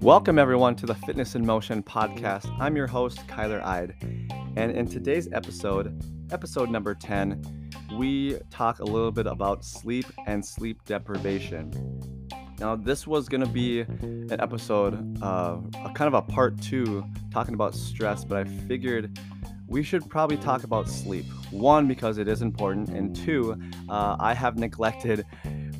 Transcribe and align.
Welcome, 0.00 0.38
everyone, 0.38 0.76
to 0.76 0.86
the 0.86 0.94
Fitness 1.06 1.34
in 1.34 1.44
Motion 1.44 1.82
podcast. 1.82 2.50
I'm 2.58 2.74
your 2.74 2.86
host, 2.86 3.18
Kyler 3.26 3.62
Ide. 3.62 3.94
And 4.56 4.72
in 4.72 4.88
today's 4.88 5.30
episode, 5.32 6.02
episode 6.32 6.70
number 6.70 6.94
10, 6.94 7.70
we 7.98 8.38
talk 8.50 8.78
a 8.78 8.84
little 8.84 9.12
bit 9.12 9.26
about 9.26 9.62
sleep 9.64 10.06
and 10.26 10.42
sleep 10.44 10.82
deprivation. 10.86 11.70
Now, 12.58 12.76
this 12.76 13.06
was 13.06 13.28
going 13.28 13.42
to 13.42 13.50
be 13.50 13.80
an 13.80 14.40
episode, 14.40 15.22
uh, 15.22 15.58
a 15.84 15.90
kind 15.90 16.08
of 16.08 16.14
a 16.14 16.22
part 16.22 16.60
two, 16.62 17.04
talking 17.30 17.52
about 17.52 17.74
stress, 17.74 18.24
but 18.24 18.38
I 18.38 18.44
figured 18.66 19.18
we 19.70 19.84
should 19.84 20.10
probably 20.10 20.36
talk 20.36 20.64
about 20.64 20.88
sleep. 20.88 21.24
One, 21.52 21.86
because 21.86 22.18
it 22.18 22.26
is 22.26 22.42
important, 22.42 22.90
and 22.90 23.14
two, 23.14 23.56
uh, 23.88 24.16
I 24.18 24.34
have 24.34 24.58
neglected 24.58 25.24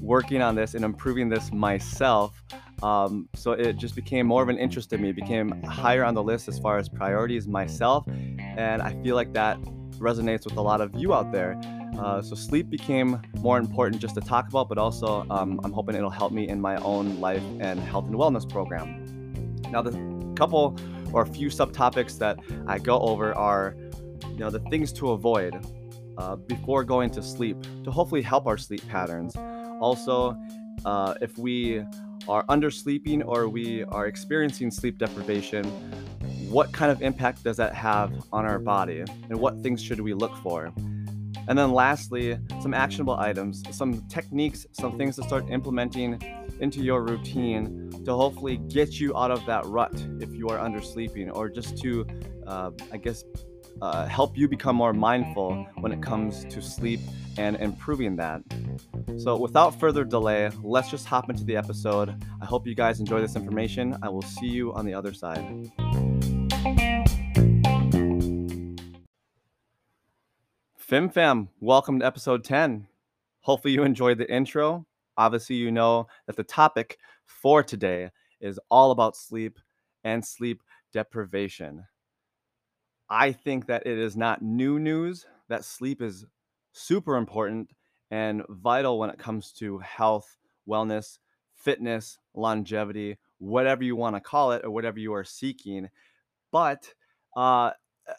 working 0.00 0.40
on 0.40 0.54
this 0.54 0.74
and 0.74 0.84
improving 0.84 1.28
this 1.28 1.52
myself. 1.52 2.40
Um, 2.84 3.28
so 3.34 3.50
it 3.52 3.76
just 3.76 3.96
became 3.96 4.26
more 4.28 4.42
of 4.42 4.48
an 4.48 4.58
interest 4.58 4.90
to 4.90 4.98
me, 4.98 5.10
it 5.10 5.16
became 5.16 5.60
higher 5.64 6.04
on 6.04 6.14
the 6.14 6.22
list 6.22 6.48
as 6.48 6.58
far 6.58 6.78
as 6.78 6.88
priorities 6.88 7.48
myself. 7.48 8.06
And 8.38 8.80
I 8.80 8.94
feel 9.02 9.16
like 9.16 9.34
that 9.34 9.60
resonates 9.98 10.44
with 10.44 10.56
a 10.56 10.62
lot 10.62 10.80
of 10.80 10.94
you 10.94 11.12
out 11.12 11.32
there. 11.32 11.60
Uh, 11.98 12.22
so 12.22 12.36
sleep 12.36 12.70
became 12.70 13.20
more 13.40 13.58
important 13.58 14.00
just 14.00 14.14
to 14.14 14.20
talk 14.20 14.48
about, 14.48 14.68
but 14.68 14.78
also 14.78 15.26
um, 15.30 15.60
I'm 15.64 15.72
hoping 15.72 15.96
it'll 15.96 16.08
help 16.08 16.32
me 16.32 16.48
in 16.48 16.60
my 16.60 16.76
own 16.76 17.20
life 17.20 17.42
and 17.58 17.80
health 17.80 18.06
and 18.06 18.14
wellness 18.14 18.48
program. 18.48 19.04
Now, 19.70 19.82
the 19.82 19.90
couple 20.36 20.78
or 21.12 21.22
a 21.22 21.26
few 21.26 21.48
subtopics 21.48 22.18
that 22.18 22.38
I 22.66 22.78
go 22.78 22.98
over 23.00 23.34
are, 23.34 23.76
you 24.40 24.46
know, 24.46 24.50
the 24.50 24.70
things 24.70 24.90
to 24.90 25.10
avoid 25.10 25.54
uh, 26.16 26.34
before 26.34 26.82
going 26.82 27.10
to 27.10 27.22
sleep 27.22 27.58
to 27.84 27.90
hopefully 27.90 28.22
help 28.22 28.46
our 28.46 28.56
sleep 28.56 28.80
patterns. 28.88 29.36
Also, 29.82 30.34
uh, 30.86 31.12
if 31.20 31.36
we 31.36 31.84
are 32.26 32.42
undersleeping 32.46 33.22
or 33.22 33.50
we 33.50 33.84
are 33.84 34.06
experiencing 34.06 34.70
sleep 34.70 34.96
deprivation, 34.96 35.62
what 36.48 36.72
kind 36.72 36.90
of 36.90 37.02
impact 37.02 37.44
does 37.44 37.58
that 37.58 37.74
have 37.74 38.10
on 38.32 38.46
our 38.46 38.58
body 38.58 39.04
and 39.28 39.38
what 39.38 39.60
things 39.62 39.82
should 39.82 40.00
we 40.00 40.14
look 40.14 40.34
for? 40.38 40.72
And 41.46 41.58
then 41.58 41.72
lastly, 41.72 42.38
some 42.62 42.72
actionable 42.72 43.18
items, 43.18 43.62
some 43.76 44.08
techniques, 44.08 44.64
some 44.72 44.96
things 44.96 45.16
to 45.16 45.22
start 45.22 45.50
implementing 45.50 46.18
into 46.60 46.82
your 46.82 47.02
routine 47.02 47.90
to 48.06 48.14
hopefully 48.14 48.56
get 48.56 48.98
you 48.98 49.14
out 49.14 49.30
of 49.30 49.44
that 49.44 49.66
rut 49.66 49.92
if 50.18 50.32
you 50.32 50.48
are 50.48 50.56
undersleeping 50.56 51.30
or 51.30 51.50
just 51.50 51.76
to, 51.82 52.06
uh, 52.46 52.70
I 52.90 52.96
guess, 52.96 53.22
uh, 53.82 54.06
help 54.06 54.36
you 54.36 54.48
become 54.48 54.76
more 54.76 54.92
mindful 54.92 55.66
when 55.78 55.92
it 55.92 56.02
comes 56.02 56.44
to 56.46 56.60
sleep 56.60 57.00
and 57.38 57.56
improving 57.56 58.16
that. 58.16 58.42
So, 59.18 59.36
without 59.36 59.78
further 59.78 60.04
delay, 60.04 60.50
let's 60.62 60.90
just 60.90 61.06
hop 61.06 61.30
into 61.30 61.44
the 61.44 61.56
episode. 61.56 62.14
I 62.40 62.44
hope 62.44 62.66
you 62.66 62.74
guys 62.74 63.00
enjoy 63.00 63.20
this 63.20 63.36
information. 63.36 63.96
I 64.02 64.08
will 64.08 64.22
see 64.22 64.46
you 64.46 64.72
on 64.74 64.84
the 64.84 64.94
other 64.94 65.12
side. 65.14 65.70
FimFam, 70.90 71.48
welcome 71.60 72.00
to 72.00 72.06
episode 72.06 72.42
10. 72.42 72.86
Hopefully, 73.42 73.74
you 73.74 73.84
enjoyed 73.84 74.18
the 74.18 74.30
intro. 74.30 74.86
Obviously, 75.16 75.56
you 75.56 75.70
know 75.70 76.08
that 76.26 76.36
the 76.36 76.44
topic 76.44 76.98
for 77.26 77.62
today 77.62 78.10
is 78.40 78.58
all 78.70 78.90
about 78.90 79.16
sleep 79.16 79.58
and 80.04 80.24
sleep 80.24 80.62
deprivation. 80.92 81.84
I 83.10 83.32
think 83.32 83.66
that 83.66 83.86
it 83.86 83.98
is 83.98 84.16
not 84.16 84.42
new 84.42 84.78
news 84.78 85.26
that 85.48 85.64
sleep 85.64 86.00
is 86.00 86.24
super 86.72 87.16
important 87.16 87.70
and 88.10 88.42
vital 88.48 88.98
when 88.98 89.10
it 89.10 89.18
comes 89.18 89.52
to 89.54 89.78
health, 89.78 90.38
wellness, 90.68 91.18
fitness, 91.56 92.18
longevity, 92.34 93.18
whatever 93.38 93.82
you 93.82 93.96
want 93.96 94.16
to 94.16 94.20
call 94.20 94.52
it 94.52 94.64
or 94.64 94.70
whatever 94.70 94.98
you 94.98 95.12
are 95.12 95.24
seeking. 95.24 95.88
But 96.52 96.94
uh, 97.36 97.72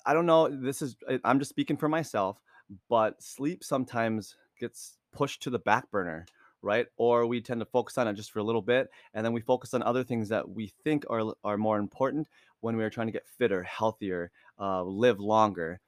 I 0.06 0.14
don't 0.14 0.26
know. 0.26 0.50
This 0.50 0.82
is, 0.82 0.96
I'm 1.24 1.40
just 1.40 1.50
speaking 1.50 1.78
for 1.78 1.90
myself 1.90 2.42
but 2.90 3.22
sleep 3.22 3.64
sometimes 3.64 4.36
gets 4.60 4.98
pushed 5.12 5.42
to 5.44 5.50
the 5.50 5.60
back 5.60 5.90
burner 5.92 6.26
right 6.62 6.88
or 6.98 7.26
we 7.26 7.42
tend 7.42 7.60
to 7.60 7.66
focus 7.66 7.98
on 7.98 8.08
it 8.08 8.14
just 8.14 8.32
for 8.32 8.40
a 8.40 8.44
little 8.44 8.62
bit 8.62 8.90
and 9.14 9.26
then 9.26 9.34
we 9.34 9.42
focus 9.42 9.74
on 9.74 9.82
other 9.82 10.04
things 10.04 10.30
that 10.30 10.48
we 10.48 10.68
think 10.84 11.04
are, 11.10 11.34
are 11.44 11.58
more 11.58 11.80
important 11.80 12.28
when 12.60 12.78
we 12.78 12.84
are 12.84 12.90
trying 12.90 13.08
to 13.08 13.14
get 13.14 13.28
fitter 13.28 13.64
healthier 13.64 14.32
uh, 14.62 14.84
live 14.84 15.20
longer 15.20 15.80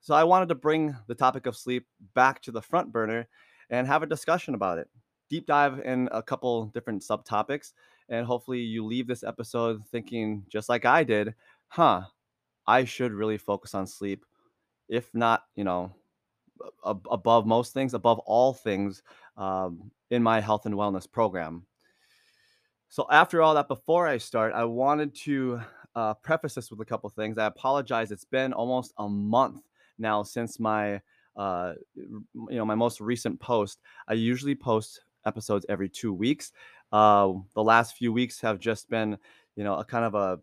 so 0.00 0.14
i 0.14 0.24
wanted 0.24 0.48
to 0.48 0.54
bring 0.54 0.94
the 1.06 1.14
topic 1.14 1.46
of 1.46 1.56
sleep 1.56 1.86
back 2.14 2.42
to 2.42 2.50
the 2.52 2.60
front 2.60 2.92
burner 2.92 3.26
and 3.70 3.86
have 3.86 4.02
a 4.02 4.06
discussion 4.06 4.54
about 4.54 4.78
it 4.78 4.88
deep 5.30 5.46
dive 5.46 5.80
in 5.80 6.08
a 6.12 6.22
couple 6.22 6.66
different 6.66 7.02
subtopics 7.02 7.72
and 8.08 8.26
hopefully 8.26 8.60
you 8.60 8.84
leave 8.84 9.06
this 9.06 9.24
episode 9.24 9.82
thinking 9.90 10.44
just 10.48 10.68
like 10.68 10.84
i 10.84 11.02
did 11.02 11.34
huh 11.68 12.02
i 12.66 12.84
should 12.84 13.12
really 13.12 13.38
focus 13.38 13.74
on 13.74 13.86
sleep 13.86 14.24
if 14.88 15.08
not 15.14 15.44
you 15.54 15.64
know 15.64 15.92
ab- 16.86 17.06
above 17.10 17.46
most 17.46 17.72
things, 17.72 17.94
above 17.94 18.18
all 18.20 18.52
things 18.52 19.02
um, 19.36 19.90
in 20.10 20.22
my 20.22 20.40
health 20.40 20.66
and 20.66 20.74
wellness 20.74 21.10
program. 21.10 21.66
So, 22.88 23.06
after 23.10 23.42
all 23.42 23.54
that, 23.54 23.68
before 23.68 24.06
I 24.06 24.18
start, 24.18 24.52
I 24.54 24.64
wanted 24.64 25.14
to 25.24 25.60
uh, 25.96 26.14
preface 26.14 26.54
this 26.54 26.70
with 26.70 26.80
a 26.80 26.84
couple 26.84 27.08
things. 27.10 27.38
I 27.38 27.46
apologize. 27.46 28.12
It's 28.12 28.24
been 28.24 28.52
almost 28.52 28.92
a 28.98 29.08
month 29.08 29.62
now 29.98 30.22
since 30.22 30.60
my 30.60 31.00
uh, 31.36 31.72
you 31.96 32.24
know 32.50 32.64
my 32.64 32.76
most 32.76 33.00
recent 33.00 33.40
post. 33.40 33.80
I 34.06 34.12
usually 34.14 34.54
post 34.54 35.00
episodes 35.24 35.66
every 35.68 35.88
two 35.88 36.12
weeks. 36.12 36.52
Uh, 36.92 37.32
the 37.54 37.64
last 37.64 37.96
few 37.96 38.12
weeks 38.12 38.40
have 38.42 38.60
just 38.60 38.88
been 38.90 39.18
you 39.56 39.64
know 39.64 39.76
a 39.76 39.84
kind 39.84 40.04
of 40.04 40.14
a 40.14 40.38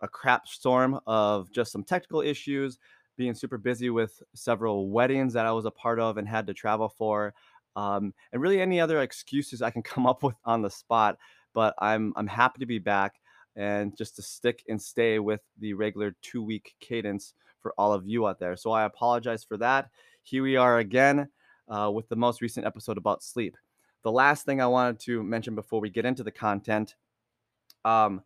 a 0.00 0.08
crap 0.08 0.48
storm 0.48 0.98
of 1.06 1.52
just 1.52 1.70
some 1.72 1.84
technical 1.84 2.22
issues 2.22 2.78
being 3.18 3.34
super 3.34 3.58
busy 3.58 3.90
with 3.90 4.22
several 4.34 4.90
weddings 4.90 5.32
that 5.34 5.46
I 5.46 5.52
was 5.52 5.66
a 5.66 5.70
part 5.70 6.00
of 6.00 6.16
and 6.18 6.28
had 6.28 6.46
to 6.48 6.54
travel 6.54 6.88
for, 6.88 7.32
um, 7.74 8.12
and 8.32 8.42
really 8.42 8.60
any 8.60 8.80
other 8.80 9.00
excuses 9.02 9.62
I 9.62 9.70
can 9.70 9.82
come 9.82 10.06
up 10.06 10.22
with 10.22 10.36
on 10.46 10.62
the 10.62 10.70
spot. 10.70 11.18
But 11.52 11.74
I'm 11.78 12.14
I'm 12.16 12.26
happy 12.26 12.60
to 12.60 12.66
be 12.66 12.78
back 12.78 13.14
and 13.56 13.96
just 13.96 14.16
to 14.16 14.22
stick 14.22 14.62
and 14.68 14.80
stay 14.80 15.18
with 15.18 15.40
the 15.58 15.74
regular 15.74 16.14
two 16.22 16.42
week 16.42 16.74
cadence 16.80 17.34
for 17.60 17.74
all 17.78 17.92
of 17.92 18.06
you 18.06 18.26
out 18.26 18.38
there. 18.38 18.56
So 18.56 18.70
I 18.70 18.84
apologize 18.84 19.42
for 19.42 19.56
that. 19.56 19.88
Here 20.22 20.42
we 20.42 20.56
are 20.56 20.78
again 20.78 21.28
uh, 21.68 21.90
with 21.92 22.08
the 22.08 22.16
most 22.16 22.40
recent 22.40 22.66
episode 22.66 22.98
about 22.98 23.22
sleep. 23.22 23.56
The 24.02 24.12
last 24.12 24.44
thing 24.46 24.60
I 24.60 24.66
wanted 24.66 25.00
to 25.00 25.22
mention 25.22 25.54
before 25.54 25.80
we 25.80 25.90
get 25.90 26.04
into 26.04 26.22
the 26.22 26.30
content, 26.30 26.94
um, 27.84 28.22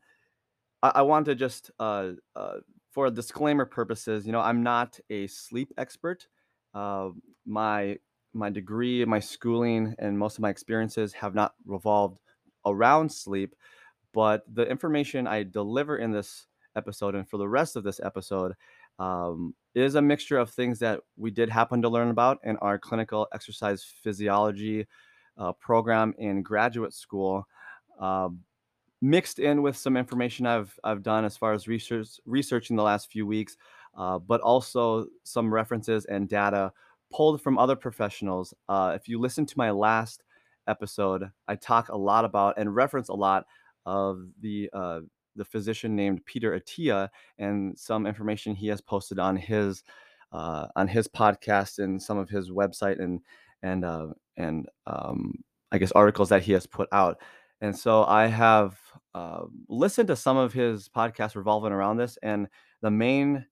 I, 0.83 0.93
I 0.97 1.03
want 1.03 1.27
to 1.27 1.35
just 1.35 1.71
uh, 1.79 2.13
uh, 2.37 2.57
for 2.91 3.11
disclaimer 3.11 3.65
purposes, 3.65 4.27
you 4.27 4.33
know, 4.33 4.41
I'm 4.41 4.63
not 4.63 4.99
a 5.11 5.27
sleep 5.29 5.73
expert. 5.79 6.27
Uh, 6.75 7.11
my 7.47 7.99
my 8.33 8.51
degree, 8.51 9.05
my 9.05 9.19
schooling, 9.19 9.95
and 9.99 10.19
most 10.19 10.39
of 10.39 10.43
my 10.43 10.51
experiences 10.51 11.13
have 11.15 11.35
not 11.35 11.55
revolved 11.67 12.21
around 12.65 13.11
sleep. 13.11 13.55
But 14.13 14.43
the 14.53 14.69
information 14.69 15.27
I 15.27 15.45
deliver 15.45 15.99
in 15.99 16.11
this 16.11 16.47
episode 16.77 17.15
and 17.15 17.29
for 17.29 17.37
the 17.37 17.49
rest 17.49 17.77
of 17.77 17.85
this 17.85 18.01
episode 18.03 18.55
um, 18.99 19.55
is 19.75 19.95
a 19.95 20.03
mixture 20.03 20.39
of 20.39 20.51
things 20.51 20.79
that 20.81 21.01
we 21.17 21.31
did 21.31 21.49
happen 21.49 21.83
to 21.83 21.89
learn 21.89 22.11
about 22.11 22.39
in 22.45 22.57
our 22.59 22.79
clinical 22.79 23.27
exercise 23.33 23.85
physiology 24.03 24.87
uh, 25.39 25.53
program 25.53 26.15
in 26.19 26.43
graduate 26.43 26.93
school. 26.93 27.47
Uh, 27.99 28.29
mixed 29.03 29.39
in 29.39 29.63
with 29.63 29.77
some 29.77 29.97
information 29.97 30.47
I've 30.47 30.79
I've 30.85 31.03
done 31.03 31.25
as 31.25 31.37
far 31.37 31.53
as 31.53 31.67
research 31.67 32.21
researching 32.27 32.77
the 32.77 32.83
last 32.83 33.11
few 33.11 33.27
weeks, 33.27 33.57
uh, 33.97 34.19
but 34.19 34.41
also 34.41 35.07
some 35.25 35.53
references 35.53 36.05
and 36.05 36.29
data 36.29 36.73
pulled 37.13 37.43
from 37.43 37.59
other 37.59 37.77
professionals. 37.77 38.55
Uh, 38.69 38.93
if 38.95 39.09
you 39.09 39.19
listen 39.19 39.47
to 39.47 39.55
my 39.57 39.71
last 39.71 40.23
episode, 40.69 41.31
I 41.49 41.57
talk 41.57 41.89
a 41.89 41.97
lot 41.97 42.25
about 42.25 42.59
and 42.59 42.75
reference 42.75 43.09
a 43.09 43.15
lot 43.15 43.47
of 43.87 44.27
the 44.41 44.71
uh, 44.73 45.01
the 45.37 45.45
physician 45.45 45.97
named 45.97 46.25
Peter 46.27 46.59
Attia 46.59 47.09
and 47.39 47.79
some 47.79 48.07
information 48.07 48.55
he 48.55 48.69
has 48.69 48.81
posted 48.81 49.19
on 49.19 49.37
his 49.37 49.83
uh, 50.33 50.67
on 50.77 50.89
his 50.89 51.09
podcast 51.09 51.79
and 51.79 52.01
some 52.03 52.19
of 52.19 52.29
his 52.29 52.51
website 52.51 53.01
and 53.01 53.21
and 53.63 53.85
uh, 53.85 54.09
and 54.37 54.67
um, 54.87 55.35
I 55.73 55.79
guess 55.79 55.93
articles 55.93 56.29
that 56.31 56.43
he 56.43 56.53
has 56.53 56.67
put 56.67 56.89
out. 56.93 57.21
And 57.61 57.77
so 57.77 58.05
I 58.05 58.27
have 58.27 58.79
uh, 59.15 59.43
listened 59.69 60.09
to 60.09 60.17
some 60.17 60.37
of 60.37 60.53
his 60.53 60.89
podcasts 60.89 61.37
revolving 61.37 61.73
around 61.73 61.99
this, 61.99 62.19
and 62.23 62.49
the 62.81 62.91
main 62.91 63.45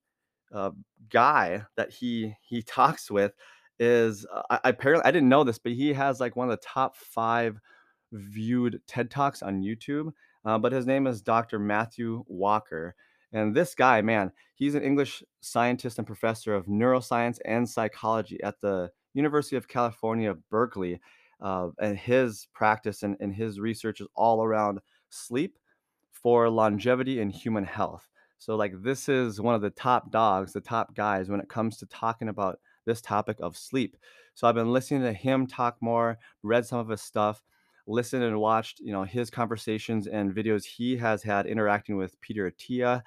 uh, 0.53 0.71
guy 1.11 1.63
that 1.77 1.91
he 1.93 2.35
he 2.43 2.63
talks 2.63 3.11
with 3.11 3.33
is 3.79 4.27
uh, 4.33 4.43
I, 4.51 4.71
apparently 4.71 5.05
I 5.07 5.11
didn't 5.11 5.29
know 5.29 5.45
this, 5.45 5.59
but 5.59 5.73
he 5.73 5.93
has 5.93 6.21
like 6.21 6.37
one 6.37 6.51
of 6.51 6.59
the 6.59 6.67
top 6.67 6.97
five 6.97 7.61
viewed 8.13 8.81
TED 8.87 9.11
talks 9.11 9.43
on 9.43 9.63
YouTube. 9.63 10.13
Uh, 10.45 10.59
but 10.59 10.73
his 10.73 10.87
name 10.87 11.07
is 11.07 11.21
Dr. 11.23 11.59
Matthew 11.59 12.25
Walker. 12.29 12.95
And 13.33 13.55
this 13.55 13.75
guy, 13.75 14.01
man, 14.03 14.33
he's 14.55 14.75
an 14.75 14.83
English 14.83 15.23
scientist 15.41 15.99
and 15.99 16.07
professor 16.07 16.55
of 16.55 16.67
neuroscience 16.67 17.39
and 17.45 17.69
psychology 17.69 18.43
at 18.43 18.61
the 18.61 18.91
University 19.15 19.57
of 19.57 19.69
California, 19.69 20.35
Berkeley. 20.51 21.01
uh, 21.41 21.69
and 21.81 21.97
his 21.99 22.49
practice 22.53 23.03
and, 23.03 23.17
and 23.21 23.35
his 23.35 23.61
research 23.61 24.01
is 24.01 24.09
all 24.15 24.43
around 24.43 24.81
sleep 25.11 25.59
for 26.13 26.49
longevity 26.51 27.21
and 27.21 27.33
human 27.33 27.65
health. 27.65 28.09
So, 28.39 28.57
like, 28.57 28.73
this 28.83 29.09
is 29.09 29.41
one 29.41 29.55
of 29.55 29.63
the 29.63 29.71
top 29.71 30.11
dogs, 30.11 30.53
the 30.53 30.61
top 30.61 30.95
guys 30.95 31.29
when 31.29 31.41
it 31.41 31.49
comes 31.49 31.77
to 31.79 31.87
talking 31.87 32.29
about 32.29 32.61
this 32.87 33.01
topic 33.01 33.39
of 33.41 33.57
sleep. 33.57 33.97
So, 34.35 34.47
I've 34.47 34.55
been 34.55 34.73
listening 34.73 35.03
to 35.03 35.13
him 35.13 35.47
talk 35.47 35.77
more, 35.81 36.19
read 36.43 36.65
some 36.67 36.79
of 36.79 36.89
his 36.89 37.03
stuff, 37.03 37.43
listened 37.89 38.23
and 38.23 38.39
watched, 38.39 38.79
you 38.79 38.93
know, 38.93 39.03
his 39.03 39.31
conversations 39.31 40.07
and 40.07 40.33
videos 40.33 40.65
he 40.65 40.97
has 40.97 41.23
had 41.23 41.47
interacting 41.47 41.97
with 41.97 42.21
Peter 42.21 42.49
Attia 42.49 43.03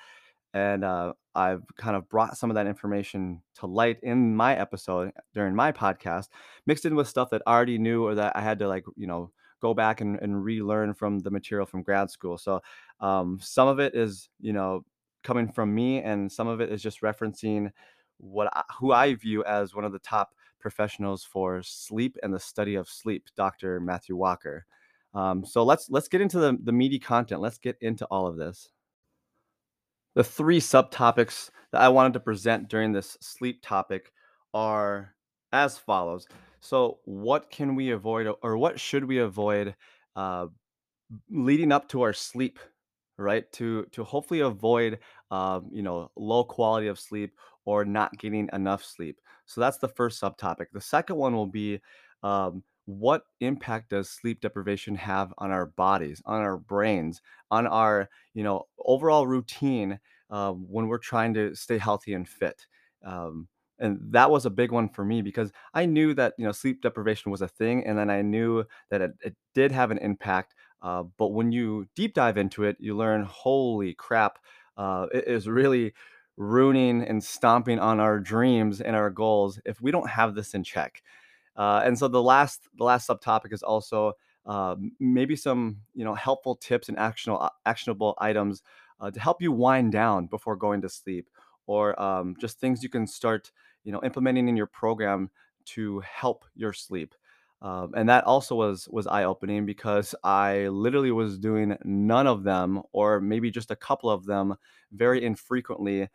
and 0.54 0.83
uh, 0.83 1.13
I've 1.33 1.63
kind 1.78 1.95
of 1.95 2.10
brought 2.10 2.38
some 2.38 2.50
of 2.50 2.56
that 2.56 2.68
information 2.68 3.42
to 3.56 3.68
light 3.68 4.00
in 4.04 4.36
my 4.36 4.56
episode 4.56 5.12
during 5.33 5.56
my 5.56 5.72
podcast, 5.72 6.28
mixed 6.66 6.86
in 6.86 6.95
with 6.95 7.07
stuff 7.07 7.30
that 7.30 7.42
I 7.48 7.54
already 7.54 7.78
knew 7.78 8.04
or 8.06 8.16
that 8.16 8.36
I 8.36 8.42
had 8.42 8.60
to 8.60 8.68
like, 8.68 8.83
you 8.98 9.07
know, 9.07 9.31
go 9.62 9.74
back 9.74 10.01
and, 10.01 10.19
and 10.22 10.44
relearn 10.44 10.94
from 10.94 11.19
the 11.19 11.31
material 11.31 11.66
from 11.66 11.83
grad 11.83 12.10
school. 12.10 12.38
So 12.38 12.62
um, 13.00 13.39
some 13.42 13.68
of 13.68 13.80
it 13.80 13.95
is, 13.95 14.30
you 14.39 14.54
know, 14.54 14.83
coming 15.24 15.51
from 15.51 15.74
me, 15.74 16.01
and 16.01 16.31
some 16.31 16.48
of 16.48 16.60
it 16.62 16.72
is 16.72 16.81
just 16.81 17.01
referencing 17.01 17.72
what 18.18 18.50
I, 18.54 18.63
who 18.78 18.92
I 18.92 19.13
view 19.13 19.44
as 19.45 19.74
one 19.74 19.86
of 19.86 19.94
the 19.94 20.00
top 20.00 20.33
professionals 20.61 21.23
for 21.23 21.61
sleep 21.63 22.17
and 22.23 22.33
the 22.33 22.39
study 22.39 22.75
of 22.75 22.87
sleep, 22.87 23.27
Dr. 23.35 23.79
Matthew 23.79 24.15
Walker. 24.15 24.65
Um, 25.13 25.43
so 25.45 25.63
let's 25.63 25.89
let's 25.89 26.07
get 26.07 26.21
into 26.21 26.39
the, 26.39 26.57
the 26.63 26.71
meaty 26.71 26.99
content. 26.99 27.41
Let's 27.41 27.57
get 27.57 27.77
into 27.81 28.05
all 28.05 28.27
of 28.27 28.37
this. 28.37 28.69
The 30.15 30.23
three 30.23 30.59
subtopics 30.59 31.49
that 31.71 31.81
I 31.81 31.89
wanted 31.89 32.13
to 32.13 32.19
present 32.19 32.67
during 32.67 32.91
this 32.91 33.17
sleep 33.21 33.61
topic 33.61 34.11
are 34.53 35.15
as 35.51 35.77
follows. 35.77 36.27
So, 36.59 36.99
what 37.05 37.49
can 37.49 37.75
we 37.75 37.91
avoid, 37.91 38.27
or 38.43 38.57
what 38.57 38.79
should 38.79 39.05
we 39.05 39.19
avoid 39.19 39.75
uh, 40.15 40.47
leading 41.29 41.71
up 41.71 41.89
to 41.89 42.01
our 42.03 42.13
sleep, 42.13 42.59
right? 43.21 43.51
To 43.53 43.85
to 43.91 44.03
hopefully 44.03 44.41
avoid, 44.41 45.00
um, 45.31 45.69
you 45.71 45.81
know, 45.83 46.12
low 46.15 46.44
quality 46.44 46.88
of 46.88 47.00
sleep 47.00 47.33
or 47.65 47.85
not 47.85 48.18
getting 48.18 48.50
enough 48.53 48.83
sleep. 48.83 49.19
So 49.45 49.62
that's 49.62 49.77
the 49.77 49.88
first 49.89 50.21
subtopic. 50.21 50.68
The 50.73 50.81
second 50.81 51.18
one 51.18 51.35
will 51.35 51.47
be 51.47 51.79
um, 52.23 52.63
what 52.85 53.23
impact 53.39 53.89
does 53.91 54.09
sleep 54.09 54.41
deprivation 54.41 54.95
have 54.95 55.33
on 55.38 55.51
our 55.51 55.68
bodies, 55.68 56.21
on 56.25 56.41
our 56.41 56.57
brains, 56.57 57.21
on 57.51 57.68
our 57.68 58.09
you 58.33 58.44
know 58.44 58.68
overall 58.85 59.27
routine 59.27 60.00
uh, 60.29 60.51
when 60.51 60.88
we're 60.88 60.97
trying 60.97 61.33
to 61.35 61.56
stay 61.56 61.77
healthy 61.77 62.13
and 62.13 62.27
fit. 62.27 62.65
Um, 63.06 63.47
and 63.79 63.97
that 64.12 64.29
was 64.29 64.45
a 64.45 64.50
big 64.51 64.71
one 64.71 64.89
for 64.89 65.03
me 65.03 65.21
because 65.23 65.51
I 65.73 65.85
knew 65.85 66.13
that 66.13 66.33
you 66.38 66.45
know 66.45 66.51
sleep 66.51 66.81
deprivation 66.81 67.31
was 67.31 67.41
a 67.41 67.47
thing, 67.47 67.85
and 67.85 67.97
then 67.97 68.09
I 68.09 68.21
knew 68.21 68.63
that 68.89 69.01
it, 69.01 69.12
it 69.23 69.35
did 69.56 69.71
have 69.71 69.91
an 69.91 69.97
impact. 70.00 70.53
Uh, 70.81 71.04
but 71.18 71.30
when 71.30 71.51
you 71.51 71.88
deep 71.95 72.13
dive 72.13 72.38
into 72.38 72.63
it, 72.63 72.78
you 72.80 72.95
learn, 72.95 73.24
holy 73.24 73.94
crap, 73.94 74.39
uh, 74.78 75.07
it 75.13 75.28
is 75.28 75.48
really 75.48 75.94
ruining 76.38 77.04
and 77.04 77.24
stomping 77.24 77.80
on 77.80 78.00
our 78.00 78.19
dreams 78.19 78.81
and 78.81 78.95
our 78.95 79.10
goals 79.10 79.60
if 79.66 79.81
we 79.81 79.92
don't 79.92 80.10
have 80.10 80.33
this 80.33 80.54
in 80.54 80.63
check. 80.63 81.04
Uh, 81.56 81.81
and 81.86 81.98
so 81.98 82.07
the 82.07 82.22
last 82.22 82.62
the 82.78 82.83
last 82.83 83.07
subtopic 83.10 83.54
is 83.54 83.63
also 83.63 84.13
uh, 84.45 84.75
maybe 85.00 85.36
some 85.36 85.78
you 85.94 86.06
know 86.06 86.16
helpful 86.16 86.56
tips 86.56 86.89
and 86.89 86.98
actionable 86.98 87.50
actionable 87.66 88.16
items 88.19 88.63
uh, 89.00 89.12
to 89.12 89.19
help 89.19 89.42
you 89.42 89.51
wind 89.51 89.92
down 89.92 90.28
before 90.28 90.56
going 90.56 90.81
to 90.81 90.89
sleep, 90.89 91.30
or 91.68 92.00
um, 92.01 92.36
just 92.39 92.60
things 92.60 92.81
you 92.83 92.89
can 92.89 93.06
start 93.06 93.51
you 93.83 93.92
know 93.92 94.01
implementing 94.04 94.48
in 94.48 94.56
your 94.57 94.68
program 94.68 95.30
to 95.66 96.00
help 96.00 96.45
your 96.56 96.74
sleep. 96.74 97.13
Um, 97.61 97.93
and 97.95 98.09
that 98.09 98.23
also 98.23 98.55
was 98.55 98.87
was 98.89 99.05
eye 99.07 99.23
opening 99.25 99.65
because 99.65 100.15
I 100.23 100.67
literally 100.69 101.11
was 101.11 101.37
doing 101.37 101.77
none 101.83 102.25
of 102.27 102.43
them, 102.43 102.81
or 102.91 103.21
maybe 103.21 103.51
just 103.51 103.69
a 103.71 103.75
couple 103.75 104.09
of 104.09 104.25
them, 104.25 104.55
very 104.91 105.23
infrequently 105.23 106.09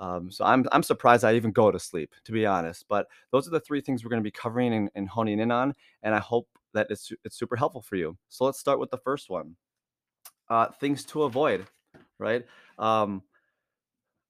um, 0.00 0.30
so 0.30 0.44
I'm 0.46 0.64
I'm 0.72 0.82
surprised 0.82 1.24
I 1.24 1.34
even 1.34 1.52
go 1.52 1.70
to 1.70 1.78
sleep, 1.78 2.14
to 2.24 2.32
be 2.32 2.46
honest. 2.46 2.86
But 2.88 3.06
those 3.30 3.46
are 3.46 3.50
the 3.50 3.60
three 3.60 3.82
things 3.82 4.02
we're 4.02 4.10
going 4.10 4.22
to 4.22 4.26
be 4.26 4.30
covering 4.30 4.72
and, 4.72 4.90
and 4.94 5.08
honing 5.08 5.38
in 5.40 5.50
on, 5.50 5.74
and 6.02 6.14
I 6.14 6.18
hope 6.18 6.48
that 6.72 6.86
it's 6.90 7.12
it's 7.22 7.36
super 7.38 7.54
helpful 7.56 7.82
for 7.82 7.96
you. 7.96 8.16
So 8.28 8.46
let's 8.46 8.58
start 8.58 8.80
with 8.80 8.90
the 8.90 8.98
first 8.98 9.28
one. 9.28 9.56
Uh, 10.48 10.68
things 10.80 11.04
to 11.06 11.24
avoid, 11.24 11.66
right? 12.18 12.44
Um, 12.78 13.22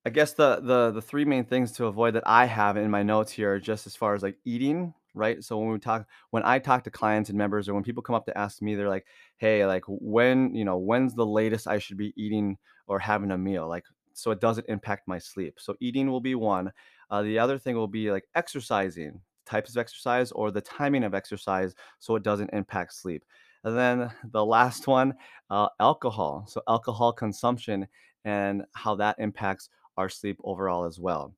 I 0.05 0.11
guess 0.11 0.33
the 0.33 0.61
the 0.61 0.91
the 0.91 1.03
three 1.03 1.25
main 1.25 1.45
things 1.45 1.71
to 1.73 1.87
avoid 1.87 2.15
that 2.15 2.25
I 2.27 2.47
have 2.47 2.77
in 2.77 2.91
my 2.91 3.05
notes 3.05 3.31
here, 3.31 3.61
just 3.61 3.87
as 3.87 3.95
far 3.95 4.15
as 4.15 4.23
like 4.25 4.39
eating, 4.45 4.93
right? 5.15 5.43
So 5.43 5.59
when 5.59 5.71
we 5.73 5.79
talk, 5.79 6.07
when 6.31 6.45
I 6.45 6.59
talk 6.59 6.85
to 6.85 6.91
clients 6.91 7.29
and 7.31 7.39
members, 7.39 7.69
or 7.69 7.75
when 7.75 7.83
people 7.85 8.03
come 8.03 8.15
up 8.17 8.27
to 8.27 8.39
ask 8.39 8.63
me, 8.63 8.75
they're 8.75 8.89
like, 8.89 9.07
"Hey, 9.39 9.65
like 9.67 9.85
when 9.89 10.55
you 10.55 10.65
know 10.65 10.79
when's 10.79 11.15
the 11.15 11.27
latest 11.27 11.67
I 11.69 11.79
should 11.79 11.97
be 11.97 12.13
eating 12.17 12.59
or 12.87 12.99
having 12.99 13.31
a 13.33 13.39
meal? 13.39 13.69
Like 13.69 13.85
so 14.15 14.31
it 14.31 14.41
doesn't 14.41 14.69
impact 14.69 15.09
my 15.09 15.19
sleep. 15.19 15.55
So 15.59 15.75
eating 15.81 16.11
will 16.11 16.21
be 16.21 16.35
one. 16.35 16.73
Uh, 17.11 17.23
the 17.23 17.39
other 17.39 17.59
thing 17.59 17.77
will 17.77 17.89
be 17.89 18.11
like 18.11 18.25
exercising, 18.35 19.21
types 19.47 19.71
of 19.71 19.79
exercise 19.79 20.31
or 20.33 20.51
the 20.51 20.61
timing 20.61 21.05
of 21.05 21.15
exercise, 21.15 21.75
so 21.99 22.17
it 22.17 22.23
doesn't 22.23 22.51
impact 22.53 22.95
sleep. 22.95 23.25
And 23.65 23.77
then 23.77 24.11
the 24.33 24.45
last 24.45 24.87
one, 24.87 25.15
uh, 25.51 25.69
alcohol. 25.81 26.45
So 26.49 26.63
alcohol 26.69 27.13
consumption 27.13 27.87
and 28.25 28.65
how 28.75 28.95
that 28.97 29.17
impacts 29.19 29.71
our 29.97 30.09
sleep 30.09 30.39
overall 30.45 30.85
as 30.85 30.99
well. 31.01 31.35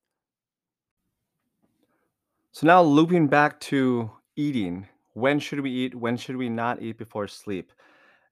So 2.53 2.67
now 2.67 2.83
looping 2.83 3.29
back 3.29 3.61
to 3.61 4.11
eating. 4.37 4.87
When 5.15 5.39
should 5.41 5.61
we 5.61 5.71
eat? 5.71 5.95
When 5.95 6.17
should 6.17 6.37
we 6.37 6.49
not 6.49 6.83
eat 6.83 6.99
before 6.99 7.27
sleep? 7.29 7.73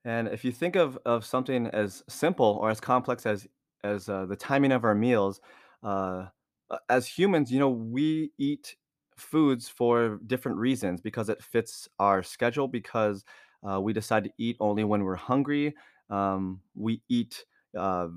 And 0.04 0.28
if 0.28 0.44
you 0.44 0.52
think 0.52 0.76
of 0.76 0.98
of 1.06 1.24
something 1.24 1.66
as 1.68 2.02
simple 2.08 2.58
or 2.60 2.70
as 2.70 2.80
complex 2.80 3.26
as 3.26 3.46
as 3.82 4.08
uh, 4.08 4.26
the 4.26 4.36
timing 4.36 4.72
of 4.72 4.84
our 4.84 4.94
meals, 4.94 5.40
uh, 5.82 6.26
uh, 6.70 6.78
as 6.88 7.06
humans, 7.06 7.50
you 7.50 7.58
know, 7.58 7.70
we 7.70 8.32
eat 8.38 8.76
foods 9.16 9.68
for 9.68 10.18
different 10.26 10.58
reasons 10.58 11.00
because 11.00 11.28
it 11.30 11.42
fits 11.42 11.88
our 11.98 12.22
schedule. 12.22 12.68
Because 12.68 13.24
uh, 13.68 13.80
we 13.80 13.92
decide 13.92 14.24
to 14.24 14.30
eat 14.38 14.56
only 14.60 14.84
when 14.84 15.02
we're 15.04 15.16
hungry. 15.16 15.74
Um, 16.10 16.60
we 16.74 17.02
eat. 17.08 17.44
Uh, 17.76 18.08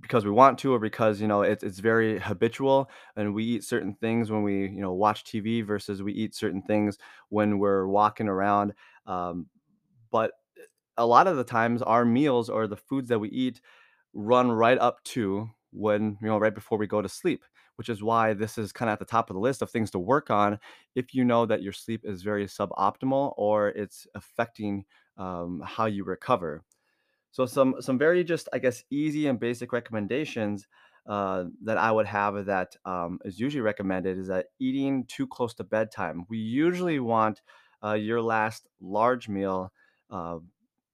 because 0.00 0.24
we 0.24 0.30
want 0.30 0.58
to 0.58 0.72
or 0.74 0.78
because 0.78 1.20
you 1.20 1.28
know 1.28 1.42
it's, 1.42 1.62
it's 1.62 1.78
very 1.78 2.18
habitual 2.18 2.90
and 3.16 3.34
we 3.34 3.44
eat 3.44 3.64
certain 3.64 3.94
things 3.94 4.30
when 4.30 4.42
we 4.42 4.62
you 4.68 4.80
know 4.80 4.92
watch 4.92 5.24
tv 5.24 5.64
versus 5.64 6.02
we 6.02 6.12
eat 6.12 6.34
certain 6.34 6.62
things 6.62 6.98
when 7.28 7.58
we're 7.58 7.86
walking 7.86 8.28
around 8.28 8.74
um, 9.06 9.46
but 10.10 10.32
a 10.96 11.06
lot 11.06 11.26
of 11.26 11.36
the 11.36 11.44
times 11.44 11.82
our 11.82 12.04
meals 12.04 12.48
or 12.48 12.66
the 12.66 12.76
foods 12.76 13.08
that 13.08 13.18
we 13.18 13.28
eat 13.30 13.60
run 14.12 14.50
right 14.50 14.78
up 14.78 15.02
to 15.04 15.48
when 15.72 16.18
you 16.20 16.28
know 16.28 16.38
right 16.38 16.54
before 16.54 16.78
we 16.78 16.86
go 16.86 17.00
to 17.02 17.08
sleep 17.08 17.44
which 17.76 17.88
is 17.88 18.02
why 18.02 18.34
this 18.34 18.58
is 18.58 18.72
kind 18.72 18.90
of 18.90 18.94
at 18.94 18.98
the 18.98 19.04
top 19.04 19.30
of 19.30 19.34
the 19.34 19.40
list 19.40 19.62
of 19.62 19.70
things 19.70 19.90
to 19.90 19.98
work 19.98 20.30
on 20.30 20.58
if 20.94 21.14
you 21.14 21.24
know 21.24 21.46
that 21.46 21.62
your 21.62 21.72
sleep 21.72 22.02
is 22.04 22.22
very 22.22 22.46
suboptimal 22.46 23.32
or 23.36 23.68
it's 23.70 24.06
affecting 24.14 24.84
um, 25.16 25.62
how 25.64 25.86
you 25.86 26.04
recover 26.04 26.62
so 27.30 27.46
some 27.46 27.76
some 27.80 27.98
very 27.98 28.24
just 28.24 28.48
I 28.52 28.58
guess 28.58 28.84
easy 28.90 29.26
and 29.26 29.38
basic 29.38 29.72
recommendations 29.72 30.66
uh, 31.06 31.44
that 31.64 31.78
I 31.78 31.90
would 31.90 32.06
have 32.06 32.46
that 32.46 32.76
um, 32.84 33.18
is 33.24 33.40
usually 33.40 33.62
recommended 33.62 34.18
is 34.18 34.28
that 34.28 34.46
eating 34.58 35.04
too 35.06 35.26
close 35.26 35.54
to 35.54 35.64
bedtime. 35.64 36.26
We 36.28 36.38
usually 36.38 37.00
want 37.00 37.40
uh, 37.82 37.94
your 37.94 38.20
last 38.20 38.68
large 38.80 39.28
meal, 39.28 39.72
uh, 40.10 40.38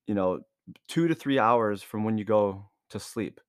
you 0.07 0.15
know, 0.15 0.41
two 0.89 1.09
to 1.09 1.15
three 1.15 1.39
hours 1.39 1.83
from 1.83 2.05
when 2.05 2.19
you 2.19 2.25
go 2.25 2.71
to 2.91 3.01
sleep. 3.01 3.41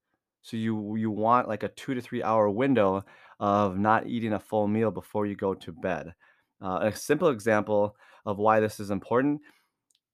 So 0.41 0.57
you 0.57 0.95
you 0.95 1.11
want 1.11 1.47
like 1.47 1.63
a 1.63 1.69
two 1.69 1.93
to 1.93 2.01
three 2.01 2.23
hour 2.23 2.49
window 2.49 3.03
of 3.39 3.77
not 3.77 4.07
eating 4.07 4.33
a 4.33 4.39
full 4.39 4.67
meal 4.67 4.91
before 4.91 5.25
you 5.25 5.35
go 5.35 5.53
to 5.53 5.71
bed. 5.71 6.13
Uh, 6.61 6.79
a 6.83 6.95
simple 6.95 7.29
example 7.29 7.95
of 8.25 8.37
why 8.37 8.59
this 8.59 8.79
is 8.79 8.89
important 8.89 9.41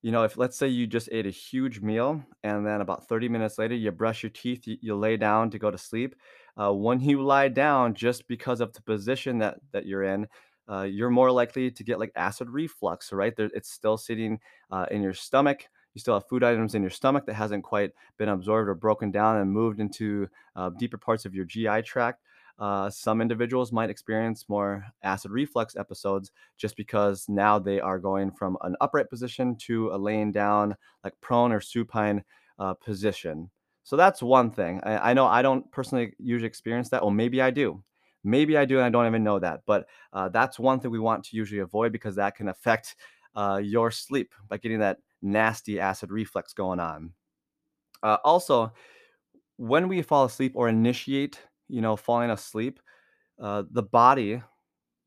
you 0.03 0.12
know, 0.12 0.24
if 0.24 0.38
let's 0.38 0.57
say 0.57 0.67
you 0.67 0.86
just 0.86 1.07
ate 1.13 1.25
a 1.25 1.31
huge 1.31 1.79
meal 1.79 2.22
and 2.43 2.67
then 2.67 2.81
about 2.81 3.07
30 3.07 3.29
minutes 3.29 3.57
later 3.57 3.74
you 3.74 3.89
brush 3.89 4.22
your 4.22 4.29
teeth, 4.31 4.67
you, 4.67 4.77
you 4.81 4.95
lay 4.95 5.15
down 5.15 5.50
to 5.50 5.57
go 5.57 5.72
to 5.72 5.77
sleep. 5.77 6.13
Uh, 6.60 6.74
when 6.74 7.00
you 7.00 7.24
lie 7.24 7.48
down, 7.48 7.93
just 7.95 8.27
because 8.27 8.60
of 8.60 8.74
the 8.74 8.81
position 8.81 9.39
that 9.39 9.60
that 9.72 9.86
you're 9.86 10.03
in, 10.03 10.27
uh, 10.69 10.81
you're 10.81 11.10
more 11.10 11.31
likely 11.31 11.72
to 11.72 11.83
get 11.86 12.00
like 12.00 12.12
acid 12.17 12.50
reflux, 12.50 13.13
right? 13.13 13.33
There, 13.36 13.50
it's 13.53 13.72
still 13.72 13.98
sitting 13.98 14.39
uh, 14.69 14.86
in 14.91 15.01
your 15.01 15.13
stomach. 15.13 15.65
You 15.93 16.01
still 16.01 16.15
have 16.15 16.27
food 16.27 16.43
items 16.43 16.75
in 16.75 16.81
your 16.81 16.91
stomach 16.91 17.25
that 17.27 17.36
hasn't 17.36 17.63
quite 17.63 17.91
been 18.17 18.29
absorbed 18.29 18.67
or 18.67 18.75
broken 18.75 19.10
down 19.10 19.38
and 19.38 19.50
moved 19.51 19.79
into 19.79 20.27
uh, 20.55 20.69
deeper 20.77 20.98
parts 20.98 21.25
of 21.25 21.33
your 21.33 21.45
GI 21.45 21.83
tract. 21.83 22.24
Uh, 22.60 22.89
some 22.89 23.19
individuals 23.22 23.72
might 23.72 23.89
experience 23.89 24.48
more 24.48 24.86
acid 25.01 25.31
reflux 25.31 25.75
episodes 25.75 26.31
just 26.57 26.77
because 26.77 27.25
now 27.27 27.57
they 27.57 27.79
are 27.79 27.98
going 27.98 28.31
from 28.31 28.57
an 28.62 28.75
upright 28.79 29.10
position 29.10 29.55
to 29.55 29.89
a 29.91 29.98
laying 29.98 30.31
down, 30.31 30.75
like 31.03 31.13
prone 31.19 31.51
or 31.51 31.60
supine 31.60 32.24
uh, 32.60 32.74
position. 32.75 33.50
So 33.83 33.98
that's 33.98 34.22
one 34.22 34.51
thing. 34.51 34.79
I, 34.83 35.12
I, 35.12 35.13
know 35.13 35.25
I 35.25 35.41
don't 35.41 35.69
personally 35.72 36.13
usually 36.19 36.48
experience 36.48 36.89
that. 36.89 37.01
Well, 37.01 37.12
maybe 37.12 37.41
I 37.41 37.50
do. 37.50 37.83
Maybe 38.24 38.55
I 38.55 38.63
do, 38.63 38.77
and 38.77 38.86
I 38.86 38.89
don't 38.89 39.07
even 39.07 39.24
know 39.24 39.39
that. 39.39 39.62
But 39.65 39.88
uh, 40.13 40.29
that's 40.29 40.57
one 40.57 40.79
thing 40.79 40.91
we 40.91 41.00
want 41.00 41.25
to 41.25 41.36
usually 41.36 41.60
avoid 41.60 41.91
because 41.91 42.15
that 42.15 42.36
can 42.36 42.48
affect 42.48 42.95
uh, 43.36 43.60
your 43.62 43.91
sleep 43.91 44.33
by 44.48 44.57
getting 44.57 44.79
that 44.79 45.00
nasty 45.22 45.79
acid 45.79 46.12
reflux 46.12 46.53
going 46.53 46.79
on. 46.79 47.12
Uh, 48.01 48.17
also, 48.24 48.72
when 49.57 49.88
we 49.89 50.01
fall 50.01 50.25
asleep 50.25 50.53
or 50.55 50.69
initiate, 50.69 51.39
you 51.67 51.82
know, 51.82 51.96
falling 51.96 52.29
asleep, 52.29 52.79
uh, 53.41 53.63
the 53.72 53.84
body 53.84 54.41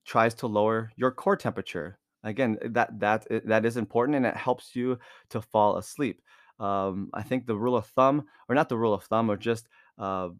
tries 0.04 0.34
to 0.34 0.46
lower 0.46 0.90
your 0.96 1.10
core 1.10 1.36
temperature. 1.36 1.98
Again, 2.24 2.58
that 2.62 2.98
that 3.00 3.26
that 3.46 3.64
is 3.64 3.76
important 3.76 4.16
and 4.16 4.26
it 4.26 4.36
helps 4.36 4.74
you 4.74 4.98
to 5.30 5.40
fall 5.40 5.76
asleep. 5.78 6.22
Um, 6.58 7.10
I 7.14 7.22
think 7.22 7.46
the 7.46 7.56
rule 7.56 7.76
of 7.76 7.86
thumb, 7.86 8.26
or 8.48 8.54
not 8.54 8.68
the 8.68 8.78
rule 8.78 8.94
of 8.94 9.04
thumb, 9.04 9.30
or 9.30 9.36
just 9.36 9.68
uh, 9.98 10.30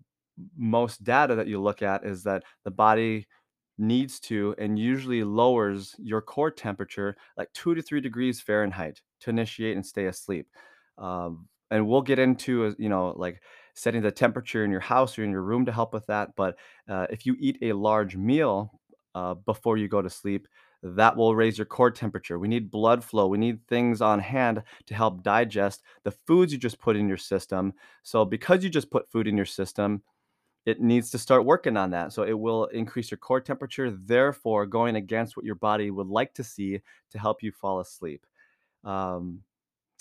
most 0.56 1.04
data 1.04 1.34
that 1.36 1.46
you 1.46 1.60
look 1.60 1.82
at 1.82 2.04
is 2.04 2.22
that 2.24 2.44
the 2.64 2.70
body 2.70 3.26
needs 3.78 4.18
to 4.20 4.54
and 4.58 4.78
usually 4.78 5.22
lowers 5.22 5.94
your 5.98 6.22
core 6.22 6.50
temperature 6.50 7.14
like 7.36 7.52
two 7.52 7.74
to 7.74 7.82
three 7.82 8.00
degrees 8.00 8.40
Fahrenheit 8.40 9.02
to 9.20 9.30
initiate 9.30 9.76
and 9.76 9.84
stay 9.84 10.06
asleep. 10.06 10.48
Um, 10.98 11.48
and 11.70 11.86
we'll 11.86 12.02
get 12.02 12.18
into, 12.18 12.66
uh, 12.66 12.72
you 12.78 12.88
know, 12.88 13.12
like 13.16 13.42
setting 13.76 14.02
the 14.02 14.10
temperature 14.10 14.64
in 14.64 14.70
your 14.70 14.80
house 14.80 15.16
or 15.18 15.22
in 15.22 15.30
your 15.30 15.42
room 15.42 15.64
to 15.66 15.72
help 15.72 15.92
with 15.92 16.06
that. 16.06 16.34
But 16.34 16.58
uh, 16.88 17.06
if 17.10 17.24
you 17.26 17.36
eat 17.38 17.58
a 17.62 17.72
large 17.74 18.16
meal 18.16 18.80
uh, 19.14 19.34
before 19.34 19.76
you 19.76 19.86
go 19.86 20.02
to 20.02 20.10
sleep, 20.10 20.48
that 20.82 21.16
will 21.16 21.34
raise 21.36 21.58
your 21.58 21.64
core 21.64 21.90
temperature. 21.90 22.38
We 22.38 22.48
need 22.48 22.70
blood 22.70 23.04
flow. 23.04 23.28
We 23.28 23.38
need 23.38 23.66
things 23.68 24.00
on 24.00 24.18
hand 24.18 24.62
to 24.86 24.94
help 24.94 25.22
digest 25.22 25.82
the 26.04 26.10
foods 26.10 26.52
you 26.52 26.58
just 26.58 26.78
put 26.80 26.96
in 26.96 27.08
your 27.08 27.16
system. 27.16 27.74
So, 28.02 28.24
because 28.24 28.64
you 28.64 28.70
just 28.70 28.90
put 28.90 29.10
food 29.10 29.26
in 29.26 29.36
your 29.36 29.46
system, 29.46 30.02
it 30.66 30.80
needs 30.80 31.10
to 31.10 31.18
start 31.18 31.44
working 31.44 31.76
on 31.76 31.90
that. 31.90 32.12
So 32.12 32.24
it 32.24 32.38
will 32.38 32.66
increase 32.66 33.10
your 33.10 33.18
core 33.18 33.40
temperature, 33.40 33.90
therefore 33.90 34.66
going 34.66 34.96
against 34.96 35.36
what 35.36 35.46
your 35.46 35.54
body 35.54 35.92
would 35.92 36.08
like 36.08 36.34
to 36.34 36.44
see 36.44 36.80
to 37.12 37.18
help 37.18 37.42
you 37.42 37.52
fall 37.52 37.78
asleep. 37.78 38.26
Um, 38.82 39.42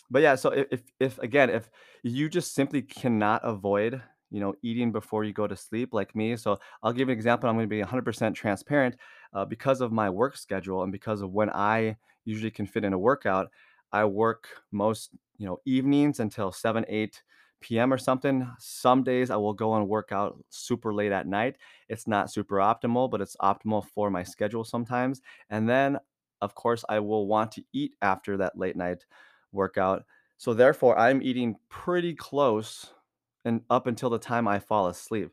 but 0.09 0.21
yeah, 0.21 0.35
so 0.35 0.49
if, 0.49 0.67
if 0.71 0.81
if 0.99 1.19
again, 1.19 1.49
if 1.49 1.69
you 2.03 2.29
just 2.29 2.53
simply 2.53 2.81
cannot 2.81 3.41
avoid, 3.43 4.01
you 4.29 4.39
know, 4.39 4.53
eating 4.61 4.91
before 4.91 5.23
you 5.23 5.33
go 5.33 5.47
to 5.47 5.55
sleep, 5.55 5.93
like 5.93 6.15
me. 6.15 6.35
So 6.35 6.59
I'll 6.83 6.93
give 6.93 7.09
an 7.09 7.13
example. 7.13 7.49
I'm 7.49 7.55
going 7.55 7.65
to 7.65 7.75
be 7.75 7.81
100% 7.81 8.35
transparent 8.35 8.95
uh, 9.33 9.45
because 9.45 9.81
of 9.81 9.91
my 9.91 10.09
work 10.09 10.37
schedule 10.37 10.83
and 10.83 10.91
because 10.91 11.21
of 11.21 11.31
when 11.31 11.49
I 11.49 11.97
usually 12.25 12.51
can 12.51 12.65
fit 12.65 12.83
in 12.83 12.93
a 12.93 12.99
workout. 12.99 13.49
I 13.91 14.05
work 14.05 14.47
most, 14.71 15.11
you 15.37 15.45
know, 15.45 15.59
evenings 15.65 16.19
until 16.19 16.51
7, 16.51 16.85
8 16.87 17.79
p.m. 17.79 17.93
or 17.93 17.97
something. 17.97 18.47
Some 18.59 19.03
days 19.03 19.29
I 19.29 19.37
will 19.37 19.53
go 19.53 19.75
and 19.75 19.87
work 19.87 20.11
out 20.11 20.37
super 20.49 20.93
late 20.93 21.11
at 21.11 21.27
night. 21.27 21.55
It's 21.87 22.07
not 22.07 22.31
super 22.31 22.57
optimal, 22.57 23.09
but 23.09 23.21
it's 23.21 23.37
optimal 23.37 23.85
for 23.85 24.09
my 24.09 24.23
schedule 24.23 24.63
sometimes. 24.63 25.21
And 25.49 25.69
then, 25.69 25.97
of 26.41 26.55
course, 26.55 26.83
I 26.89 26.99
will 26.99 27.27
want 27.27 27.53
to 27.53 27.63
eat 27.73 27.93
after 28.01 28.37
that 28.37 28.57
late 28.57 28.75
night 28.75 29.05
workout 29.55 30.03
so 30.37 30.53
therefore, 30.53 30.99
I'm 30.99 31.21
eating 31.21 31.55
pretty 31.69 32.13
close 32.13 32.93
and 33.45 33.61
up 33.69 33.87
until 33.87 34.09
the 34.09 34.19
time 34.19 34.47
I 34.47 34.59
fall 34.59 34.87
asleep. 34.87 35.31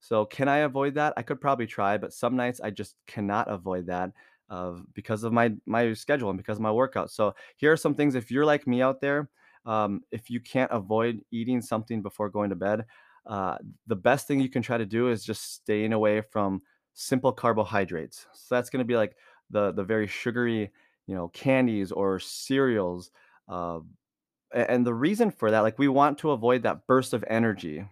So 0.00 0.24
can 0.24 0.48
I 0.48 0.58
avoid 0.58 0.94
that? 0.94 1.12
I 1.16 1.22
could 1.22 1.40
probably 1.40 1.66
try, 1.66 1.98
but 1.98 2.12
some 2.12 2.36
nights 2.36 2.60
I 2.60 2.70
just 2.70 2.96
cannot 3.06 3.48
avoid 3.48 3.86
that 3.86 4.12
uh, 4.48 4.80
because 4.94 5.24
of 5.24 5.32
my 5.32 5.54
my 5.66 5.92
schedule 5.92 6.30
and 6.30 6.38
because 6.38 6.58
of 6.58 6.62
my 6.62 6.72
workout. 6.72 7.10
So 7.10 7.34
here 7.56 7.72
are 7.72 7.76
some 7.76 7.94
things. 7.94 8.14
If 8.14 8.30
you're 8.30 8.46
like 8.46 8.66
me 8.66 8.82
out 8.82 9.00
there, 9.00 9.30
um, 9.66 10.02
if 10.10 10.30
you 10.30 10.40
can't 10.40 10.72
avoid 10.72 11.20
eating 11.30 11.60
something 11.60 12.02
before 12.02 12.30
going 12.30 12.50
to 12.50 12.56
bed, 12.56 12.86
uh, 13.26 13.58
the 13.86 13.96
best 13.96 14.26
thing 14.26 14.40
you 14.40 14.48
can 14.48 14.62
try 14.62 14.78
to 14.78 14.86
do 14.86 15.08
is 15.10 15.24
just 15.24 15.52
staying 15.54 15.92
away 15.92 16.22
from 16.22 16.62
simple 16.94 17.32
carbohydrates. 17.32 18.26
So 18.32 18.54
that's 18.54 18.70
going 18.70 18.80
to 18.80 18.84
be 18.88 18.96
like 18.96 19.16
the 19.50 19.70
the 19.72 19.84
very 19.84 20.06
sugary, 20.06 20.72
you 21.06 21.14
know, 21.14 21.28
candies 21.28 21.92
or 21.92 22.18
cereals. 22.18 23.10
Uh, 23.50 23.80
and 24.52 24.86
the 24.86 24.94
reason 24.94 25.30
for 25.30 25.50
that, 25.50 25.60
like 25.60 25.78
we 25.78 25.88
want 25.88 26.18
to 26.18 26.30
avoid 26.30 26.62
that 26.62 26.86
burst 26.86 27.12
of 27.12 27.24
energy, 27.28 27.84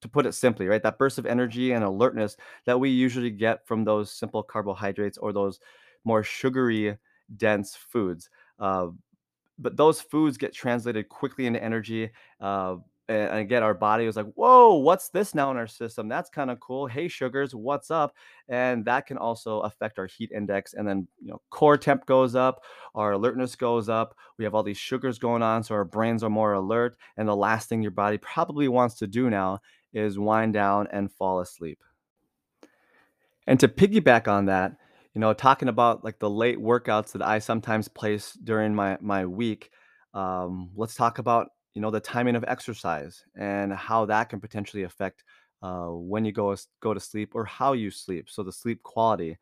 to 0.00 0.08
put 0.08 0.26
it 0.26 0.32
simply, 0.32 0.66
right? 0.66 0.82
That 0.82 0.98
burst 0.98 1.18
of 1.18 1.26
energy 1.26 1.72
and 1.72 1.84
alertness 1.84 2.36
that 2.66 2.78
we 2.78 2.90
usually 2.90 3.30
get 3.30 3.66
from 3.66 3.84
those 3.84 4.10
simple 4.10 4.42
carbohydrates 4.42 5.18
or 5.18 5.32
those 5.32 5.60
more 6.04 6.22
sugary 6.22 6.96
dense 7.36 7.74
foods. 7.76 8.30
Uh, 8.58 8.88
but 9.58 9.76
those 9.76 10.00
foods 10.00 10.36
get 10.36 10.52
translated 10.52 11.08
quickly 11.08 11.46
into 11.46 11.62
energy. 11.62 12.10
Uh, 12.40 12.76
and 13.08 13.38
again, 13.38 13.62
our 13.62 13.74
body 13.74 14.06
was 14.06 14.16
like, 14.16 14.32
"Whoa, 14.34 14.74
what's 14.74 15.10
this 15.10 15.34
now 15.34 15.50
in 15.50 15.56
our 15.56 15.66
system? 15.66 16.08
That's 16.08 16.30
kind 16.30 16.50
of 16.50 16.60
cool. 16.60 16.86
Hey, 16.86 17.08
sugars, 17.08 17.54
what's 17.54 17.90
up?" 17.90 18.14
And 18.48 18.84
that 18.86 19.06
can 19.06 19.18
also 19.18 19.60
affect 19.60 19.98
our 19.98 20.06
heat 20.06 20.30
index. 20.32 20.74
And 20.74 20.88
then, 20.88 21.06
you 21.20 21.28
know, 21.28 21.40
core 21.50 21.76
temp 21.76 22.06
goes 22.06 22.34
up, 22.34 22.62
our 22.94 23.12
alertness 23.12 23.56
goes 23.56 23.88
up. 23.88 24.16
We 24.38 24.44
have 24.44 24.54
all 24.54 24.62
these 24.62 24.78
sugars 24.78 25.18
going 25.18 25.42
on, 25.42 25.62
so 25.62 25.74
our 25.74 25.84
brains 25.84 26.22
are 26.22 26.30
more 26.30 26.54
alert. 26.54 26.96
And 27.16 27.28
the 27.28 27.36
last 27.36 27.68
thing 27.68 27.82
your 27.82 27.90
body 27.90 28.18
probably 28.18 28.68
wants 28.68 28.96
to 28.96 29.06
do 29.06 29.28
now 29.30 29.60
is 29.92 30.18
wind 30.18 30.54
down 30.54 30.88
and 30.90 31.12
fall 31.12 31.40
asleep. 31.40 31.78
And 33.46 33.60
to 33.60 33.68
piggyback 33.68 34.28
on 34.28 34.46
that, 34.46 34.76
you 35.14 35.20
know, 35.20 35.32
talking 35.32 35.68
about 35.68 36.04
like 36.04 36.18
the 36.18 36.30
late 36.30 36.58
workouts 36.58 37.12
that 37.12 37.22
I 37.22 37.38
sometimes 37.38 37.88
place 37.88 38.32
during 38.32 38.74
my 38.74 38.98
my 39.00 39.26
week, 39.26 39.70
um, 40.14 40.70
let's 40.74 40.94
talk 40.94 41.18
about 41.18 41.50
you 41.74 41.80
know 41.80 41.90
the 41.90 42.00
timing 42.00 42.36
of 42.36 42.44
exercise 42.46 43.24
and 43.36 43.72
how 43.72 44.06
that 44.06 44.28
can 44.28 44.40
potentially 44.40 44.84
affect 44.84 45.24
uh, 45.62 45.86
when 45.86 46.24
you 46.24 46.32
go 46.32 46.54
go 46.80 46.94
to 46.94 47.00
sleep 47.00 47.32
or 47.34 47.44
how 47.44 47.72
you 47.72 47.90
sleep. 47.90 48.28
So 48.30 48.42
the 48.42 48.52
sleep 48.52 48.82
quality. 48.82 49.38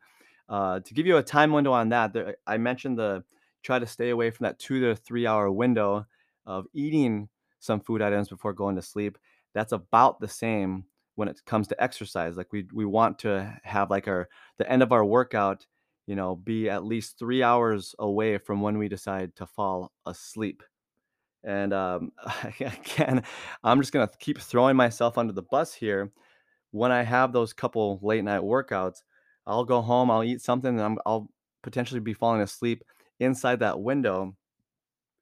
Uh, 0.49 0.79
to 0.81 0.93
give 0.93 1.05
you 1.05 1.17
a 1.17 1.23
time 1.23 1.51
window 1.51 1.71
on 1.71 1.89
that, 1.89 2.13
there, 2.13 2.35
I 2.45 2.57
mentioned 2.57 2.97
the 2.97 3.23
try 3.63 3.79
to 3.79 3.87
stay 3.87 4.09
away 4.09 4.29
from 4.29 4.45
that 4.45 4.59
two 4.59 4.79
to 4.81 4.95
three 4.95 5.25
hour 5.25 5.49
window 5.51 6.05
of 6.45 6.65
eating 6.73 7.29
some 7.59 7.79
food 7.79 8.01
items 8.01 8.29
before 8.29 8.53
going 8.53 8.75
to 8.75 8.81
sleep. 8.81 9.17
That's 9.53 9.71
about 9.71 10.19
the 10.19 10.27
same 10.27 10.85
when 11.15 11.27
it 11.27 11.41
comes 11.45 11.67
to 11.69 11.83
exercise. 11.83 12.37
Like 12.37 12.51
we 12.51 12.67
we 12.73 12.85
want 12.85 13.19
to 13.19 13.59
have 13.63 13.89
like 13.89 14.07
our 14.07 14.29
the 14.57 14.69
end 14.69 14.83
of 14.83 14.91
our 14.91 15.05
workout, 15.05 15.65
you 16.07 16.15
know, 16.15 16.35
be 16.35 16.69
at 16.69 16.83
least 16.85 17.19
three 17.19 17.43
hours 17.43 17.95
away 17.99 18.37
from 18.37 18.61
when 18.61 18.77
we 18.77 18.87
decide 18.89 19.35
to 19.37 19.45
fall 19.45 19.91
asleep. 20.05 20.63
And 21.43 21.73
um, 21.73 22.11
again, 22.59 23.23
I'm 23.63 23.79
just 23.81 23.91
gonna 23.93 24.09
keep 24.19 24.39
throwing 24.39 24.75
myself 24.75 25.17
under 25.17 25.33
the 25.33 25.43
bus 25.43 25.73
here. 25.73 26.11
When 26.71 26.91
I 26.91 27.03
have 27.03 27.33
those 27.33 27.53
couple 27.53 27.99
late 28.01 28.23
night 28.23 28.41
workouts, 28.41 29.03
I'll 29.47 29.65
go 29.65 29.81
home, 29.81 30.11
I'll 30.11 30.23
eat 30.23 30.41
something, 30.41 30.71
and 30.71 30.81
I'm, 30.81 30.97
I'll 31.05 31.29
potentially 31.63 31.99
be 32.01 32.13
falling 32.13 32.41
asleep 32.41 32.83
inside 33.19 33.59
that 33.59 33.81
window 33.81 34.35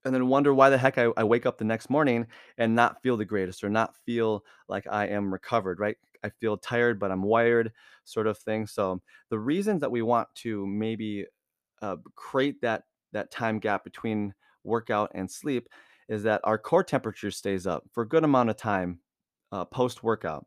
and 0.03 0.13
then 0.13 0.27
wonder 0.27 0.53
why 0.53 0.69
the 0.69 0.77
heck 0.77 0.97
I, 0.97 1.09
I 1.15 1.23
wake 1.23 1.45
up 1.45 1.57
the 1.57 1.65
next 1.65 1.89
morning 1.89 2.25
and 2.57 2.75
not 2.75 3.01
feel 3.03 3.17
the 3.17 3.25
greatest 3.25 3.63
or 3.63 3.69
not 3.69 3.95
feel 4.05 4.43
like 4.67 4.87
I 4.89 5.07
am 5.07 5.31
recovered, 5.31 5.79
right? 5.79 5.97
I 6.23 6.29
feel 6.29 6.57
tired, 6.57 6.99
but 6.99 7.11
I'm 7.11 7.21
wired, 7.23 7.71
sort 8.03 8.27
of 8.27 8.37
thing. 8.37 8.65
So 8.67 9.01
the 9.29 9.39
reasons 9.39 9.81
that 9.81 9.91
we 9.91 10.01
want 10.01 10.27
to 10.35 10.65
maybe 10.65 11.25
uh, 11.81 11.97
create 12.15 12.61
that 12.61 12.83
that 13.13 13.31
time 13.31 13.59
gap 13.59 13.83
between 13.83 14.33
workout 14.63 15.11
and 15.13 15.29
sleep 15.29 15.67
is 16.09 16.23
that 16.23 16.41
our 16.43 16.57
core 16.57 16.83
temperature 16.83 17.31
stays 17.31 17.67
up 17.67 17.83
for 17.91 18.03
a 18.03 18.07
good 18.07 18.23
amount 18.23 18.49
of 18.49 18.57
time 18.57 18.99
uh, 19.51 19.65
post 19.65 20.03
workout. 20.03 20.45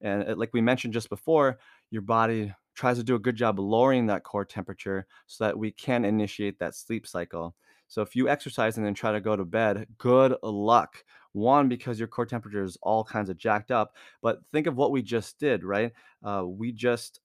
And 0.00 0.22
it, 0.22 0.38
like 0.38 0.50
we 0.52 0.60
mentioned 0.60 0.92
just 0.92 1.08
before, 1.08 1.58
your 1.90 2.02
body 2.02 2.52
tries 2.74 2.98
to 2.98 3.04
do 3.04 3.14
a 3.14 3.20
good 3.20 3.36
job 3.36 3.58
lowering 3.58 4.06
that 4.06 4.24
core 4.24 4.44
temperature 4.44 5.06
so 5.26 5.44
that 5.44 5.58
we 5.58 5.70
can 5.70 6.04
initiate 6.04 6.58
that 6.58 6.74
sleep 6.74 7.06
cycle. 7.06 7.54
So 7.88 8.02
if 8.02 8.16
you 8.16 8.28
exercise 8.28 8.76
and 8.76 8.84
then 8.84 8.94
try 8.94 9.12
to 9.12 9.20
go 9.20 9.36
to 9.36 9.44
bed, 9.44 9.86
good 9.98 10.36
luck. 10.42 11.04
One, 11.32 11.68
because 11.68 11.98
your 11.98 12.08
core 12.08 12.26
temperature 12.26 12.62
is 12.62 12.78
all 12.82 13.04
kinds 13.04 13.28
of 13.28 13.36
jacked 13.36 13.70
up. 13.70 13.96
But 14.22 14.40
think 14.52 14.66
of 14.66 14.76
what 14.76 14.90
we 14.90 15.02
just 15.02 15.38
did, 15.38 15.64
right? 15.64 15.92
Uh, 16.22 16.44
we 16.46 16.72
just 16.72 17.20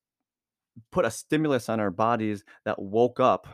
put 0.91 1.05
a 1.05 1.11
stimulus 1.11 1.69
on 1.69 1.79
our 1.79 1.91
bodies 1.91 2.43
that 2.65 2.81
woke 2.81 3.19
up, 3.19 3.47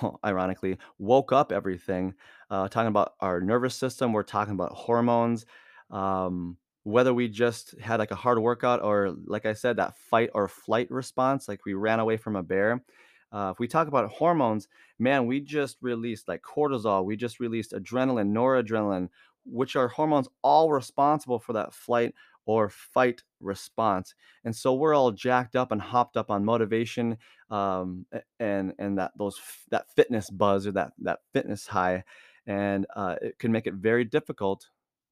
ironically, 0.24 0.78
woke 0.98 1.32
up 1.32 1.52
everything. 1.52 2.14
Uh, 2.50 2.68
talking 2.68 2.88
about 2.88 3.14
our 3.20 3.40
nervous 3.40 3.74
system, 3.74 4.12
we're 4.12 4.22
talking 4.22 4.54
about 4.54 4.72
hormones. 4.72 5.46
Um, 5.90 6.56
whether 6.84 7.12
we 7.12 7.28
just 7.28 7.78
had 7.80 7.98
like 7.98 8.12
a 8.12 8.16
hard 8.16 8.38
workout 8.38 8.80
or, 8.82 9.14
like 9.26 9.44
I 9.44 9.54
said, 9.54 9.76
that 9.76 9.96
fight 9.96 10.30
or 10.34 10.46
flight 10.46 10.88
response, 10.90 11.48
like 11.48 11.64
we 11.64 11.74
ran 11.74 11.98
away 11.98 12.16
from 12.16 12.36
a 12.36 12.42
bear. 12.44 12.84
Uh, 13.32 13.50
if 13.52 13.58
we 13.58 13.66
talk 13.66 13.88
about 13.88 14.08
hormones, 14.08 14.68
man, 14.98 15.26
we 15.26 15.40
just 15.40 15.78
released 15.80 16.28
like 16.28 16.42
cortisol, 16.42 17.04
we 17.04 17.16
just 17.16 17.40
released 17.40 17.72
adrenaline, 17.72 18.30
noradrenaline, 18.32 19.08
which 19.44 19.74
are 19.74 19.88
hormones 19.88 20.28
all 20.42 20.70
responsible 20.70 21.40
for 21.40 21.52
that 21.54 21.74
flight 21.74 22.14
or 22.46 22.68
fight 22.68 23.22
response 23.40 24.14
and 24.44 24.54
so 24.54 24.74
we're 24.74 24.94
all 24.94 25.10
jacked 25.10 25.56
up 25.56 25.72
and 25.72 25.80
hopped 25.80 26.16
up 26.16 26.30
on 26.30 26.44
motivation 26.44 27.16
um, 27.50 28.06
and 28.40 28.72
and 28.78 28.98
that 28.98 29.12
those 29.18 29.38
that 29.70 29.86
fitness 29.94 30.30
buzz 30.30 30.66
or 30.66 30.72
that 30.72 30.92
that 30.98 31.20
fitness 31.32 31.66
high 31.66 32.02
and 32.46 32.86
uh, 32.96 33.16
it 33.20 33.38
can 33.38 33.52
make 33.52 33.66
it 33.66 33.74
very 33.74 34.04
difficult 34.04 34.68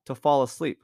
to 0.06 0.14
fall 0.14 0.42
asleep 0.42 0.80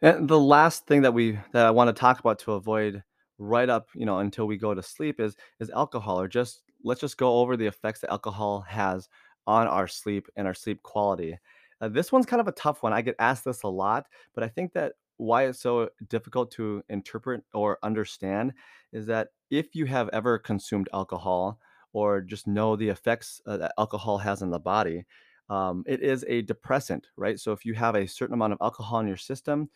and 0.00 0.28
the 0.28 0.38
last 0.38 0.86
thing 0.86 1.02
that 1.02 1.14
we 1.14 1.38
that 1.52 1.66
i 1.66 1.70
want 1.70 1.88
to 1.88 1.98
talk 1.98 2.20
about 2.20 2.38
to 2.38 2.52
avoid 2.52 3.02
right 3.42 3.68
up, 3.68 3.88
you 3.94 4.06
know, 4.06 4.18
until 4.18 4.46
we 4.46 4.56
go 4.56 4.74
to 4.74 4.82
sleep 4.82 5.20
is 5.20 5.36
is 5.60 5.70
alcohol 5.70 6.20
or 6.20 6.28
just 6.28 6.62
let's 6.84 7.00
just 7.00 7.16
go 7.16 7.40
over 7.40 7.56
the 7.56 7.66
effects 7.66 8.00
that 8.00 8.10
alcohol 8.10 8.60
has 8.62 9.08
on 9.46 9.66
our 9.66 9.88
sleep 9.88 10.28
and 10.36 10.46
our 10.46 10.54
sleep 10.54 10.82
quality. 10.82 11.36
Uh, 11.82 11.88
this 11.88 12.12
one's 12.12 12.26
kind 12.26 12.40
of 12.40 12.48
a 12.48 12.52
tough 12.52 12.82
one. 12.82 12.94
I 12.94 13.02
get 13.02 13.16
asked 13.20 13.44
this 13.44 13.64
a 13.64 13.68
lot, 13.68 14.06
but 14.34 14.44
I 14.44 14.48
think 14.48 14.74
that 14.74 14.94
why 15.18 15.44
it's 15.46 15.60
so 15.60 15.90
difficult 16.08 16.52
to 16.52 16.84
interpret 16.88 17.44
or 17.54 17.78
understand 17.82 18.54
is 18.92 19.06
that 19.06 19.30
if 19.50 19.74
you 19.74 19.86
have 19.86 20.10
ever 20.12 20.38
consumed 20.38 20.88
alcohol 20.94 21.60
or 21.92 22.20
just 22.22 22.46
know 22.48 22.76
the 22.76 22.88
effects 22.90 23.40
uh, 23.46 23.58
that 23.58 23.74
alcohol 23.78 24.18
has 24.18 24.42
on 24.42 24.50
the 24.50 24.60
body, 24.60 25.06
um, 25.50 25.84
it 25.86 26.02
is 26.02 26.24
a 26.28 26.42
depressant, 26.42 27.08
right? 27.16 27.40
So 27.40 27.52
if 27.52 27.64
you 27.66 27.74
have 27.74 27.96
a 27.96 28.06
certain 28.08 28.34
amount 28.34 28.54
of 28.54 28.60
alcohol 28.62 29.00
in 29.00 29.08
your 29.08 29.18
system, 29.18 29.70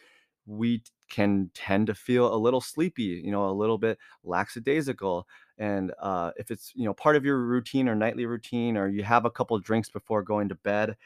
we 0.46 0.82
can 1.10 1.50
tend 1.54 1.88
to 1.88 1.94
feel 1.94 2.32
a 2.32 2.36
little 2.38 2.60
sleepy, 2.60 3.20
you 3.24 3.32
know, 3.32 3.48
a 3.48 3.52
little 3.52 3.78
bit 3.78 3.98
lackadaisical. 4.24 5.26
And 5.58 5.92
uh, 6.00 6.32
if 6.36 6.50
it's, 6.52 6.72
you 6.76 6.84
know, 6.84 6.94
part 6.94 7.16
of 7.16 7.24
your 7.24 7.38
routine 7.38 7.88
or 7.88 7.96
nightly 7.96 8.26
routine, 8.26 8.76
or 8.76 8.88
you 8.88 9.02
have 9.04 9.24
a 9.24 9.30
couple 9.30 9.58
drinks 9.58 9.90
before 9.90 10.22
going 10.22 10.48
to 10.50 10.54
bed, 10.54 10.96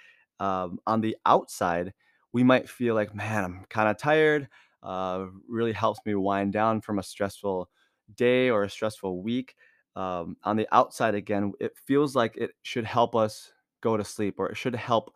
um, 0.41 0.81
on 0.87 1.01
the 1.03 1.17
outside, 1.27 1.95
we 2.33 2.43
might 2.45 2.69
feel 2.69 2.95
like, 2.95 3.15
man, 3.15 3.45
I'm 3.45 3.65
kind 3.71 3.89
of 3.89 3.99
tired. 3.99 4.49
Uh, 4.83 5.27
really 5.49 5.73
helps 5.73 6.01
me 6.07 6.15
wind 6.15 6.53
down 6.55 6.81
from 6.81 6.99
a 6.99 7.03
stressful 7.03 7.71
day 8.15 8.51
or 8.51 8.65
a 8.65 8.71
stressful 8.71 9.23
week. 9.23 9.55
Um, 9.97 10.37
on 10.45 10.57
the 10.57 10.69
outside, 10.73 11.15
again, 11.15 11.53
it 11.61 11.77
feels 11.77 12.17
like 12.17 12.37
it 12.37 12.53
should 12.63 12.85
help 12.87 13.15
us 13.15 13.53
go 13.83 13.97
to 13.97 14.05
sleep 14.05 14.37
or 14.39 14.49
it 14.51 14.57
should 14.57 14.75
help 14.77 15.15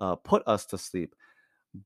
uh, 0.00 0.16
put 0.16 0.42
us 0.46 0.66
to 0.66 0.78
sleep 0.78 1.14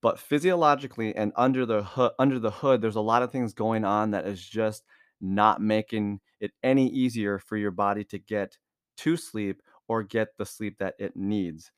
but 0.01 0.19
physiologically 0.19 1.15
and 1.15 1.33
under 1.37 1.65
the 1.65 2.15
under 2.19 2.39
the 2.39 2.51
hood 2.51 2.81
there's 2.81 2.97
a 2.97 3.01
lot 3.01 3.23
of 3.23 3.31
things 3.31 3.53
going 3.55 3.85
on 3.85 4.11
that 4.11 4.27
is 4.27 4.45
just 4.45 4.85
not 5.21 5.61
making 5.61 6.21
it 6.41 6.53
any 6.63 6.89
easier 6.89 7.39
for 7.39 7.57
your 7.57 7.71
body 7.71 8.05
to 8.05 8.19
get 8.19 8.59
to 8.97 9.17
sleep 9.17 9.63
or 9.89 10.03
get 10.03 10.37
the 10.39 10.47
sleep 10.47 10.79
that 10.79 10.95
it 10.99 11.17
needs 11.17 11.71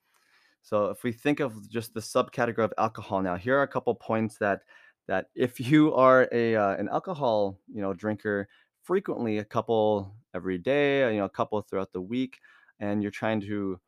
so 0.63 0.87
if 0.91 1.03
we 1.03 1.13
think 1.13 1.41
of 1.41 1.69
just 1.69 1.95
the 1.95 2.01
subcategory 2.01 2.65
of 2.65 2.73
alcohol 2.79 3.23
now 3.23 3.37
here 3.37 3.57
are 3.57 3.63
a 3.63 3.69
couple 3.69 3.95
points 3.95 4.37
that 4.39 4.63
that 5.07 5.27
if 5.35 5.59
you 5.61 5.95
are 5.95 6.29
a 6.33 6.55
uh, 6.57 6.75
an 6.77 6.89
alcohol 6.89 7.59
you 7.73 7.81
know 7.81 7.93
drinker 7.95 8.49
frequently 8.83 9.39
a 9.39 9.45
couple 9.45 10.15
every 10.35 10.59
day 10.59 11.13
you 11.13 11.19
know 11.19 11.25
a 11.27 11.31
couple 11.31 11.61
throughout 11.63 11.93
the 11.93 12.01
week 12.01 12.39
and 12.81 13.03
you're 13.03 13.11
trying 13.11 13.41
to 13.41 13.79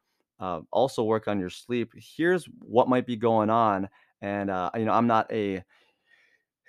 uh, 0.40 0.60
also 0.70 1.04
work 1.04 1.28
on 1.28 1.38
your 1.38 1.50
sleep 1.50 1.92
here's 1.96 2.46
what 2.60 2.88
might 2.88 3.06
be 3.06 3.16
going 3.16 3.50
on. 3.50 3.88
And, 4.22 4.50
uh, 4.50 4.70
you 4.76 4.84
know, 4.84 4.92
I'm 4.92 5.06
not 5.06 5.30
a 5.32 5.62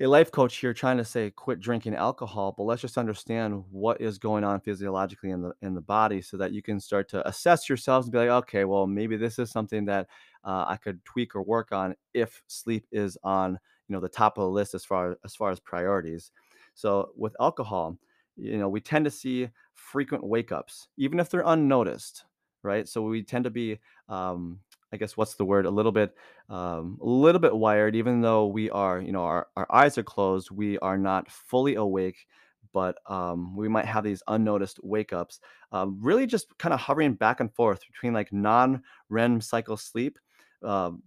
a 0.02 0.08
life 0.08 0.32
coach 0.32 0.58
here 0.58 0.74
trying 0.74 0.98
to 0.98 1.06
say 1.06 1.30
quit 1.30 1.60
drinking 1.60 1.94
alcohol, 1.94 2.56
but 2.58 2.64
let's 2.64 2.82
just 2.82 2.98
understand 2.98 3.64
what 3.70 4.02
is 4.02 4.18
going 4.18 4.44
on 4.44 4.60
physiologically 4.60 5.30
in 5.30 5.44
the 5.44 5.54
in 5.62 5.76
the 5.76 5.82
body 5.82 6.22
so 6.22 6.38
that 6.38 6.52
you 6.52 6.64
can 6.64 6.80
start 6.80 7.08
to 7.10 7.28
assess 7.28 7.70
yourselves 7.70 8.08
and 8.08 8.12
be 8.12 8.18
like, 8.18 8.30
okay, 8.30 8.66
well, 8.66 8.88
maybe 8.88 9.16
this 9.16 9.38
is 9.38 9.52
something 9.52 9.86
that 9.86 10.08
uh, 10.44 10.66
I 10.68 10.78
could 10.78 11.06
tweak 11.06 11.36
or 11.36 11.44
work 11.44 11.72
on 11.72 11.96
if 12.16 12.42
sleep 12.48 12.88
is 12.92 13.16
on, 13.24 13.60
you 13.88 13.94
know, 13.94 14.00
the 14.00 14.10
top 14.10 14.40
of 14.40 14.42
the 14.46 14.50
list 14.50 14.74
as 14.74 14.84
far 14.84 15.18
as 15.24 15.36
far 15.36 15.52
as 15.52 15.60
priorities. 15.60 16.32
So 16.74 17.12
with 17.16 17.36
alcohol, 17.40 17.96
you 18.36 18.58
know, 18.58 18.70
we 18.70 18.82
tend 18.82 19.06
to 19.06 19.12
see 19.12 19.50
frequent 19.76 20.24
wake 20.24 20.52
ups, 20.52 20.88
even 20.98 21.20
if 21.20 21.30
they're 21.30 21.44
unnoticed, 21.46 22.26
right? 22.64 22.88
So 22.88 23.04
we 23.04 23.22
tend 23.22 23.44
to 23.44 23.52
be 23.52 23.78
um, 24.10 24.62
I 24.94 24.98
guess 24.98 25.16
what's 25.16 25.36
the 25.36 25.46
word? 25.46 25.66
A 25.66 25.70
little 25.72 25.92
bit, 25.92 26.16
um, 26.50 26.98
a 27.02 27.06
little 27.06 27.40
bit 27.40 27.56
wired, 27.56 27.96
even 27.96 28.22
though 28.22 28.48
we 28.48 28.70
are, 28.70 29.00
you 29.00 29.12
know, 29.12 29.24
our, 29.24 29.48
our 29.56 29.68
eyes 29.72 29.98
are 29.98 30.04
closed, 30.04 30.52
we 30.52 30.78
are 30.80 30.98
not 30.98 31.32
fully 31.32 31.76
awake, 31.76 32.28
but 32.74 32.98
um, 33.10 33.56
we 33.56 33.70
might 33.70 33.86
have 33.86 34.04
these 34.04 34.24
unnoticed 34.28 34.80
wake 34.84 35.14
ups, 35.14 35.40
um, 35.72 35.98
really 36.02 36.26
just 36.26 36.58
kind 36.58 36.74
of 36.74 36.80
hovering 36.80 37.14
back 37.14 37.40
and 37.40 37.54
forth 37.54 37.82
between 37.92 38.14
like 38.14 38.34
non 38.34 38.82
REM 39.10 39.40
cycle 39.40 39.78
sleep, 39.78 40.20
um, 40.64 41.02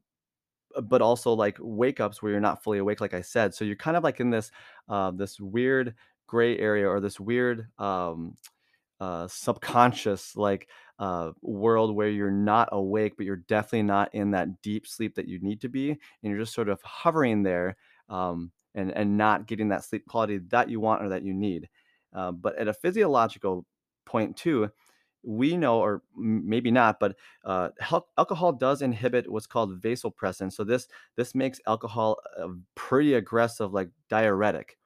but 0.84 1.02
also 1.02 1.32
like 1.32 1.56
wake 1.60 2.00
ups 2.00 2.22
where 2.22 2.32
you're 2.32 2.40
not 2.40 2.62
fully 2.64 2.78
awake, 2.78 3.00
like 3.00 3.14
I 3.14 3.22
said. 3.22 3.54
So 3.54 3.64
you're 3.64 3.76
kind 3.76 3.96
of 3.96 4.02
like 4.04 4.20
in 4.20 4.30
this, 4.30 4.50
uh, 4.88 5.10
this 5.10 5.38
weird 5.38 5.94
gray 6.26 6.58
area 6.58 6.88
or 6.88 7.00
this 7.00 7.20
weird, 7.20 7.68
um, 7.78 8.34
uh, 9.00 9.28
subconscious 9.28 10.36
like 10.36 10.68
uh, 10.98 11.32
world 11.42 11.94
where 11.94 12.08
you're 12.08 12.30
not 12.30 12.68
awake, 12.72 13.14
but 13.16 13.26
you're 13.26 13.36
definitely 13.36 13.82
not 13.82 14.14
in 14.14 14.30
that 14.32 14.62
deep 14.62 14.86
sleep 14.86 15.14
that 15.16 15.28
you 15.28 15.40
need 15.40 15.60
to 15.62 15.68
be, 15.68 15.90
and 15.90 15.98
you're 16.22 16.38
just 16.38 16.54
sort 16.54 16.68
of 16.68 16.80
hovering 16.82 17.42
there 17.42 17.76
um, 18.08 18.52
and 18.74 18.90
and 18.92 19.16
not 19.16 19.46
getting 19.46 19.68
that 19.68 19.84
sleep 19.84 20.06
quality 20.06 20.38
that 20.38 20.68
you 20.70 20.80
want 20.80 21.02
or 21.02 21.08
that 21.08 21.22
you 21.24 21.34
need. 21.34 21.68
Uh, 22.12 22.30
but 22.32 22.56
at 22.58 22.68
a 22.68 22.74
physiological 22.74 23.66
point 24.06 24.36
too, 24.36 24.70
we 25.22 25.56
know, 25.56 25.78
or 25.80 26.02
maybe 26.16 26.70
not, 26.70 27.00
but 27.00 27.16
uh, 27.44 27.70
alcohol 28.18 28.52
does 28.52 28.82
inhibit 28.82 29.30
what's 29.30 29.46
called 29.46 29.80
vasopressin. 29.80 30.52
So 30.52 30.64
this 30.64 30.86
this 31.16 31.34
makes 31.34 31.60
alcohol 31.66 32.18
a 32.38 32.48
pretty 32.74 33.14
aggressive, 33.14 33.72
like 33.72 33.90
diuretic 34.08 34.78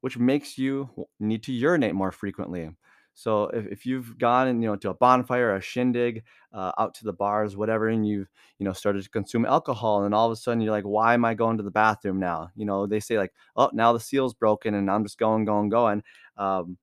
which 0.00 0.18
makes 0.18 0.58
you 0.58 0.90
need 1.20 1.42
to 1.44 1.52
urinate 1.52 1.94
more 1.94 2.12
frequently. 2.12 2.70
So 3.14 3.44
if, 3.48 3.66
if 3.66 3.86
you've 3.86 4.18
gone 4.18 4.48
and 4.48 4.62
you 4.62 4.68
know 4.68 4.76
to 4.76 4.90
a 4.90 4.94
bonfire, 4.94 5.54
a 5.54 5.60
shindig, 5.60 6.24
uh, 6.52 6.72
out 6.78 6.94
to 6.94 7.04
the 7.04 7.12
bars, 7.12 7.56
whatever, 7.56 7.88
and 7.88 8.06
you've 8.06 8.28
you 8.58 8.64
know 8.64 8.72
started 8.72 9.02
to 9.04 9.10
consume 9.10 9.44
alcohol, 9.46 10.04
and 10.04 10.14
all 10.14 10.26
of 10.26 10.32
a 10.32 10.36
sudden 10.36 10.60
you're 10.60 10.72
like, 10.72 10.84
why 10.84 11.14
am 11.14 11.24
I 11.24 11.34
going 11.34 11.56
to 11.58 11.62
the 11.62 11.70
bathroom 11.70 12.18
now? 12.20 12.50
You 12.56 12.64
know 12.66 12.86
they 12.86 13.00
say 13.00 13.18
like, 13.18 13.32
oh 13.56 13.70
now 13.72 13.92
the 13.92 14.00
seal's 14.00 14.34
broken, 14.34 14.74
and 14.74 14.90
I'm 14.90 15.04
just 15.04 15.18
going, 15.18 15.44
going, 15.44 15.68
going. 15.68 16.02
Um, 16.36 16.78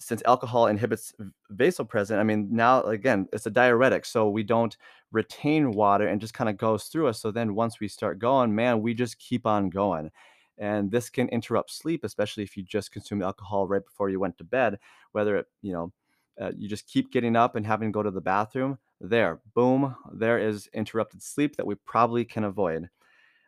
since 0.00 0.22
alcohol 0.26 0.66
inhibits 0.68 1.12
vasopressin, 1.52 2.18
I 2.18 2.22
mean, 2.22 2.48
now 2.50 2.82
again, 2.82 3.26
it's 3.32 3.46
a 3.46 3.50
diuretic, 3.50 4.04
so 4.04 4.28
we 4.28 4.42
don't 4.44 4.76
retain 5.10 5.72
water 5.72 6.06
and 6.06 6.20
just 6.20 6.34
kind 6.34 6.48
of 6.50 6.56
goes 6.56 6.84
through 6.84 7.08
us. 7.08 7.20
So 7.20 7.30
then 7.30 7.54
once 7.54 7.80
we 7.80 7.88
start 7.88 8.18
going, 8.18 8.54
man, 8.54 8.80
we 8.80 8.94
just 8.94 9.18
keep 9.18 9.46
on 9.46 9.70
going. 9.70 10.10
And 10.58 10.90
this 10.90 11.08
can 11.08 11.28
interrupt 11.28 11.70
sleep, 11.70 12.04
especially 12.04 12.42
if 12.42 12.56
you 12.56 12.62
just 12.62 12.92
consume 12.92 13.22
alcohol 13.22 13.68
right 13.68 13.84
before 13.84 14.10
you 14.10 14.20
went 14.20 14.36
to 14.38 14.44
bed, 14.44 14.78
whether 15.12 15.36
it, 15.36 15.46
you 15.62 15.72
know, 15.72 15.92
uh, 16.40 16.52
you 16.56 16.68
just 16.68 16.86
keep 16.86 17.10
getting 17.12 17.36
up 17.36 17.56
and 17.56 17.66
having 17.66 17.88
to 17.88 17.92
go 17.92 18.02
to 18.02 18.10
the 18.10 18.20
bathroom. 18.20 18.78
There, 19.00 19.40
boom, 19.54 19.94
there 20.12 20.38
is 20.38 20.68
interrupted 20.74 21.22
sleep 21.22 21.56
that 21.56 21.66
we 21.66 21.76
probably 21.76 22.24
can 22.24 22.44
avoid. 22.44 22.88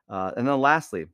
Uh, 0.09 0.33
and 0.37 0.47
then 0.47 0.61
lastly, 0.61 1.07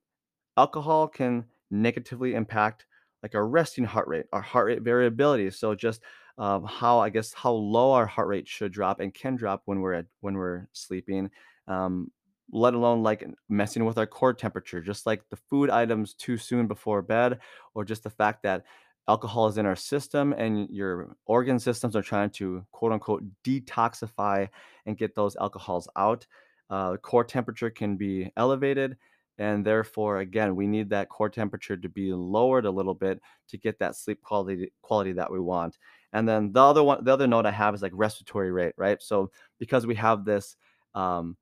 alcohol 0.57 1.09
can 1.09 1.45
negatively 1.71 2.35
impact 2.35 2.87
like 3.23 3.35
our 3.35 3.47
resting 3.47 3.85
heart 3.85 4.09
rate, 4.09 4.27
our 4.33 4.41
heart 4.43 4.67
rate 4.67 4.83
variability. 4.83 5.51
So 5.51 5.75
just 5.75 6.01
um, 6.39 6.65
how 6.65 6.99
I 6.99 7.09
guess 7.09 7.33
how 7.33 7.53
low 7.53 7.93
our 7.93 8.07
heart 8.07 8.29
rate 8.29 8.47
should 8.47 8.73
drop 8.73 9.01
and 9.01 9.13
can 9.13 9.37
drop 9.37 9.63
when 9.65 9.81
we're 9.81 9.95
at, 9.95 10.07
when 10.21 10.35
we're 10.35 10.69
sleeping. 10.73 11.31
Um, 11.67 12.11
let 12.53 12.75
alone 12.75 13.03
like 13.03 13.27
messing 13.49 13.85
with 13.85 13.99
our 13.99 14.07
core 14.07 14.35
temperature, 14.35 14.81
just 14.81 15.07
like 15.07 15.23
the 15.31 15.37
food 15.51 15.71
items 15.71 16.15
too 16.15 16.37
soon 16.37 16.67
before 16.67 17.03
bed, 17.03 17.39
or 17.75 17.85
just 17.85 18.03
the 18.03 18.11
fact 18.11 18.43
that 18.43 18.65
alcohol 19.09 19.47
is 19.47 19.59
in 19.59 19.67
our 19.67 19.77
system 19.77 20.33
and 20.33 20.69
your 20.71 21.17
organ 21.27 21.59
systems 21.59 21.95
are 21.95 22.03
trying 22.03 22.31
to 22.31 22.65
quote 22.73 22.93
unquote 22.93 23.23
detoxify 23.45 24.49
and 24.87 24.99
get 24.99 25.15
those 25.15 25.37
alcohols 25.37 25.89
out. 25.97 26.27
Uh, 26.71 26.97
core 26.97 27.25
temperature 27.25 27.71
can 27.71 27.97
be 27.97 28.31
elevated 28.37 28.97
and 29.39 29.65
therefore 29.65 30.21
again 30.21 30.57
we 30.57 30.67
need 30.67 30.89
that 30.91 31.09
core 31.09 31.29
temperature 31.29 31.77
to 31.77 31.89
be 31.89 32.13
lowered 32.13 32.65
a 32.65 32.71
little 32.71 32.95
bit 32.95 33.21
to 33.49 33.59
get 33.59 33.79
that 33.79 33.95
sleep 33.95 34.21
quality 34.23 34.73
quality 34.83 35.13
that 35.13 35.31
we 35.31 35.39
want 35.39 35.79
and 36.13 36.29
then 36.29 36.53
the 36.53 36.61
other 36.61 36.83
one 36.83 37.05
the 37.05 37.13
other 37.13 37.27
note 37.27 37.47
i 37.47 37.51
have 37.51 37.75
is 37.75 37.83
like 37.83 37.93
respiratory 37.95 38.51
rate 38.51 38.73
right 38.77 39.03
so 39.03 39.31
because 39.59 39.87
we 39.87 39.95
have 39.95 40.25
this 40.25 40.57
um 40.95 41.37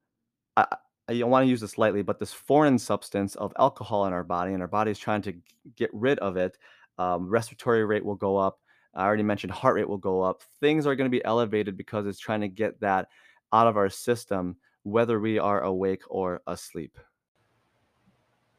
i 1.09 1.19
don't 1.19 1.31
want 1.31 1.45
to 1.45 1.51
use 1.51 1.61
this 1.61 1.79
lightly 1.79 2.03
but 2.03 2.19
this 2.19 2.33
foreign 2.33 2.79
substance 2.79 3.35
of 3.37 3.53
alcohol 3.59 4.07
in 4.07 4.12
our 4.12 4.25
body 4.25 4.53
and 4.53 4.62
our 4.62 4.69
body 4.69 4.90
is 4.90 4.99
trying 4.99 5.23
to 5.23 5.35
get 5.77 5.90
rid 5.93 6.19
of 6.21 6.37
it 6.37 6.59
um, 6.99 7.29
respiratory 7.29 7.85
rate 7.85 8.05
will 8.05 8.14
go 8.14 8.37
up 8.37 8.61
i 8.95 9.05
already 9.05 9.23
mentioned 9.23 9.53
heart 9.53 9.75
rate 9.75 9.88
will 9.88 9.99
go 9.99 10.23
up 10.23 10.43
things 10.61 10.87
are 10.87 10.97
going 10.97 11.11
to 11.11 11.17
be 11.17 11.25
elevated 11.25 11.77
because 11.77 12.07
it's 12.07 12.19
trying 12.19 12.40
to 12.40 12.49
get 12.49 12.79
that 12.81 13.09
out 13.53 13.67
of 13.67 13.77
our 13.77 13.90
system 13.90 14.57
whether 14.83 15.19
we 15.21 15.38
are 15.38 15.62
awake 15.62 16.03
or 16.09 16.43
asleep 16.47 16.99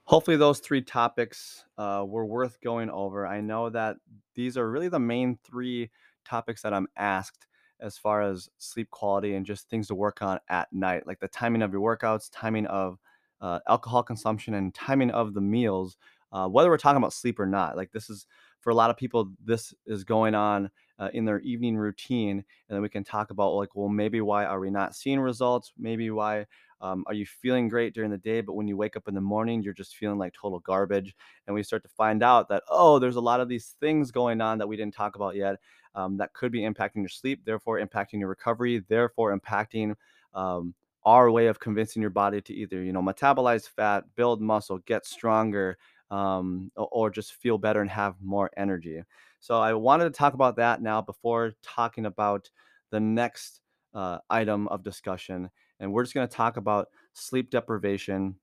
Hopefully, 0.06 0.38
those 0.38 0.60
three 0.60 0.84
topics 0.84 1.66
uh, 1.80 2.04
were 2.08 2.28
worth 2.28 2.62
going 2.62 2.92
over. 2.92 3.26
I 3.26 3.42
know 3.42 3.72
that 3.72 3.98
these 4.36 4.56
are 4.56 4.70
really 4.70 4.88
the 4.88 5.00
main 5.00 5.40
three 5.44 5.90
topics 6.24 6.62
that 6.62 6.76
I'm 6.76 6.88
asked 6.96 7.48
as 7.82 7.98
far 7.98 8.22
as 8.22 8.50
sleep 8.58 8.90
quality 8.92 9.36
and 9.36 9.46
just 9.46 9.70
things 9.70 9.88
to 9.88 9.96
work 9.96 10.22
on 10.22 10.40
at 10.50 10.72
night, 10.72 11.06
like 11.08 11.20
the 11.20 11.28
timing 11.28 11.62
of 11.62 11.72
your 11.72 11.82
workouts, 11.82 12.30
timing 12.32 12.66
of 12.68 13.00
uh, 13.42 13.60
alcohol 13.68 14.04
consumption, 14.04 14.54
and 14.54 14.74
timing 14.74 15.12
of 15.12 15.34
the 15.34 15.42
meals, 15.42 15.98
uh, 16.32 16.48
whether 16.48 16.70
we're 16.70 16.78
talking 16.78 16.98
about 16.98 17.14
sleep 17.14 17.40
or 17.40 17.46
not. 17.46 17.76
Like, 17.76 17.92
this 17.92 18.10
is 18.10 18.26
for 18.62 18.70
a 18.72 18.76
lot 18.76 18.90
of 18.90 18.98
people, 18.98 19.32
this 19.44 19.74
is 19.86 20.04
going 20.04 20.36
on 20.36 20.70
uh, 21.00 21.10
in 21.14 21.26
their 21.26 21.40
evening 21.42 21.78
routine 21.78 22.38
and 22.70 22.76
then 22.76 22.82
we 22.82 22.90
can 22.90 23.04
talk 23.04 23.32
about 23.32 23.54
like 23.54 23.76
well 23.76 23.90
maybe 23.90 24.22
why 24.22 24.46
are 24.46 24.60
we 24.60 24.70
not 24.70 24.96
seeing 24.96 25.20
results 25.20 25.74
maybe 25.78 26.10
why 26.10 26.46
um, 26.82 27.04
are 27.08 27.14
you 27.14 27.26
feeling 27.26 27.68
great 27.68 27.94
during 27.94 28.12
the 28.12 28.18
day 28.18 28.42
but 28.42 28.54
when 28.54 28.68
you 28.68 28.78
wake 28.78 28.96
up 28.96 29.08
in 29.08 29.16
the 29.16 29.22
morning 29.22 29.62
you're 29.62 29.74
just 29.74 29.96
feeling 29.96 30.18
like 30.18 30.34
total 30.34 30.60
garbage 30.60 31.14
and 31.48 31.54
we 31.54 31.64
start 31.64 31.84
to 31.84 31.90
find 31.90 32.24
out 32.24 32.48
that 32.48 32.64
oh 32.70 33.00
there's 33.00 33.18
a 33.18 33.22
lot 33.22 33.42
of 33.42 33.50
these 33.50 33.76
things 33.80 34.12
going 34.12 34.40
on 34.40 34.58
that 34.58 34.68
we 34.68 34.78
didn't 34.78 34.94
talk 34.94 35.16
about 35.16 35.36
yet 35.36 35.58
um, 35.96 36.18
that 36.18 36.34
could 36.34 36.52
be 36.52 36.62
impacting 36.62 36.98
your 36.98 37.10
sleep 37.10 37.42
therefore 37.46 37.80
impacting 37.80 38.20
your 38.20 38.30
recovery 38.30 38.84
therefore 38.88 39.38
impacting 39.38 39.96
um, 40.34 40.74
our 41.04 41.32
way 41.32 41.48
of 41.48 41.60
convincing 41.60 42.02
your 42.02 42.12
body 42.12 42.42
to 42.42 42.54
either 42.54 42.84
you 42.84 42.94
know 42.94 43.02
metabolize 43.02 43.68
fat 43.68 44.04
build 44.16 44.42
muscle 44.42 44.80
get 44.86 45.06
stronger 45.06 45.78
um, 46.12 46.72
or, 46.76 47.10
just 47.10 47.34
feel 47.34 47.58
better 47.58 47.82
and 47.82 47.90
have 47.90 48.16
more 48.22 48.52
energy. 48.58 49.02
So 49.40 49.60
i 49.60 49.74
wanted 49.74 50.04
to 50.06 50.12
talk 50.12 50.36
about 50.36 50.56
that 50.58 50.82
now 50.82 51.02
before 51.02 51.54
talking 51.64 52.06
about 52.06 52.50
the 52.92 53.00
next 53.00 53.62
uh, 53.96 54.20
item 54.30 54.68
of 54.68 54.84
discussion 54.84 55.50
and 55.80 55.92
we're 55.92 56.04
just 56.04 56.14
going 56.14 56.28
to 56.28 56.36
talk 56.36 56.58
about 56.58 56.90
sleep 57.14 57.50
deprivation 57.50 58.36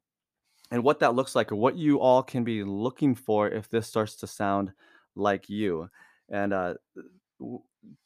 and 0.71 0.83
what 0.83 1.01
that 1.01 1.15
looks 1.15 1.35
like 1.35 1.53
or 1.53 1.57
what 1.57 1.77
you 1.77 2.01
all 2.01 2.23
can 2.23 2.45
be 2.45 2.65
looking 2.65 3.15
for 3.15 3.49
if 3.49 3.69
this 3.69 3.87
starts 3.87 4.17
to 4.17 4.27
sound 4.27 4.73
like 5.15 5.49
you. 5.49 5.89
And 6.31 6.53
uh, 6.53 6.75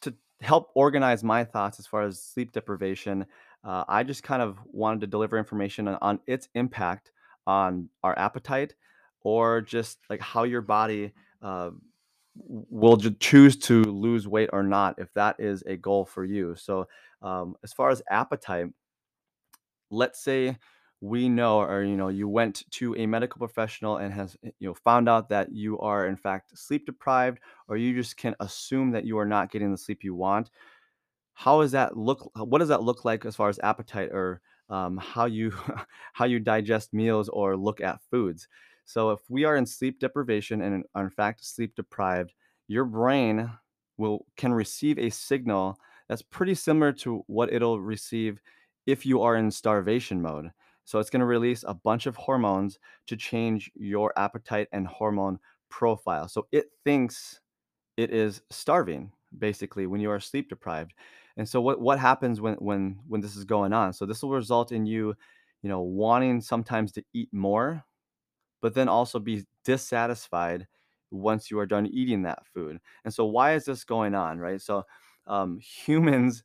to 0.02 0.14
help 0.40 0.70
organize 0.74 1.24
my 1.24 1.44
thoughts 1.44 1.78
as 1.78 1.86
far 1.86 2.02
as 2.02 2.20
sleep 2.20 2.52
deprivation 2.52 3.24
uh, 3.64 3.84
i 3.88 4.02
just 4.02 4.22
kind 4.22 4.42
of 4.42 4.58
wanted 4.66 5.00
to 5.00 5.06
deliver 5.06 5.38
information 5.38 5.88
on, 5.88 5.98
on 6.02 6.20
its 6.26 6.48
impact 6.54 7.12
on 7.46 7.88
our 8.02 8.18
appetite 8.18 8.74
or 9.22 9.60
just 9.60 9.98
like 10.10 10.20
how 10.20 10.44
your 10.44 10.60
body 10.60 11.12
uh, 11.42 11.70
will 12.38 12.96
choose 13.18 13.56
to 13.56 13.82
lose 13.84 14.28
weight 14.28 14.50
or 14.52 14.62
not 14.62 14.94
if 14.98 15.12
that 15.14 15.36
is 15.38 15.62
a 15.66 15.76
goal 15.76 16.04
for 16.04 16.24
you. 16.24 16.54
So 16.56 16.86
um, 17.22 17.56
as 17.64 17.72
far 17.72 17.90
as 17.90 18.02
appetite 18.10 18.68
let's 19.90 20.20
say 20.22 20.56
we 21.00 21.28
know 21.28 21.60
or 21.60 21.82
you 21.82 21.96
know 21.96 22.08
you 22.08 22.26
went 22.28 22.64
to 22.70 22.94
a 22.96 23.06
medical 23.06 23.38
professional 23.38 23.98
and 23.98 24.12
has 24.14 24.36
eh, 24.44 24.50
you 24.58 24.68
know 24.68 24.74
found 24.74 25.08
out 25.08 25.28
that 25.28 25.52
you 25.52 25.78
are 25.78 26.06
in 26.06 26.16
fact 26.16 26.56
sleep 26.58 26.86
deprived 26.86 27.38
or 27.68 27.76
you 27.76 27.94
just 27.94 28.16
can 28.16 28.34
assume 28.40 28.90
that 28.90 29.04
you 29.04 29.18
are 29.18 29.26
not 29.26 29.50
getting 29.50 29.70
the 29.70 29.76
sleep 29.76 30.02
you 30.02 30.14
want 30.14 30.50
how 31.34 31.60
does 31.60 31.72
that 31.72 31.96
look 31.96 32.30
what 32.34 32.58
does 32.58 32.68
that 32.68 32.82
look 32.82 33.04
like 33.04 33.26
as 33.26 33.36
far 33.36 33.50
as 33.50 33.60
appetite 33.62 34.08
or 34.10 34.40
um, 34.70 34.96
how 34.96 35.26
you 35.26 35.52
how 36.14 36.24
you 36.24 36.40
digest 36.40 36.92
meals 36.92 37.28
or 37.28 37.56
look 37.56 37.80
at 37.80 38.00
foods? 38.10 38.48
So 38.86 39.10
if 39.10 39.20
we 39.28 39.44
are 39.44 39.56
in 39.56 39.66
sleep 39.66 40.00
deprivation 40.00 40.62
and 40.62 40.84
are 40.94 41.04
in 41.04 41.10
fact 41.10 41.44
sleep 41.44 41.74
deprived 41.76 42.32
your 42.68 42.84
brain 42.84 43.50
will 43.98 44.24
can 44.36 44.52
receive 44.52 44.98
a 44.98 45.10
signal 45.10 45.78
that's 46.08 46.22
pretty 46.22 46.54
similar 46.54 46.92
to 46.92 47.22
what 47.26 47.52
it'll 47.52 47.80
receive 47.80 48.40
if 48.86 49.04
you 49.04 49.22
are 49.22 49.36
in 49.36 49.50
starvation 49.50 50.22
mode 50.22 50.50
so 50.86 50.98
it's 51.00 51.10
going 51.10 51.20
to 51.20 51.26
release 51.26 51.64
a 51.66 51.74
bunch 51.74 52.06
of 52.06 52.16
hormones 52.16 52.78
to 53.08 53.16
change 53.16 53.70
your 53.74 54.12
appetite 54.16 54.68
and 54.72 54.86
hormone 54.86 55.38
profile. 55.68 56.28
So 56.28 56.46
it 56.52 56.66
thinks 56.84 57.40
it 57.96 58.10
is 58.10 58.40
starving 58.50 59.10
basically 59.36 59.86
when 59.86 60.00
you 60.00 60.10
are 60.10 60.20
sleep 60.20 60.48
deprived. 60.48 60.94
And 61.36 61.46
so 61.46 61.60
what 61.60 61.80
what 61.80 61.98
happens 61.98 62.40
when 62.40 62.54
when 62.54 62.98
when 63.08 63.20
this 63.20 63.36
is 63.36 63.44
going 63.44 63.72
on? 63.72 63.92
So 63.92 64.06
this 64.06 64.22
will 64.22 64.30
result 64.30 64.72
in 64.72 64.86
you 64.86 65.14
you 65.62 65.68
know 65.68 65.82
wanting 65.82 66.40
sometimes 66.40 66.92
to 66.92 67.04
eat 67.12 67.28
more 67.32 67.84
but 68.62 68.74
then 68.74 68.88
also 68.88 69.18
be 69.18 69.44
dissatisfied 69.64 70.66
once 71.10 71.50
you 71.50 71.58
are 71.58 71.66
done 71.66 71.86
eating 71.86 72.22
that 72.22 72.46
food. 72.54 72.78
And 73.04 73.12
so 73.12 73.26
why 73.26 73.54
is 73.54 73.64
this 73.64 73.84
going 73.84 74.14
on 74.14 74.38
right? 74.38 74.60
So 74.60 74.84
um, 75.26 75.58
humans 75.86 76.44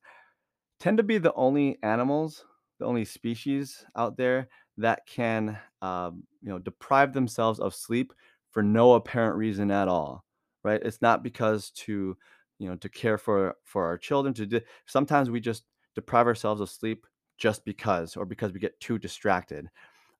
tend 0.79 0.97
to 0.97 1.03
be 1.03 1.19
the 1.19 1.33
only 1.33 1.77
animals, 1.83 2.43
the 2.81 2.87
only 2.87 3.05
species 3.05 3.85
out 3.95 4.17
there 4.17 4.49
that 4.77 5.05
can, 5.05 5.57
um, 5.83 6.23
you 6.41 6.49
know, 6.49 6.57
deprive 6.57 7.13
themselves 7.13 7.59
of 7.59 7.75
sleep 7.75 8.11
for 8.49 8.63
no 8.63 8.93
apparent 8.93 9.35
reason 9.35 9.69
at 9.69 9.87
all, 9.87 10.25
right? 10.63 10.81
It's 10.83 11.01
not 11.01 11.21
because 11.21 11.69
to, 11.71 12.17
you 12.57 12.67
know, 12.67 12.75
to 12.77 12.89
care 12.89 13.19
for 13.19 13.55
for 13.63 13.85
our 13.85 13.97
children. 13.99 14.33
To 14.33 14.45
do, 14.47 14.61
sometimes 14.87 15.29
we 15.29 15.39
just 15.39 15.63
deprive 15.93 16.25
ourselves 16.25 16.59
of 16.59 16.69
sleep 16.71 17.05
just 17.37 17.63
because, 17.65 18.17
or 18.17 18.25
because 18.25 18.51
we 18.51 18.59
get 18.59 18.79
too 18.79 18.97
distracted. 18.97 19.69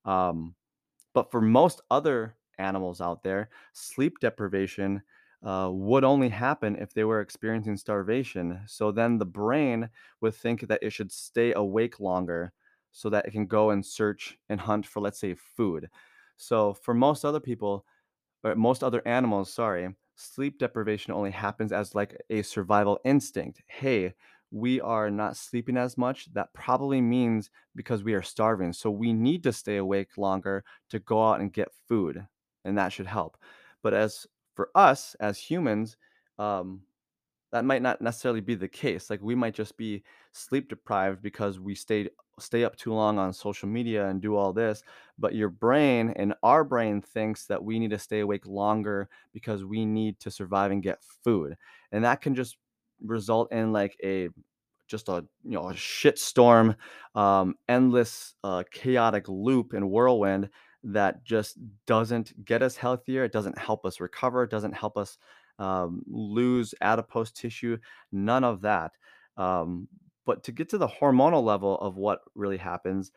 Um, 0.06 0.54
but 1.14 1.32
for 1.32 1.42
most 1.42 1.82
other 1.90 2.36
animals 2.60 3.02
out 3.02 3.24
there, 3.24 3.50
sleep 3.74 4.20
deprivation 4.20 5.02
uh, 5.44 5.70
would 5.72 6.04
only 6.04 6.30
happen 6.30 6.76
if 6.76 6.94
they 6.94 7.04
were 7.04 7.22
experiencing 7.22 7.78
starvation. 7.78 8.62
So 8.68 8.92
then 8.92 9.18
the 9.18 9.26
brain 9.26 9.90
would 10.22 10.36
think 10.36 10.68
that 10.68 10.80
it 10.82 10.92
should 10.92 11.12
stay 11.12 11.54
awake 11.54 12.00
longer 12.00 12.54
so 12.92 13.10
that 13.10 13.26
it 13.26 13.32
can 13.32 13.48
go 13.48 13.72
and 13.72 13.86
search 13.86 14.38
and 14.50 14.60
hunt 14.60 14.86
for, 14.86 15.00
let's 15.00 15.20
say, 15.20 15.36
food. 15.36 15.90
So 16.38 16.74
for 16.74 16.94
most 16.94 17.26
other 17.26 17.40
people, 17.40 17.86
or 18.44 18.56
most 18.56 18.84
other 18.84 19.02
animals, 19.06 19.52
sorry, 19.52 19.96
sleep 20.16 20.60
deprivation 20.60 21.14
only 21.14 21.32
happens 21.32 21.72
as 21.72 21.96
like 21.96 22.20
a 22.30 22.42
survival 22.42 23.00
instinct. 23.06 23.62
Hey, 23.68 24.14
we 24.52 24.82
are 24.82 25.10
not 25.10 25.38
sleeping 25.38 25.78
as 25.78 25.98
much. 25.98 26.32
That 26.34 26.54
probably 26.54 27.02
means 27.02 27.50
because 27.76 28.04
we 28.04 28.14
are 28.14 28.22
starving. 28.22 28.74
So 28.74 28.92
we 28.92 29.14
need 29.14 29.44
to 29.44 29.54
stay 29.54 29.78
awake 29.78 30.18
longer 30.18 30.64
to 30.90 31.00
go 31.00 31.26
out 31.26 31.40
and 31.40 31.54
get 31.54 31.70
food, 31.88 32.26
and 32.66 32.78
that 32.78 32.92
should 32.92 33.08
help. 33.08 33.38
But 33.82 33.94
as 33.94 34.28
for 34.62 34.70
us 34.76 35.16
as 35.20 35.40
humans, 35.40 35.98
um, 36.38 36.82
that 37.52 37.66
might 37.66 37.82
not 37.82 38.00
necessarily 38.00 38.42
be 38.42 38.54
the 38.54 38.68
case. 38.68 39.10
Like 39.10 39.20
we 39.20 39.34
might 39.34 39.56
just 39.56 39.76
be 39.76 40.04
sleep 40.34 40.70
deprived 40.70 41.24
because 41.24 41.60
we 41.60 41.74
stayed 41.74 42.12
stay 42.38 42.64
up 42.64 42.76
too 42.76 42.94
long 42.94 43.18
on 43.18 43.34
social 43.34 43.68
media 43.68 44.08
and 44.08 44.22
do 44.22 44.36
all 44.36 44.54
this, 44.54 44.84
but 45.18 45.34
your 45.34 45.50
brain 45.50 46.14
and 46.16 46.36
our 46.44 46.64
brain 46.64 47.02
thinks 47.02 47.48
that 47.48 47.64
we 47.64 47.80
need 47.80 47.90
to 47.90 47.98
stay 47.98 48.20
awake 48.20 48.46
longer 48.46 49.10
because 49.34 49.66
we 49.66 49.84
need 49.84 50.20
to 50.20 50.30
survive 50.30 50.70
and 50.70 50.84
get 50.84 51.04
food. 51.24 51.56
And 51.92 52.04
that 52.04 52.22
can 52.22 52.36
just 52.36 52.58
result 53.04 53.52
in 53.52 53.74
like 53.74 53.98
a 54.04 54.30
just 54.88 55.10
a 55.10 55.26
you 55.44 55.56
know 55.56 55.70
a 55.70 55.76
shit 55.76 56.20
storm, 56.20 56.76
um, 57.16 57.56
endless 57.68 58.36
uh, 58.44 58.62
chaotic 58.70 59.28
loop 59.28 59.74
and 59.74 59.90
whirlwind 59.90 60.50
that 60.84 61.24
just 61.24 61.58
doesn't 61.86 62.46
get 62.46 62.62
us 62.62 62.76
healthier. 62.76 63.24
It 63.24 63.32
doesn't 63.32 63.58
help 63.58 63.86
us 63.86 64.00
recover. 64.00 64.44
It 64.44 64.50
doesn't 64.50 64.74
help 64.74 64.98
us 64.98 65.18
um, 65.60 66.02
lose 66.08 66.74
adipose 66.82 67.32
tissue. 67.32 67.78
None 68.12 68.44
of 68.44 68.62
that. 68.62 68.92
Um, 69.38 69.88
but 70.26 70.44
to 70.44 70.52
get 70.52 70.70
to 70.70 70.78
the 70.78 70.88
hormonal 70.88 71.44
level 71.44 71.78
of 71.80 71.98
what 71.98 72.22
really 72.36 72.58
happens, 72.58 73.12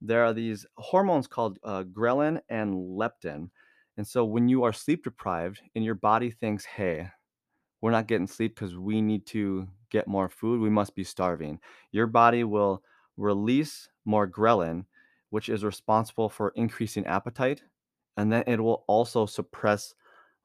there 0.00 0.24
are 0.24 0.32
these 0.32 0.66
hormones 0.76 1.26
called 1.26 1.58
uh, 1.64 1.84
ghrelin 1.84 2.40
and 2.48 2.74
leptin. 2.74 3.50
And 3.96 4.06
so 4.06 4.24
when 4.24 4.48
you 4.48 4.64
are 4.64 4.72
sleep 4.72 5.04
deprived 5.04 5.60
and 5.74 5.84
your 5.84 5.94
body 5.94 6.30
thinks, 6.30 6.64
hey, 6.64 7.08
we're 7.80 7.90
not 7.90 8.08
getting 8.08 8.26
sleep 8.26 8.54
because 8.54 8.76
we 8.76 9.00
need 9.00 9.26
to 9.26 9.68
get 9.90 10.08
more 10.08 10.28
food. 10.28 10.60
We 10.60 10.70
must 10.70 10.94
be 10.94 11.04
starving. 11.04 11.60
Your 11.92 12.06
body 12.06 12.44
will 12.44 12.82
release 13.16 13.88
more 14.04 14.26
ghrelin, 14.26 14.84
which 15.34 15.48
is 15.48 15.64
responsible 15.64 16.28
for 16.28 16.52
increasing 16.54 17.04
appetite. 17.06 17.60
And 18.16 18.30
then 18.32 18.44
it 18.46 18.60
will 18.60 18.84
also 18.86 19.26
suppress 19.26 19.92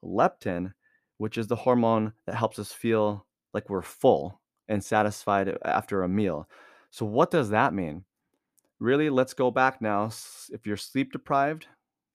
leptin, 0.04 0.73
which 1.19 1.38
is 1.38 1.45
the 1.45 1.56
hormone 1.56 2.12
that 2.25 2.34
helps 2.34 2.58
us 2.58 2.71
feel 2.71 3.28
like 3.54 3.69
we're 3.69 3.84
full 3.84 4.41
and 4.67 4.84
satisfied 4.84 5.56
after 5.63 6.02
a 6.02 6.10
meal. 6.10 6.49
So, 6.89 7.06
what 7.06 7.30
does 7.30 7.52
that 7.52 7.71
mean? 7.71 8.04
Really, 8.80 9.12
let's 9.12 9.36
go 9.36 9.52
back 9.52 9.80
now. 9.80 10.10
If 10.52 10.65
you're 10.65 10.75
sleep 10.75 11.12
deprived, 11.12 11.67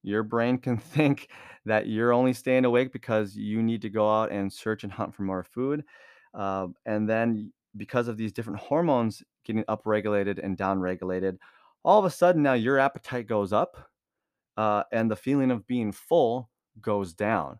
your 0.02 0.24
brain 0.24 0.58
can 0.58 0.76
think 0.96 1.28
that 1.66 1.86
you're 1.86 2.12
only 2.12 2.32
staying 2.32 2.64
awake 2.64 2.92
because 2.92 3.36
you 3.36 3.62
need 3.62 3.82
to 3.82 3.88
go 3.88 4.12
out 4.12 4.32
and 4.32 4.52
search 4.52 4.82
and 4.82 4.92
hunt 4.92 5.14
for 5.14 5.22
more 5.22 5.44
food. 5.44 5.84
Uh, 6.36 6.66
and 6.86 7.08
then, 7.08 7.52
because 7.76 8.08
of 8.08 8.16
these 8.16 8.32
different 8.32 8.58
hormones 8.58 9.22
getting 9.44 9.62
upregulated 9.66 10.42
and 10.42 10.58
downregulated, 10.58 11.38
all 11.84 11.98
of 11.98 12.04
a 12.04 12.10
sudden 12.10 12.42
now 12.42 12.54
your 12.54 12.78
appetite 12.78 13.26
goes 13.26 13.52
up 13.52 13.76
uh, 14.56 14.84
and 14.92 15.10
the 15.10 15.16
feeling 15.16 15.50
of 15.50 15.66
being 15.66 15.92
full 15.92 16.50
goes 16.80 17.14
down. 17.14 17.58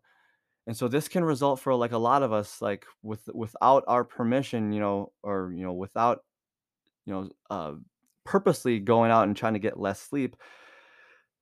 And 0.66 0.76
so 0.76 0.88
this 0.88 1.08
can 1.08 1.24
result 1.24 1.60
for 1.60 1.74
like 1.74 1.92
a 1.92 1.98
lot 1.98 2.22
of 2.22 2.32
us, 2.32 2.62
like 2.62 2.86
with 3.02 3.28
without 3.34 3.84
our 3.86 4.02
permission, 4.04 4.72
you 4.72 4.80
know, 4.80 5.12
or 5.22 5.52
you 5.54 5.62
know, 5.64 5.74
without 5.74 6.20
you 7.06 7.12
know, 7.12 7.28
uh, 7.50 7.72
purposely 8.24 8.78
going 8.80 9.10
out 9.10 9.24
and 9.24 9.36
trying 9.36 9.52
to 9.54 9.58
get 9.58 9.78
less 9.78 10.00
sleep, 10.00 10.36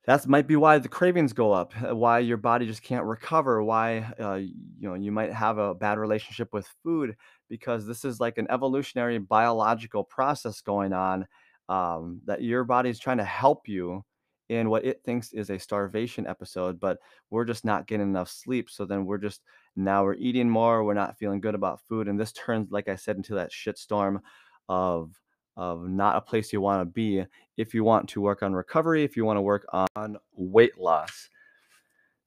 that 0.06 0.26
might 0.26 0.48
be 0.48 0.56
why 0.56 0.78
the 0.78 0.88
cravings 0.88 1.32
go 1.32 1.52
up, 1.52 1.72
uh, 1.88 1.94
why 1.94 2.18
your 2.18 2.36
body 2.36 2.66
just 2.66 2.82
can't 2.82 3.04
recover, 3.04 3.62
why 3.62 4.12
uh, 4.18 4.34
you 4.34 4.52
know 4.88 4.94
you 4.94 5.12
might 5.12 5.32
have 5.32 5.58
a 5.58 5.74
bad 5.74 5.98
relationship 5.98 6.52
with 6.52 6.66
food 6.82 7.14
because 7.48 7.86
this 7.86 8.04
is 8.04 8.18
like 8.18 8.38
an 8.38 8.48
evolutionary 8.50 9.18
biological 9.18 10.02
process 10.02 10.60
going 10.60 10.92
on 10.92 11.26
um, 11.72 12.20
that 12.26 12.42
your 12.42 12.64
body 12.64 12.90
is 12.90 12.98
trying 12.98 13.18
to 13.18 13.24
help 13.24 13.68
you 13.68 14.04
in 14.48 14.68
what 14.68 14.84
it 14.84 15.00
thinks 15.04 15.32
is 15.32 15.50
a 15.50 15.58
starvation 15.58 16.26
episode, 16.26 16.78
but 16.78 16.98
we're 17.30 17.44
just 17.44 17.64
not 17.64 17.86
getting 17.86 18.08
enough 18.08 18.28
sleep. 18.28 18.68
So 18.68 18.84
then 18.84 19.06
we're 19.06 19.18
just 19.18 19.40
now 19.76 20.04
we're 20.04 20.14
eating 20.14 20.48
more 20.48 20.84
we're 20.84 20.94
not 20.94 21.18
feeling 21.18 21.40
good 21.40 21.54
about 21.54 21.80
food 21.80 22.08
and 22.08 22.18
this 22.18 22.32
turns 22.32 22.70
like 22.70 22.88
i 22.88 22.96
said 22.96 23.16
into 23.16 23.34
that 23.34 23.50
shitstorm 23.50 24.20
of 24.68 25.18
of 25.56 25.88
not 25.88 26.16
a 26.16 26.20
place 26.20 26.52
you 26.52 26.60
want 26.60 26.80
to 26.80 26.92
be 26.92 27.24
if 27.56 27.74
you 27.74 27.84
want 27.84 28.08
to 28.08 28.20
work 28.20 28.42
on 28.42 28.52
recovery 28.52 29.04
if 29.04 29.16
you 29.16 29.24
want 29.24 29.36
to 29.36 29.42
work 29.42 29.66
on 29.94 30.16
weight 30.34 30.78
loss 30.78 31.28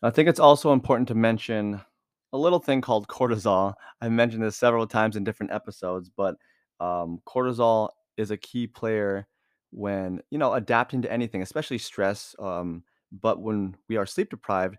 i 0.01 0.09
think 0.09 0.27
it's 0.27 0.39
also 0.39 0.73
important 0.73 1.07
to 1.07 1.15
mention 1.15 1.79
a 2.33 2.37
little 2.37 2.59
thing 2.59 2.81
called 2.81 3.07
cortisol 3.07 3.73
i 4.01 4.09
mentioned 4.09 4.43
this 4.43 4.57
several 4.57 4.87
times 4.87 5.15
in 5.15 5.23
different 5.23 5.51
episodes 5.51 6.09
but 6.15 6.35
um, 6.79 7.19
cortisol 7.25 7.89
is 8.17 8.31
a 8.31 8.37
key 8.37 8.67
player 8.67 9.27
when 9.75 10.21
you 10.31 10.37
know 10.37 10.53
adapting 10.53 11.01
to 11.01 11.11
anything 11.11 11.41
especially 11.41 11.77
stress 11.77 12.33
um, 12.39 12.81
but 13.11 13.41
when 13.41 13.75
we 13.89 13.97
are 13.97 14.05
sleep 14.05 14.29
deprived 14.29 14.77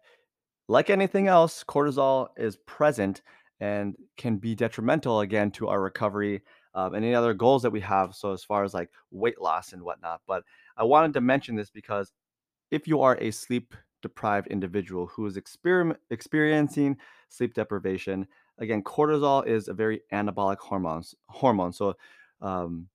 like 0.68 0.90
anything 0.90 1.28
else, 1.28 1.64
cortisol 1.64 2.28
is 2.36 2.56
present 2.66 3.22
and 3.60 3.94
can 4.16 4.36
be 4.36 4.54
detrimental 4.54 5.20
again 5.20 5.50
to 5.52 5.68
our 5.68 5.80
recovery 5.80 6.42
um, 6.74 6.94
and 6.94 7.04
any 7.04 7.14
other 7.14 7.34
goals 7.34 7.62
that 7.62 7.70
we 7.70 7.80
have. 7.80 8.14
So, 8.14 8.32
as 8.32 8.44
far 8.44 8.64
as 8.64 8.74
like 8.74 8.90
weight 9.10 9.40
loss 9.40 9.72
and 9.72 9.82
whatnot. 9.82 10.20
But 10.26 10.42
I 10.76 10.84
wanted 10.84 11.14
to 11.14 11.20
mention 11.20 11.56
this 11.56 11.70
because 11.70 12.12
if 12.70 12.86
you 12.86 13.00
are 13.00 13.16
a 13.20 13.30
sleep 13.30 13.74
deprived 14.02 14.48
individual 14.48 15.06
who 15.06 15.26
is 15.26 15.38
exper- 15.38 15.96
experiencing 16.10 16.96
sleep 17.28 17.54
deprivation, 17.54 18.26
again, 18.58 18.82
cortisol 18.82 19.46
is 19.46 19.68
a 19.68 19.74
very 19.74 20.02
anabolic 20.12 20.58
hormone. 20.58 21.04
Hormone, 21.28 21.72
so 21.72 21.94
um, 22.42 22.88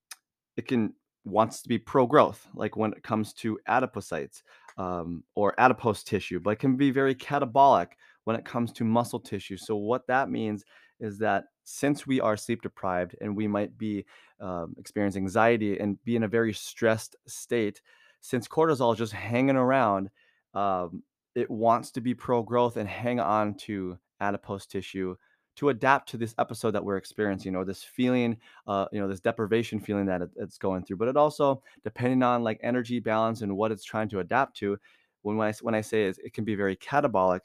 it 0.56 0.68
can 0.68 0.94
wants 1.24 1.62
to 1.62 1.68
be 1.68 1.78
pro 1.78 2.06
growth, 2.06 2.48
like 2.54 2.76
when 2.76 2.92
it 2.92 3.02
comes 3.02 3.32
to 3.34 3.58
adipocytes 3.68 4.42
um, 4.76 5.22
or 5.34 5.54
adipose 5.58 6.02
tissue, 6.02 6.40
but 6.40 6.50
it 6.50 6.58
can 6.58 6.76
be 6.76 6.90
very 6.90 7.14
catabolic 7.14 7.88
when 8.24 8.36
it 8.36 8.44
comes 8.44 8.72
to 8.72 8.84
muscle 8.84 9.20
tissue. 9.20 9.56
So, 9.56 9.76
what 9.76 10.06
that 10.08 10.30
means 10.30 10.64
is 11.00 11.18
that 11.18 11.44
since 11.64 12.06
we 12.06 12.20
are 12.20 12.36
sleep 12.36 12.62
deprived 12.62 13.16
and 13.20 13.36
we 13.36 13.46
might 13.46 13.76
be 13.76 14.04
um, 14.40 14.74
experiencing 14.78 15.24
anxiety 15.24 15.78
and 15.78 16.02
be 16.04 16.16
in 16.16 16.22
a 16.24 16.28
very 16.28 16.52
stressed 16.52 17.16
state, 17.26 17.80
since 18.20 18.48
cortisol 18.48 18.92
is 18.92 18.98
just 18.98 19.12
hanging 19.12 19.56
around, 19.56 20.10
um, 20.54 21.02
it 21.34 21.50
wants 21.50 21.90
to 21.92 22.00
be 22.00 22.14
pro 22.14 22.42
growth 22.42 22.76
and 22.76 22.88
hang 22.88 23.20
on 23.20 23.54
to 23.54 23.98
adipose 24.20 24.66
tissue 24.66 25.16
to 25.56 25.68
adapt 25.68 26.08
to 26.08 26.16
this 26.16 26.34
episode 26.38 26.70
that 26.72 26.84
we're 26.84 26.96
experiencing 26.96 27.54
or 27.54 27.64
this 27.64 27.82
feeling 27.82 28.36
uh, 28.66 28.86
you 28.92 29.00
know 29.00 29.08
this 29.08 29.20
deprivation 29.20 29.78
feeling 29.80 30.06
that 30.06 30.22
it, 30.22 30.30
it's 30.36 30.58
going 30.58 30.84
through 30.84 30.96
but 30.96 31.08
it 31.08 31.16
also 31.16 31.62
depending 31.84 32.22
on 32.22 32.42
like 32.42 32.58
energy 32.62 33.00
balance 33.00 33.42
and 33.42 33.56
what 33.56 33.72
it's 33.72 33.84
trying 33.84 34.08
to 34.08 34.20
adapt 34.20 34.56
to 34.56 34.78
when, 35.22 35.36
when 35.36 35.48
i 35.48 35.52
when 35.62 35.74
i 35.74 35.80
say 35.80 36.04
it, 36.04 36.18
it 36.24 36.32
can 36.32 36.44
be 36.44 36.54
very 36.54 36.76
catabolic 36.76 37.40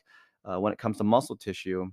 uh, 0.45 0.59
when 0.59 0.71
it 0.71 0.79
comes 0.79 0.97
to 0.97 1.03
muscle 1.03 1.35
tissue 1.35 1.89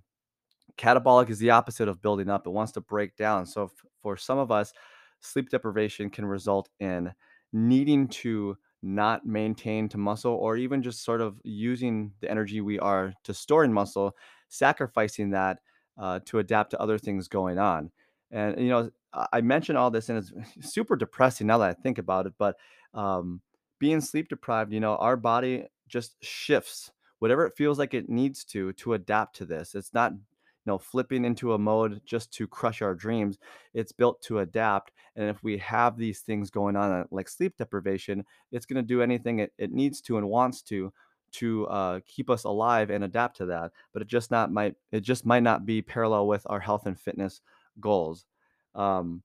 catabolic 0.76 1.30
is 1.30 1.38
the 1.38 1.50
opposite 1.50 1.88
of 1.88 2.02
building 2.02 2.28
up. 2.28 2.46
It 2.46 2.50
wants 2.50 2.72
to 2.72 2.80
break 2.80 3.16
down. 3.16 3.46
So 3.46 3.64
f- 3.64 3.72
for 4.00 4.16
some 4.16 4.38
of 4.38 4.50
us 4.50 4.72
sleep 5.20 5.48
deprivation 5.48 6.10
can 6.10 6.26
result 6.26 6.68
in 6.80 7.12
needing 7.52 8.08
to 8.08 8.56
not 8.82 9.24
maintain 9.24 9.88
to 9.88 9.96
muscle 9.96 10.34
or 10.34 10.56
even 10.56 10.82
just 10.82 11.04
sort 11.04 11.20
of 11.20 11.40
using 11.44 12.12
the 12.20 12.30
energy 12.30 12.60
we 12.60 12.78
are 12.78 13.14
to 13.24 13.32
store 13.32 13.64
in 13.64 13.72
muscle 13.72 14.14
sacrificing 14.48 15.30
that 15.30 15.60
uh, 15.98 16.20
to 16.26 16.38
adapt 16.38 16.70
to 16.70 16.80
other 16.80 16.98
things 16.98 17.28
going 17.28 17.58
on. 17.58 17.90
And 18.30 18.58
you 18.58 18.68
know, 18.68 18.90
I 19.32 19.40
mentioned 19.40 19.78
all 19.78 19.90
this, 19.90 20.08
and 20.08 20.18
it's 20.18 20.32
super 20.72 20.96
depressing 20.96 21.46
now 21.46 21.58
that 21.58 21.70
I 21.70 21.74
think 21.74 21.98
about 21.98 22.26
it. 22.26 22.34
But 22.38 22.56
um, 22.94 23.40
being 23.78 24.00
sleep 24.00 24.28
deprived, 24.28 24.72
you 24.72 24.80
know, 24.80 24.96
our 24.96 25.16
body 25.16 25.66
just 25.88 26.16
shifts 26.22 26.90
whatever 27.18 27.46
it 27.46 27.56
feels 27.56 27.78
like 27.78 27.94
it 27.94 28.08
needs 28.08 28.44
to 28.44 28.72
to 28.74 28.94
adapt 28.94 29.36
to 29.36 29.44
this. 29.44 29.74
It's 29.74 29.94
not 29.94 30.12
you 30.12 30.70
know 30.70 30.78
flipping 30.78 31.24
into 31.24 31.52
a 31.52 31.58
mode 31.58 32.00
just 32.04 32.32
to 32.32 32.46
crush 32.46 32.80
our 32.80 32.94
dreams 32.94 33.38
it's 33.74 33.92
built 33.92 34.20
to 34.22 34.38
adapt 34.38 34.92
and 35.16 35.28
if 35.28 35.42
we 35.42 35.58
have 35.58 35.96
these 35.96 36.20
things 36.20 36.50
going 36.50 36.74
on 36.76 36.90
uh, 36.90 37.04
like 37.10 37.28
sleep 37.28 37.54
deprivation 37.58 38.24
it's 38.50 38.66
going 38.66 38.82
to 38.82 38.86
do 38.86 39.02
anything 39.02 39.40
it, 39.40 39.52
it 39.58 39.72
needs 39.72 40.00
to 40.00 40.16
and 40.16 40.28
wants 40.28 40.62
to 40.62 40.92
to 41.34 41.66
uh, 41.68 42.00
keep 42.06 42.30
us 42.30 42.44
alive 42.44 42.90
and 42.90 43.04
adapt 43.04 43.36
to 43.38 43.46
that. 43.46 43.72
But 43.92 44.02
it 44.02 44.08
just 44.08 44.30
not 44.30 44.52
might 44.52 44.76
it 44.92 45.00
just 45.00 45.26
might 45.26 45.42
not 45.42 45.66
be 45.66 45.82
parallel 45.82 46.26
with 46.28 46.42
our 46.46 46.60
health 46.60 46.86
and 46.86 46.98
fitness 46.98 47.40
goals. 47.80 48.26
Um, 48.74 49.22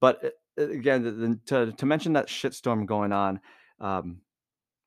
but 0.00 0.22
it, 0.24 0.34
it- 0.56 0.70
again, 0.70 1.02
the, 1.02 1.10
the- 1.12 1.40
to 1.46 1.72
to 1.72 1.86
mention 1.86 2.14
that 2.14 2.28
shitstorm 2.28 2.86
going 2.86 3.12
on, 3.12 3.40
um, 3.80 4.20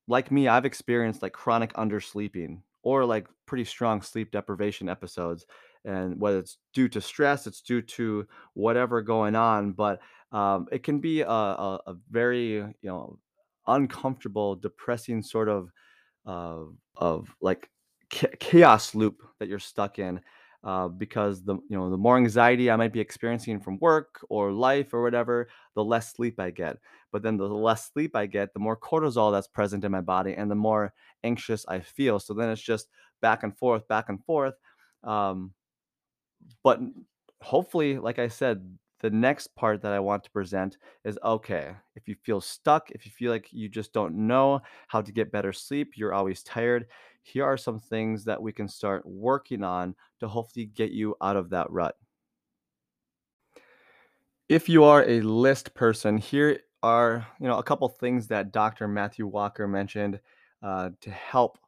like 0.07 0.31
me, 0.31 0.47
I've 0.47 0.65
experienced 0.65 1.21
like 1.21 1.33
chronic 1.33 1.73
undersleeping 1.73 2.61
or 2.83 3.05
like 3.05 3.27
pretty 3.45 3.65
strong 3.65 4.01
sleep 4.01 4.31
deprivation 4.31 4.89
episodes. 4.89 5.45
And 5.83 6.19
whether 6.19 6.39
it's 6.39 6.57
due 6.73 6.87
to 6.89 7.01
stress, 7.01 7.47
it's 7.47 7.61
due 7.61 7.81
to 7.81 8.27
whatever 8.53 9.01
going 9.01 9.35
on, 9.35 9.73
but 9.73 10.01
um, 10.31 10.67
it 10.71 10.83
can 10.83 10.99
be 10.99 11.21
a, 11.21 11.27
a, 11.29 11.79
a 11.87 11.95
very 12.09 12.53
you 12.53 12.73
know 12.83 13.19
uncomfortable, 13.67 14.55
depressing 14.55 15.21
sort 15.21 15.49
of 15.49 15.69
of 16.25 16.75
of 16.95 17.33
like 17.41 17.69
chaos 18.39 18.95
loop 18.95 19.21
that 19.39 19.47
you're 19.47 19.59
stuck 19.59 19.99
in 19.99 20.21
uh, 20.63 20.87
because 20.87 21.43
the 21.43 21.55
you 21.69 21.77
know 21.77 21.89
the 21.89 21.97
more 21.97 22.17
anxiety 22.17 22.71
I 22.71 22.75
might 22.75 22.91
be 22.91 22.99
experiencing 22.99 23.59
from 23.59 23.77
work 23.79 24.19
or 24.29 24.51
life 24.51 24.93
or 24.93 25.03
whatever, 25.03 25.47
the 25.75 25.83
less 25.83 26.13
sleep 26.13 26.39
I 26.39 26.49
get. 26.49 26.77
But 27.11 27.21
then 27.21 27.37
the 27.37 27.47
less 27.47 27.91
sleep 27.93 28.15
I 28.15 28.25
get, 28.25 28.53
the 28.53 28.59
more 28.59 28.75
cortisol 28.75 29.31
that's 29.31 29.47
present 29.47 29.85
in 29.85 29.91
my 29.91 30.01
body, 30.01 30.33
and 30.33 30.49
the 30.49 30.55
more 30.55 30.93
anxious 31.23 31.65
I 31.67 31.79
feel. 31.79 32.19
So 32.19 32.33
then 32.33 32.49
it's 32.49 32.61
just 32.61 32.87
back 33.21 33.43
and 33.43 33.55
forth, 33.57 33.87
back 33.87 34.09
and 34.09 34.23
forth. 34.25 34.55
Um, 35.03 35.53
but 36.63 36.79
hopefully, 37.41 37.99
like 37.99 38.17
I 38.17 38.27
said, 38.27 38.77
the 39.05 39.11
next 39.11 39.53
part 39.55 39.83
that 39.83 39.93
I 39.93 39.99
want 39.99 40.23
to 40.23 40.31
present 40.31 40.77
is 41.03 41.19
okay, 41.23 41.75
if 41.95 42.07
you 42.07 42.15
feel 42.23 42.41
stuck, 42.41 42.89
if 42.89 43.05
you 43.05 43.11
feel 43.11 43.31
like 43.31 43.53
you 43.53 43.69
just 43.69 43.93
don't 43.93 44.15
know 44.15 44.61
how 44.87 44.99
to 44.99 45.11
get 45.11 45.31
better 45.31 45.53
sleep, 45.53 45.93
you're 45.95 46.11
always 46.11 46.41
tired, 46.41 46.87
here 47.21 47.45
are 47.45 47.55
some 47.55 47.77
things 47.77 48.25
that 48.25 48.41
we 48.41 48.51
can 48.51 48.67
start 48.67 49.05
working 49.05 49.63
on 49.63 49.93
to 50.21 50.27
hopefully 50.27 50.65
get 50.65 50.89
you 50.89 51.15
out 51.21 51.35
of 51.35 51.51
that 51.51 51.69
rut. 51.69 51.95
If 54.49 54.67
you 54.67 54.83
are 54.83 55.07
a 55.07 55.21
list 55.21 55.75
person, 55.75 56.17
here 56.17 56.61
are 56.81 57.27
you 57.39 57.47
know 57.47 57.59
a 57.59 57.63
couple 57.63 57.87
things 57.89 58.25
that 58.29 58.51
Dr. 58.51 58.87
Matthew 58.87 59.27
Walker 59.27 59.67
mentioned 59.67 60.19
uh, 60.63 60.89
to 61.01 61.11
help 61.11 61.59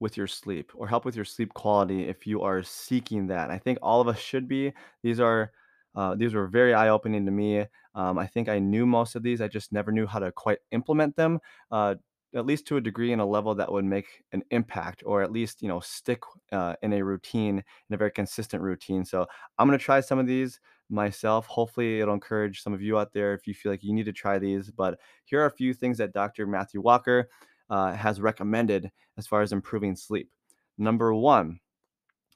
with 0.00 0.18
your 0.18 0.26
sleep 0.26 0.70
or 0.74 0.86
help 0.86 1.06
with 1.06 1.16
your 1.16 1.24
sleep 1.24 1.54
quality 1.54 2.06
if 2.08 2.26
you 2.26 2.42
are 2.42 2.62
seeking 2.62 3.26
that. 3.28 3.50
I 3.50 3.56
think 3.56 3.78
all 3.80 4.02
of 4.02 4.08
us 4.08 4.18
should 4.18 4.46
be. 4.46 4.74
These 5.02 5.18
are 5.18 5.50
uh, 5.94 6.14
these 6.14 6.34
were 6.34 6.46
very 6.46 6.74
eye 6.74 6.88
opening 6.88 7.24
to 7.26 7.32
me. 7.32 7.64
Um, 7.94 8.18
I 8.18 8.26
think 8.26 8.48
I 8.48 8.58
knew 8.58 8.86
most 8.86 9.16
of 9.16 9.22
these. 9.22 9.40
I 9.40 9.48
just 9.48 9.72
never 9.72 9.90
knew 9.90 10.06
how 10.06 10.18
to 10.18 10.30
quite 10.32 10.58
implement 10.70 11.16
them, 11.16 11.40
uh, 11.70 11.96
at 12.34 12.46
least 12.46 12.66
to 12.68 12.76
a 12.76 12.80
degree 12.80 13.12
and 13.12 13.20
a 13.20 13.26
level 13.26 13.54
that 13.54 13.72
would 13.72 13.84
make 13.84 14.06
an 14.32 14.42
impact, 14.50 15.02
or 15.06 15.22
at 15.22 15.32
least 15.32 15.62
you 15.62 15.68
know 15.68 15.80
stick 15.80 16.22
uh, 16.52 16.74
in 16.82 16.92
a 16.92 17.02
routine, 17.02 17.58
in 17.58 17.94
a 17.94 17.96
very 17.96 18.10
consistent 18.10 18.62
routine. 18.62 19.04
So 19.04 19.26
I'm 19.58 19.66
gonna 19.66 19.78
try 19.78 20.00
some 20.00 20.18
of 20.18 20.26
these 20.26 20.60
myself. 20.90 21.46
Hopefully, 21.46 22.00
it'll 22.00 22.14
encourage 22.14 22.62
some 22.62 22.72
of 22.72 22.82
you 22.82 22.98
out 22.98 23.12
there 23.12 23.34
if 23.34 23.46
you 23.46 23.54
feel 23.54 23.72
like 23.72 23.82
you 23.82 23.94
need 23.94 24.06
to 24.06 24.12
try 24.12 24.38
these. 24.38 24.70
But 24.70 24.98
here 25.24 25.40
are 25.42 25.46
a 25.46 25.50
few 25.50 25.74
things 25.74 25.98
that 25.98 26.12
Dr. 26.12 26.46
Matthew 26.46 26.80
Walker 26.80 27.28
uh, 27.70 27.92
has 27.92 28.20
recommended 28.20 28.90
as 29.16 29.26
far 29.26 29.42
as 29.42 29.52
improving 29.52 29.96
sleep. 29.96 30.30
Number 30.78 31.12
one, 31.12 31.60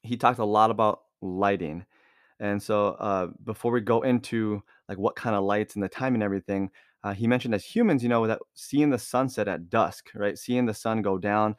he 0.03 0.17
talked 0.17 0.39
a 0.39 0.45
lot 0.45 0.71
about 0.71 1.03
lighting. 1.21 1.87
And 2.43 2.61
so 2.61 2.89
uh, 2.99 3.29
before 3.45 3.71
we 3.71 3.81
go 3.81 4.03
into 4.03 4.63
like 4.89 4.99
what 4.99 5.15
kind 5.15 5.37
of 5.37 5.45
lights 5.45 5.77
and 5.77 5.83
the 5.83 5.89
time 5.89 6.15
and 6.15 6.25
everything, 6.25 6.71
uh, 7.05 7.15
he 7.15 7.29
mentioned 7.29 7.55
as 7.55 7.65
humans, 7.65 8.03
you 8.03 8.09
know, 8.09 8.27
that 8.27 8.41
seeing 8.55 8.91
the 8.91 8.99
sunset 8.99 9.47
at 9.47 9.71
dusk, 9.71 10.11
right? 10.17 10.37
Seeing 10.37 10.67
the 10.67 10.75
sun 10.75 11.03
go 11.03 11.19
down 11.19 11.55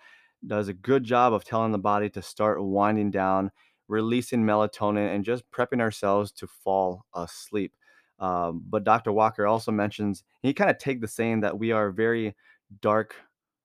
does 0.45 0.67
a 0.67 0.73
good 0.73 1.05
job 1.05 1.33
of 1.33 1.45
telling 1.45 1.71
the 1.71 1.77
body 1.77 2.09
to 2.09 2.21
start 2.21 2.61
winding 2.61 3.11
down, 3.11 3.49
releasing 3.87 4.43
melatonin, 4.43 5.15
and 5.15 5.23
just 5.23 5.49
prepping 5.51 5.79
ourselves 5.79 6.33
to 6.33 6.47
fall 6.47 7.05
asleep. 7.15 7.73
Um, 8.19 8.61
but 8.69 8.83
Dr. 8.83 9.13
Walker 9.13 9.47
also 9.47 9.71
mentions 9.71 10.23
he 10.41 10.53
kind 10.53 10.69
of 10.69 10.77
take 10.79 10.99
the 10.99 11.07
saying 11.07 11.39
that 11.41 11.57
we 11.57 11.71
are 11.71 11.91
very 11.91 12.35
dark, 12.81 13.15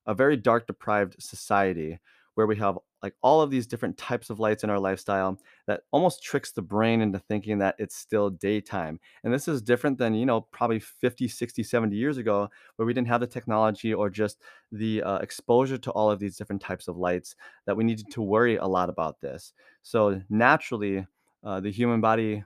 a 0.05 0.13
very 0.13 0.37
dark 0.37 0.67
deprived 0.67 1.21
society 1.21 1.99
where 2.35 2.47
we 2.47 2.55
have 2.55 2.77
like 3.01 3.13
all 3.21 3.41
of 3.41 3.49
these 3.49 3.67
different 3.67 3.97
types 3.97 4.29
of 4.29 4.39
lights 4.39 4.63
in 4.63 4.69
our 4.69 4.79
lifestyle 4.79 5.39
that 5.67 5.81
almost 5.91 6.23
tricks 6.23 6.51
the 6.51 6.61
brain 6.61 7.01
into 7.01 7.19
thinking 7.19 7.57
that 7.59 7.75
it's 7.79 7.95
still 7.95 8.29
daytime. 8.29 8.99
And 9.23 9.33
this 9.33 9.47
is 9.47 9.61
different 9.61 9.97
than, 9.97 10.13
you 10.13 10.25
know, 10.25 10.41
probably 10.41 10.79
50, 10.79 11.27
60, 11.27 11.63
70 11.63 11.95
years 11.95 12.17
ago 12.17 12.49
where 12.75 12.85
we 12.85 12.93
didn't 12.93 13.07
have 13.07 13.21
the 13.21 13.27
technology 13.27 13.93
or 13.93 14.09
just 14.09 14.41
the 14.71 15.01
uh, 15.03 15.17
exposure 15.19 15.77
to 15.77 15.91
all 15.91 16.11
of 16.11 16.19
these 16.19 16.37
different 16.37 16.61
types 16.61 16.87
of 16.87 16.97
lights 16.97 17.35
that 17.65 17.75
we 17.75 17.83
needed 17.83 18.11
to 18.11 18.21
worry 18.21 18.57
a 18.57 18.65
lot 18.65 18.89
about 18.89 19.21
this. 19.21 19.53
So 19.81 20.21
naturally, 20.29 21.05
uh, 21.43 21.59
the 21.59 21.71
human 21.71 22.01
body 22.01 22.43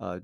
uh, 0.00 0.20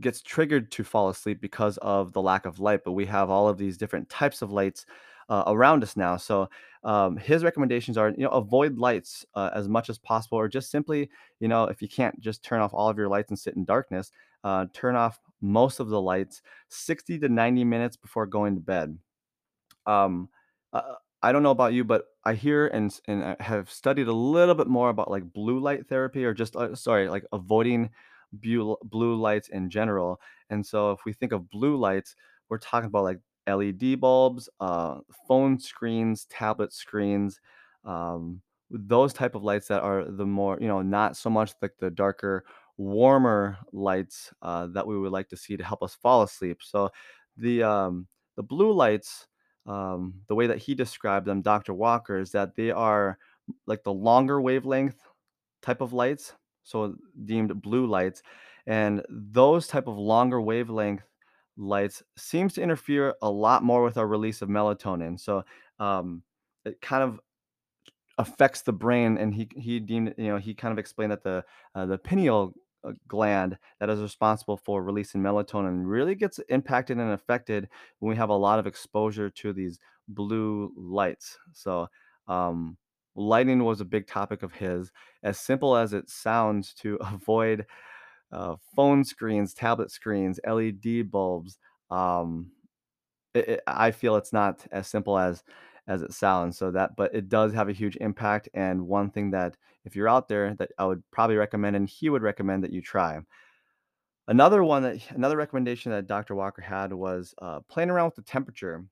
gets 0.00 0.22
triggered 0.22 0.70
to 0.72 0.84
fall 0.84 1.08
asleep 1.08 1.40
because 1.40 1.78
of 1.78 2.12
the 2.12 2.22
lack 2.22 2.46
of 2.46 2.60
light, 2.60 2.84
but 2.84 2.92
we 2.92 3.06
have 3.06 3.30
all 3.30 3.48
of 3.48 3.58
these 3.58 3.76
different 3.76 4.08
types 4.08 4.42
of 4.42 4.52
lights 4.52 4.86
uh, 5.28 5.44
around 5.46 5.82
us 5.82 5.96
now. 5.96 6.16
So 6.16 6.48
um, 6.84 7.16
his 7.16 7.42
recommendations 7.42 7.98
are, 7.98 8.10
you 8.10 8.24
know, 8.24 8.30
avoid 8.30 8.78
lights 8.78 9.26
uh, 9.34 9.50
as 9.54 9.68
much 9.68 9.90
as 9.90 9.98
possible, 9.98 10.38
or 10.38 10.48
just 10.48 10.70
simply, 10.70 11.10
you 11.40 11.48
know, 11.48 11.64
if 11.64 11.82
you 11.82 11.88
can't 11.88 12.18
just 12.20 12.44
turn 12.44 12.60
off 12.60 12.72
all 12.74 12.88
of 12.88 12.96
your 12.96 13.08
lights 13.08 13.30
and 13.30 13.38
sit 13.38 13.56
in 13.56 13.64
darkness, 13.64 14.12
uh, 14.44 14.66
turn 14.72 14.94
off 14.94 15.18
most 15.40 15.80
of 15.80 15.88
the 15.88 16.00
lights 16.00 16.42
60 16.68 17.18
to 17.18 17.28
90 17.28 17.64
minutes 17.64 17.96
before 17.96 18.26
going 18.26 18.54
to 18.54 18.60
bed. 18.60 18.96
Um, 19.86 20.28
uh, 20.72 20.94
I 21.22 21.32
don't 21.32 21.42
know 21.42 21.50
about 21.50 21.72
you, 21.72 21.82
but 21.84 22.04
I 22.24 22.34
hear 22.34 22.68
and 22.68 22.96
and 23.08 23.24
I 23.24 23.36
have 23.40 23.70
studied 23.70 24.06
a 24.08 24.12
little 24.12 24.54
bit 24.54 24.68
more 24.68 24.90
about 24.90 25.10
like 25.10 25.32
blue 25.32 25.58
light 25.58 25.88
therapy, 25.88 26.24
or 26.24 26.34
just 26.34 26.54
uh, 26.56 26.74
sorry, 26.74 27.08
like 27.08 27.24
avoiding 27.32 27.90
blue 28.32 28.76
blue 28.84 29.16
lights 29.16 29.48
in 29.48 29.70
general. 29.70 30.20
And 30.50 30.64
so, 30.64 30.92
if 30.92 31.04
we 31.04 31.12
think 31.12 31.32
of 31.32 31.50
blue 31.50 31.76
lights, 31.76 32.14
we're 32.48 32.58
talking 32.58 32.86
about 32.88 33.04
like 33.04 33.18
LED 33.46 34.00
bulbs, 34.00 34.48
uh, 34.60 34.98
phone 35.28 35.58
screens, 35.58 36.26
tablet 36.26 36.72
screens, 36.72 37.40
um, 37.84 38.40
those 38.70 39.12
type 39.12 39.34
of 39.34 39.44
lights 39.44 39.68
that 39.68 39.82
are 39.82 40.04
the 40.04 40.26
more 40.26 40.58
you 40.60 40.68
know, 40.68 40.82
not 40.82 41.16
so 41.16 41.30
much 41.30 41.52
like 41.62 41.72
the 41.78 41.90
darker, 41.90 42.44
warmer 42.76 43.58
lights 43.72 44.32
uh, 44.42 44.66
that 44.68 44.86
we 44.86 44.98
would 44.98 45.12
like 45.12 45.28
to 45.28 45.36
see 45.36 45.56
to 45.56 45.64
help 45.64 45.82
us 45.82 45.94
fall 45.94 46.22
asleep. 46.22 46.58
So 46.62 46.90
the 47.36 47.62
um, 47.62 48.06
the 48.36 48.42
blue 48.42 48.72
lights 48.72 49.26
um, 49.66 50.14
the 50.28 50.34
way 50.34 50.46
that 50.46 50.58
he 50.58 50.74
described 50.74 51.26
them, 51.26 51.42
Dr. 51.42 51.74
Walker, 51.74 52.18
is 52.18 52.30
that 52.32 52.54
they 52.54 52.70
are 52.70 53.18
like 53.66 53.82
the 53.82 53.92
longer 53.92 54.40
wavelength 54.40 54.96
type 55.62 55.80
of 55.80 55.92
lights, 55.92 56.34
so 56.62 56.94
deemed 57.24 57.60
blue 57.62 57.86
lights, 57.86 58.22
and 58.66 59.02
those 59.08 59.66
type 59.66 59.86
of 59.86 59.98
longer 59.98 60.40
wavelength 60.40 61.02
lights 61.56 62.02
seems 62.16 62.54
to 62.54 62.62
interfere 62.62 63.14
a 63.22 63.30
lot 63.30 63.62
more 63.62 63.82
with 63.82 63.96
our 63.96 64.06
release 64.06 64.42
of 64.42 64.48
melatonin. 64.48 65.18
So 65.18 65.44
um, 65.78 66.22
it 66.64 66.80
kind 66.80 67.02
of 67.02 67.20
affects 68.18 68.62
the 68.62 68.72
brain, 68.72 69.18
and 69.18 69.34
he 69.34 69.48
he 69.56 69.80
deemed 69.80 70.14
you 70.16 70.28
know 70.28 70.38
he 70.38 70.54
kind 70.54 70.72
of 70.72 70.78
explained 70.78 71.12
that 71.12 71.22
the 71.22 71.44
uh, 71.74 71.86
the 71.86 71.98
pineal 71.98 72.54
uh, 72.84 72.92
gland 73.08 73.58
that 73.80 73.90
is 73.90 74.00
responsible 74.00 74.56
for 74.56 74.82
releasing 74.82 75.20
melatonin 75.22 75.82
really 75.84 76.14
gets 76.14 76.38
impacted 76.48 76.98
and 76.98 77.12
affected 77.12 77.68
when 77.98 78.10
we 78.10 78.16
have 78.16 78.30
a 78.30 78.34
lot 78.34 78.58
of 78.58 78.66
exposure 78.66 79.30
to 79.30 79.52
these 79.52 79.78
blue 80.08 80.72
lights. 80.76 81.38
So 81.52 81.88
um, 82.28 82.76
lighting 83.14 83.64
was 83.64 83.80
a 83.80 83.84
big 83.84 84.06
topic 84.06 84.42
of 84.42 84.52
his. 84.52 84.92
As 85.22 85.38
simple 85.38 85.76
as 85.76 85.92
it 85.92 86.08
sounds, 86.08 86.74
to 86.74 86.96
avoid 87.00 87.66
uh, 88.36 88.56
phone 88.74 89.04
screens, 89.04 89.54
tablet 89.54 89.90
screens, 89.90 90.38
LED 90.46 91.10
bulbs. 91.10 91.58
Um, 91.90 92.50
it, 93.34 93.48
it, 93.48 93.60
I 93.66 93.90
feel 93.90 94.16
it's 94.16 94.32
not 94.32 94.66
as 94.70 94.86
simple 94.88 95.18
as 95.18 95.42
as 95.88 96.02
it 96.02 96.12
sounds. 96.12 96.58
So 96.58 96.72
that, 96.72 96.96
but 96.96 97.14
it 97.14 97.28
does 97.28 97.52
have 97.52 97.68
a 97.68 97.72
huge 97.72 97.96
impact. 97.96 98.48
And 98.54 98.88
one 98.88 99.10
thing 99.10 99.30
that 99.30 99.56
if 99.84 99.94
you're 99.94 100.08
out 100.08 100.28
there, 100.28 100.54
that 100.54 100.70
I 100.78 100.84
would 100.84 101.02
probably 101.12 101.36
recommend, 101.36 101.76
and 101.76 101.88
he 101.88 102.10
would 102.10 102.22
recommend 102.22 102.64
that 102.64 102.72
you 102.72 102.82
try. 102.82 103.20
Another 104.28 104.64
one 104.64 104.82
that 104.82 104.98
another 105.10 105.36
recommendation 105.36 105.92
that 105.92 106.08
Dr. 106.08 106.34
Walker 106.34 106.62
had 106.62 106.92
was 106.92 107.34
uh, 107.40 107.60
playing 107.68 107.90
around 107.90 108.06
with 108.06 108.16
the 108.16 108.22
temperature 108.22 108.84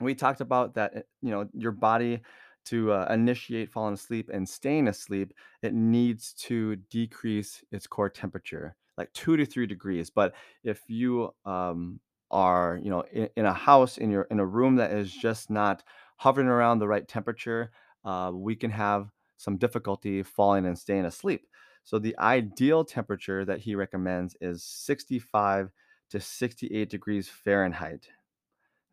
we 0.00 0.14
talked 0.14 0.40
about 0.40 0.74
that 0.74 0.96
uh, 0.96 1.00
you 1.20 1.30
know 1.30 1.48
your 1.52 1.72
body 1.72 2.20
to 2.66 2.92
uh, 2.92 3.06
initiate 3.10 3.70
falling 3.70 3.94
asleep 3.94 4.30
and 4.32 4.48
staying 4.48 4.88
asleep 4.88 5.32
it 5.62 5.74
needs 5.74 6.32
to 6.34 6.76
decrease 6.90 7.64
its 7.72 7.86
core 7.86 8.10
temperature 8.10 8.76
like 8.98 9.12
two 9.12 9.36
to 9.36 9.46
three 9.46 9.66
degrees. 9.66 10.10
But 10.10 10.34
if 10.64 10.80
you 10.88 11.34
um, 11.44 12.00
are 12.30 12.78
you 12.82 12.90
know 12.90 13.04
in, 13.12 13.28
in 13.36 13.46
a 13.46 13.52
house 13.52 13.98
in 13.98 14.10
your 14.10 14.22
in 14.30 14.40
a 14.40 14.46
room 14.46 14.76
that 14.76 14.92
is 14.92 15.12
just 15.12 15.50
not 15.50 15.82
hovering 16.16 16.46
around 16.46 16.78
the 16.78 16.88
right 16.88 17.06
temperature 17.06 17.72
uh, 18.04 18.30
we 18.32 18.56
can 18.56 18.70
have 18.70 19.10
some 19.36 19.56
difficulty 19.56 20.22
falling 20.22 20.66
and 20.66 20.78
staying 20.78 21.04
asleep. 21.04 21.46
So 21.84 21.98
the 21.98 22.16
ideal 22.18 22.84
temperature 22.84 23.44
that 23.44 23.58
he 23.58 23.74
recommends 23.74 24.36
is 24.40 24.62
65 24.62 25.70
to 26.10 26.20
68 26.20 26.88
degrees 26.88 27.28
fahrenheit. 27.28 28.08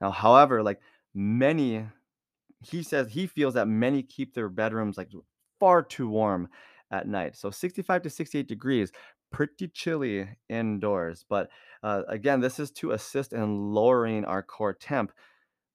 Now, 0.02 0.10
however, 0.10 0.64
like 0.64 0.80
many, 1.14 1.86
he 2.62 2.84
says 2.84 3.10
he 3.10 3.28
feels 3.28 3.54
that 3.54 3.68
many 3.68 4.04
keep 4.04 4.34
their 4.34 4.50
bedrooms 4.50 4.98
like 4.98 5.12
far 5.60 5.84
too 5.84 6.10
warm 6.10 6.50
at 6.92 7.08
night. 7.08 7.36
So 7.36 7.52
65 7.52 8.02
to 8.04 8.10
68 8.10 8.48
degrees, 8.48 8.92
pretty 9.32 9.68
chilly 9.68 10.28
indoors. 10.50 11.26
But 11.28 11.50
uh, 11.84 12.04
again, 12.08 12.40
this 12.42 12.60
is 12.60 12.72
to 12.72 12.92
assist 12.92 13.34
in 13.34 13.74
lowering 13.74 14.26
our 14.26 14.44
core 14.44 14.74
temp. 14.74 15.12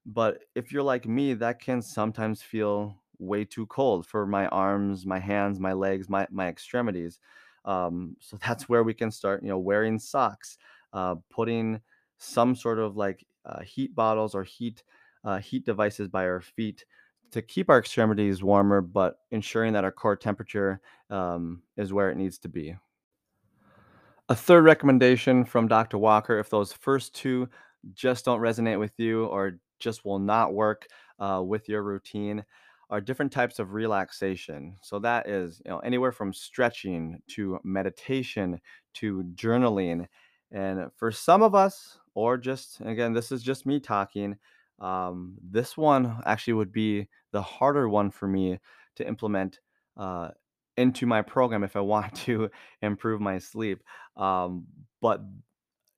But 0.07 0.44
if 0.55 0.73
you're 0.73 0.83
like 0.83 1.07
me, 1.07 1.35
that 1.35 1.61
can 1.61 1.81
sometimes 1.81 2.42
feel 2.42 3.03
way 3.18 3.44
too 3.44 3.66
cold 3.66 4.07
for 4.07 4.27
my 4.27 4.47
arms, 4.49 5.07
my 5.07 5.18
hands, 5.18 5.61
my 5.61 5.73
legs, 5.73 6.09
my 6.11 6.27
my 6.31 6.49
extremities. 6.49 7.20
Um, 7.64 8.16
so 8.20 8.37
that's 8.37 8.68
where 8.68 8.83
we 8.85 8.92
can 8.94 9.11
start, 9.11 9.42
you 9.42 9.49
know, 9.49 9.59
wearing 9.59 9.99
socks, 9.99 10.59
uh, 10.92 11.16
putting 11.31 11.81
some 12.18 12.55
sort 12.55 12.79
of 12.79 12.97
like 12.97 13.25
uh, 13.47 13.62
heat 13.62 13.94
bottles 13.94 14.35
or 14.35 14.44
heat 14.44 14.83
uh, 15.25 15.39
heat 15.39 15.65
devices 15.65 16.09
by 16.09 16.25
our 16.25 16.41
feet 16.41 16.85
to 17.33 17.43
keep 17.43 17.69
our 17.69 17.79
extremities 17.79 18.43
warmer, 18.43 18.81
but 18.81 19.19
ensuring 19.31 19.73
that 19.73 19.85
our 19.85 19.91
core 19.91 20.17
temperature 20.17 20.81
um, 21.11 21.63
is 21.77 21.93
where 21.93 22.11
it 22.11 22.17
needs 22.17 22.39
to 22.39 22.49
be. 22.49 22.77
A 24.29 24.35
third 24.35 24.65
recommendation 24.65 25.45
from 25.45 25.69
Dr. 25.69 25.99
Walker, 25.99 26.39
if 26.39 26.49
those 26.49 26.73
first 26.73 27.15
two 27.15 27.49
just 27.93 28.25
don't 28.25 28.41
resonate 28.41 28.79
with 28.79 28.93
you 28.99 29.27
or 29.27 29.59
just 29.81 30.05
will 30.05 30.19
not 30.19 30.55
work 30.55 30.87
uh, 31.19 31.43
with 31.45 31.69
your 31.69 31.83
routine, 31.83 32.45
are 32.91 33.01
different 33.01 33.33
types 33.33 33.59
of 33.59 33.73
relaxation. 33.73 34.77
So 34.81 34.99
that 35.01 35.29
is, 35.29 35.61
you 35.65 35.71
know, 35.71 35.79
anywhere 35.81 36.13
from 36.13 36.33
stretching 36.33 37.21
to 37.29 37.59
meditation 37.65 38.61
to 38.95 39.25
journaling. 39.35 40.07
And 40.53 40.91
for 40.97 41.11
some 41.11 41.43
of 41.43 41.55
us, 41.55 41.99
or 42.15 42.37
just 42.39 42.81
again, 42.83 43.13
this 43.13 43.33
is 43.33 43.43
just 43.43 43.67
me 43.67 43.81
talking, 43.81 44.37
um, 44.81 45.37
this 45.43 45.77
one 45.77 46.21
actually 46.27 46.55
would 46.55 46.73
be 46.73 47.09
the 47.33 47.43
harder 47.43 47.89
one 47.89 48.11
for 48.11 48.29
me 48.29 48.59
to 48.97 49.07
implement 49.07 49.61
uh, 49.97 50.31
into 50.77 51.07
my 51.07 51.23
program 51.23 51.65
if 51.65 51.77
I 51.77 51.81
want 51.81 52.15
to 52.27 52.51
improve 52.83 53.21
my 53.21 53.39
sleep. 53.39 53.83
Um, 54.17 54.67
but 55.01 55.21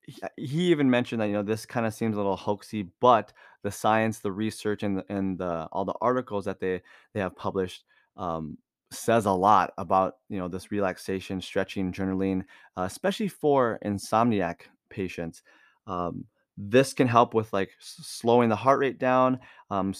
he 0.07 0.21
uh, 0.23 0.29
even 0.37 0.89
mentioned 0.89 1.21
that, 1.21 1.27
you 1.27 1.33
know, 1.33 1.43
this 1.43 1.65
kinda 1.65 1.91
seems 1.91 2.15
a 2.15 2.19
little 2.19 2.37
hoaxy, 2.37 2.89
but 3.01 3.33
the 3.63 3.71
science, 3.71 4.19
the 4.19 4.31
research, 4.31 4.83
and 4.83 4.99
the 4.99 5.05
and 5.09 5.37
the 5.37 5.67
all 5.71 5.85
the 5.85 5.95
articles 6.01 6.45
that 6.45 6.59
they 6.59 6.81
they 7.13 7.19
have 7.19 7.35
published, 7.35 7.85
um, 8.15 8.57
says 8.91 9.25
a 9.25 9.31
lot 9.31 9.73
about, 9.77 10.17
you 10.29 10.37
know, 10.39 10.47
this 10.47 10.71
relaxation, 10.71 11.41
stretching, 11.41 11.91
journaling, 11.91 12.43
uh, 12.77 12.83
especially 12.83 13.27
for 13.27 13.79
insomniac 13.83 14.61
patients. 14.89 15.43
Um, 15.87 16.25
this 16.57 16.93
can 16.93 17.07
help 17.07 17.33
with, 17.33 17.53
like, 17.53 17.71
slowing 17.79 18.49
the 18.49 18.55
heart 18.55 18.79
rate 18.79 18.99
down, 18.99 19.39
um, 19.69 19.93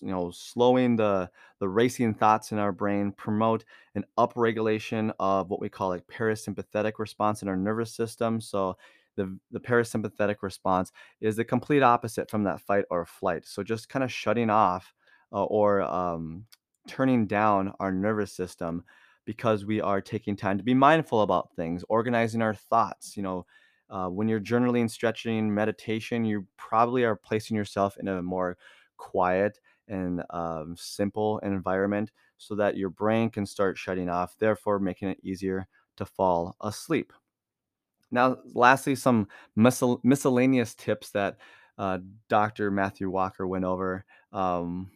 you 0.00 0.10
know, 0.10 0.30
slowing 0.30 0.96
the 0.96 1.30
the 1.60 1.68
racing 1.68 2.14
thoughts 2.14 2.52
in 2.52 2.58
our 2.58 2.70
brain, 2.72 3.10
promote 3.12 3.64
an 3.96 4.04
upregulation 4.16 5.12
of 5.18 5.50
what 5.50 5.60
we 5.60 5.68
call, 5.68 5.88
like, 5.88 6.06
parasympathetic 6.06 6.92
response 6.98 7.42
in 7.42 7.48
our 7.48 7.56
nervous 7.56 7.92
system, 7.92 8.40
so 8.40 8.76
the 9.16 9.36
the 9.50 9.60
parasympathetic 9.60 10.36
response 10.42 10.92
is 11.20 11.36
the 11.36 11.44
complete 11.44 11.82
opposite 11.82 12.30
from 12.30 12.44
that 12.44 12.60
fight 12.60 12.84
or 12.90 13.04
flight. 13.04 13.44
So 13.46 13.62
just 13.62 13.88
kind 13.88 14.04
of 14.04 14.12
shutting 14.12 14.50
off 14.50 14.94
uh, 15.32 15.44
or 15.44 15.82
um, 15.82 16.44
turning 16.86 17.26
down 17.26 17.72
our 17.80 17.90
nervous 17.92 18.32
system 18.32 18.84
because 19.24 19.64
we 19.64 19.80
are 19.80 20.00
taking 20.00 20.36
time 20.36 20.56
to 20.58 20.64
be 20.64 20.74
mindful 20.74 21.22
about 21.22 21.50
things, 21.54 21.84
organizing 21.88 22.42
our 22.42 22.54
thoughts. 22.54 23.16
You 23.16 23.22
know, 23.24 23.46
uh, 23.90 24.08
when 24.08 24.28
you're 24.28 24.40
journaling, 24.40 24.90
stretching, 24.90 25.52
meditation, 25.52 26.24
you 26.24 26.46
probably 26.56 27.04
are 27.04 27.16
placing 27.16 27.56
yourself 27.56 27.96
in 27.98 28.08
a 28.08 28.22
more 28.22 28.56
quiet 28.96 29.58
and 29.88 30.22
um, 30.30 30.74
simple 30.76 31.38
environment 31.38 32.10
so 32.36 32.54
that 32.54 32.76
your 32.76 32.90
brain 32.90 33.30
can 33.30 33.46
start 33.46 33.78
shutting 33.78 34.08
off, 34.08 34.36
therefore 34.38 34.78
making 34.78 35.08
it 35.08 35.18
easier 35.22 35.66
to 35.96 36.04
fall 36.04 36.56
asleep. 36.60 37.12
Now, 38.10 38.38
lastly, 38.54 38.94
some 38.94 39.28
miscel- 39.56 40.00
miscellaneous 40.02 40.74
tips 40.74 41.10
that 41.10 41.36
uh, 41.76 41.98
Dr. 42.28 42.70
Matthew 42.70 43.10
Walker 43.10 43.46
went 43.46 43.64
over. 43.64 44.04
Um, 44.32 44.90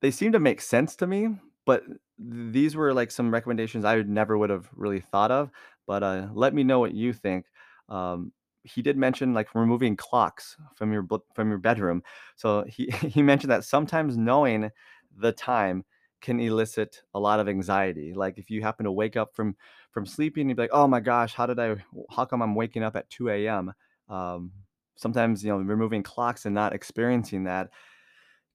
they 0.00 0.10
seem 0.10 0.32
to 0.32 0.40
make 0.40 0.60
sense 0.60 0.96
to 0.96 1.06
me, 1.06 1.28
but 1.66 1.84
these 2.18 2.76
were 2.76 2.92
like 2.92 3.10
some 3.10 3.32
recommendations 3.32 3.84
I 3.84 4.02
never 4.02 4.36
would 4.36 4.50
have 4.50 4.68
really 4.74 5.00
thought 5.00 5.30
of. 5.30 5.50
But 5.86 6.02
uh, 6.02 6.28
let 6.32 6.54
me 6.54 6.62
know 6.62 6.78
what 6.78 6.94
you 6.94 7.12
think. 7.12 7.46
Um, 7.90 8.32
he 8.64 8.82
did 8.82 8.96
mention 8.96 9.32
like 9.34 9.54
removing 9.54 9.96
clocks 9.96 10.56
from 10.76 10.92
your 10.92 11.06
from 11.34 11.48
your 11.48 11.58
bedroom. 11.58 12.02
So 12.36 12.64
he 12.68 12.86
he 13.08 13.22
mentioned 13.22 13.50
that 13.50 13.64
sometimes 13.64 14.16
knowing 14.16 14.70
the 15.16 15.32
time 15.32 15.84
can 16.20 16.38
elicit 16.38 17.02
a 17.14 17.20
lot 17.20 17.40
of 17.40 17.48
anxiety. 17.48 18.12
Like 18.14 18.38
if 18.38 18.50
you 18.50 18.62
happen 18.62 18.84
to 18.84 18.92
wake 18.92 19.16
up 19.16 19.34
from 19.34 19.56
from 19.92 20.06
sleeping, 20.06 20.48
you'd 20.48 20.56
be 20.56 20.62
like, 20.64 20.70
"Oh 20.72 20.86
my 20.86 21.00
gosh, 21.00 21.34
how 21.34 21.46
did 21.46 21.58
I? 21.58 21.76
How 22.10 22.24
come 22.24 22.42
I'm 22.42 22.54
waking 22.54 22.82
up 22.82 22.96
at 22.96 23.08
2 23.10 23.46
a.m.?" 23.48 23.72
Um, 24.08 24.52
sometimes 24.96 25.42
you 25.44 25.50
know 25.50 25.58
removing 25.58 26.02
clocks 26.02 26.44
and 26.46 26.54
not 26.54 26.74
experiencing 26.74 27.44
that 27.44 27.70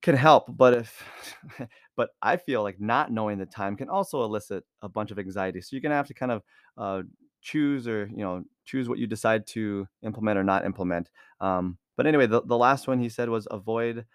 can 0.01 0.15
help. 0.15 0.45
But 0.55 0.73
if, 0.75 1.03
but 1.95 2.09
I 2.21 2.37
feel 2.37 2.63
like 2.63 2.79
not 2.79 3.11
knowing 3.11 3.37
the 3.37 3.45
time 3.45 3.75
can 3.75 3.89
also 3.89 4.23
elicit 4.23 4.63
a 4.81 4.89
bunch 4.89 5.11
of 5.11 5.19
anxiety. 5.19 5.61
So 5.61 5.69
you're 5.75 5.81
gonna 5.81 5.95
have 5.95 6.07
to 6.07 6.13
kind 6.13 6.31
of 6.31 6.43
uh, 6.77 7.03
choose 7.41 7.87
or 7.87 8.07
you 8.07 8.17
know 8.23 8.43
choose 8.65 8.89
what 8.89 8.99
you 8.99 9.07
decide 9.07 9.47
to 9.47 9.87
implement 10.03 10.37
or 10.39 10.43
not 10.43 10.65
implement. 10.65 11.11
Um, 11.39 11.77
but 11.97 12.07
anyway, 12.07 12.27
the, 12.27 12.41
the 12.41 12.57
last 12.57 12.87
one 12.87 12.99
he 12.99 13.09
said 13.09 13.29
was 13.29 13.47
avoid 13.51 14.05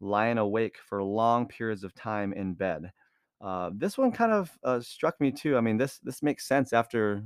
lying 0.00 0.38
awake 0.38 0.78
for 0.78 1.02
long 1.02 1.46
periods 1.48 1.84
of 1.84 1.94
time 1.94 2.32
in 2.32 2.54
bed. 2.54 2.92
Uh, 3.40 3.70
this 3.74 3.98
one 3.98 4.12
kind 4.12 4.32
of 4.32 4.58
uh, 4.64 4.80
struck 4.80 5.20
me 5.20 5.30
too. 5.30 5.56
I 5.56 5.60
mean, 5.60 5.76
this 5.76 5.98
this 5.98 6.22
makes 6.22 6.46
sense 6.46 6.72
after 6.72 7.22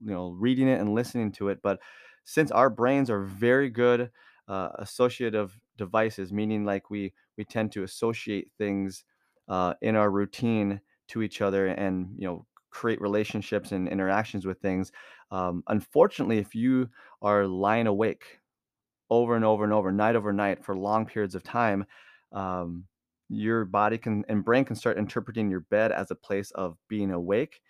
you 0.00 0.10
know 0.12 0.30
reading 0.30 0.68
it 0.68 0.80
and 0.80 0.94
listening 0.94 1.32
to 1.32 1.48
it. 1.48 1.60
But 1.62 1.80
since 2.24 2.50
our 2.50 2.68
brains 2.70 3.10
are 3.10 3.22
very 3.22 3.70
good 3.70 4.10
uh, 4.48 4.70
associative 4.76 5.58
devices, 5.76 6.32
meaning 6.32 6.64
like 6.64 6.90
we 6.90 7.14
we 7.36 7.44
tend 7.44 7.72
to 7.72 7.82
associate 7.82 8.50
things 8.58 9.04
uh, 9.48 9.74
in 9.80 9.96
our 9.96 10.10
routine 10.10 10.80
to 11.08 11.22
each 11.22 11.40
other, 11.40 11.66
and 11.66 12.14
you 12.18 12.26
know 12.26 12.46
create 12.70 13.00
relationships 13.00 13.72
and 13.72 13.88
interactions 13.88 14.44
with 14.46 14.60
things. 14.60 14.92
Um, 15.30 15.62
unfortunately, 15.68 16.38
if 16.38 16.54
you 16.54 16.88
are 17.22 17.46
lying 17.46 17.86
awake 17.86 18.40
over 19.10 19.36
and 19.36 19.44
over 19.44 19.64
and 19.64 19.72
over, 19.72 19.92
night 19.92 20.16
over 20.16 20.32
night 20.32 20.64
for 20.64 20.76
long 20.76 21.06
periods 21.06 21.34
of 21.34 21.42
time, 21.42 21.84
um, 22.32 22.84
your 23.28 23.64
body 23.64 23.98
can 23.98 24.24
and 24.28 24.44
brain 24.44 24.64
can 24.64 24.76
start 24.76 24.98
interpreting 24.98 25.50
your 25.50 25.60
bed 25.60 25.90
as 25.92 26.10
a 26.10 26.14
place 26.14 26.50
of 26.52 26.76
being 26.88 27.10
awake 27.10 27.60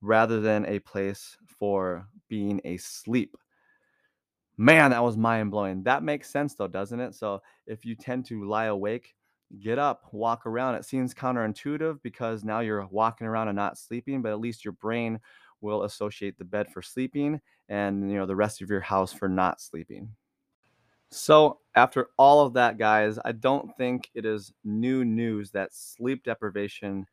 rather 0.00 0.40
than 0.40 0.64
a 0.66 0.78
place 0.80 1.36
for 1.58 2.06
being 2.28 2.60
asleep. 2.64 3.36
Man, 4.56 4.90
that 4.90 5.02
was 5.02 5.16
mind 5.16 5.50
blowing. 5.50 5.82
That 5.82 6.02
makes 6.02 6.30
sense 6.30 6.54
though, 6.54 6.68
doesn't 6.68 7.00
it? 7.00 7.14
So 7.14 7.42
if 7.66 7.84
you 7.84 7.94
tend 7.94 8.26
to 8.26 8.44
lie 8.44 8.66
awake, 8.66 9.14
get 9.60 9.78
up, 9.78 10.04
walk 10.12 10.46
around. 10.46 10.74
It 10.74 10.84
seems 10.84 11.14
counterintuitive 11.14 12.00
because 12.02 12.44
now 12.44 12.60
you're 12.60 12.86
walking 12.86 13.26
around 13.26 13.48
and 13.48 13.56
not 13.56 13.78
sleeping, 13.78 14.22
but 14.22 14.32
at 14.32 14.40
least 14.40 14.64
your 14.64 14.72
brain 14.72 15.20
will 15.62 15.84
associate 15.84 16.38
the 16.38 16.44
bed 16.44 16.68
for 16.72 16.82
sleeping 16.82 17.40
and 17.68 18.10
you 18.10 18.16
know 18.16 18.26
the 18.26 18.36
rest 18.36 18.62
of 18.62 18.70
your 18.70 18.80
house 18.80 19.12
for 19.12 19.28
not 19.28 19.60
sleeping. 19.60 20.14
So, 21.10 21.58
after 21.74 22.08
all 22.18 22.44
of 22.46 22.54
that, 22.54 22.78
guys, 22.78 23.18
I 23.24 23.32
don't 23.32 23.76
think 23.76 24.10
it 24.14 24.24
is 24.24 24.52
new 24.64 25.04
news 25.04 25.50
that 25.50 25.74
sleep 25.74 26.24
deprivation 26.24 27.06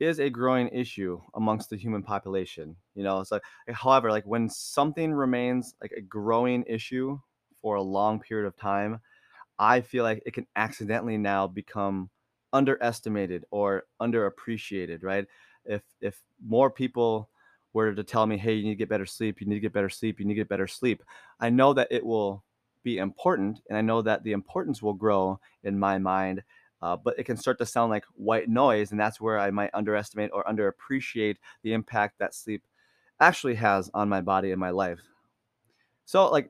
is 0.00 0.20
a 0.20 0.30
growing 0.30 0.68
issue 0.70 1.20
amongst 1.34 1.70
the 1.70 1.76
human 1.78 2.02
population. 2.02 2.76
You 2.94 3.04
know, 3.04 3.24
so 3.24 3.40
eh, 3.68 3.72
however, 3.72 4.10
like 4.10 4.24
when 4.26 4.50
something 4.50 5.12
remains 5.12 5.74
like 5.82 5.92
a 5.96 6.00
growing 6.02 6.64
issue 6.68 7.20
for 7.62 7.76
a 7.76 7.82
long 7.82 8.20
period 8.20 8.46
of 8.46 8.56
time, 8.56 9.00
I 9.58 9.80
feel 9.80 10.04
like 10.04 10.22
it 10.26 10.34
can 10.34 10.46
accidentally 10.56 11.18
now 11.18 11.46
become 11.46 12.10
underestimated 12.52 13.44
or 13.50 13.84
underappreciated, 14.00 15.02
right? 15.04 15.26
If 15.64 15.82
if 16.00 16.22
more 16.44 16.70
people 16.70 17.30
were 17.72 17.94
to 17.94 18.04
tell 18.04 18.26
me, 18.26 18.36
"Hey, 18.38 18.54
you 18.54 18.64
need 18.64 18.70
to 18.70 18.76
get 18.76 18.88
better 18.88 19.06
sleep. 19.06 19.40
You 19.40 19.46
need 19.46 19.56
to 19.56 19.60
get 19.60 19.72
better 19.72 19.88
sleep. 19.88 20.18
You 20.20 20.26
need 20.26 20.34
to 20.34 20.40
get 20.40 20.48
better 20.48 20.66
sleep," 20.68 21.02
I 21.40 21.50
know 21.50 21.72
that 21.74 21.88
it 21.90 22.04
will 22.04 22.44
be 22.82 22.98
important 22.98 23.60
and 23.68 23.76
i 23.76 23.80
know 23.80 24.02
that 24.02 24.22
the 24.24 24.32
importance 24.32 24.82
will 24.82 24.94
grow 24.94 25.38
in 25.64 25.78
my 25.78 25.98
mind 25.98 26.42
uh, 26.82 26.96
but 26.96 27.18
it 27.18 27.24
can 27.24 27.36
start 27.36 27.58
to 27.58 27.66
sound 27.66 27.90
like 27.90 28.04
white 28.14 28.48
noise 28.48 28.90
and 28.90 29.00
that's 29.00 29.20
where 29.20 29.38
i 29.38 29.50
might 29.50 29.70
underestimate 29.74 30.30
or 30.32 30.44
underappreciate 30.44 31.36
the 31.62 31.72
impact 31.72 32.18
that 32.18 32.34
sleep 32.34 32.62
actually 33.20 33.54
has 33.54 33.90
on 33.92 34.08
my 34.08 34.20
body 34.20 34.50
and 34.50 34.60
my 34.60 34.70
life 34.70 35.00
so 36.04 36.30
like 36.30 36.48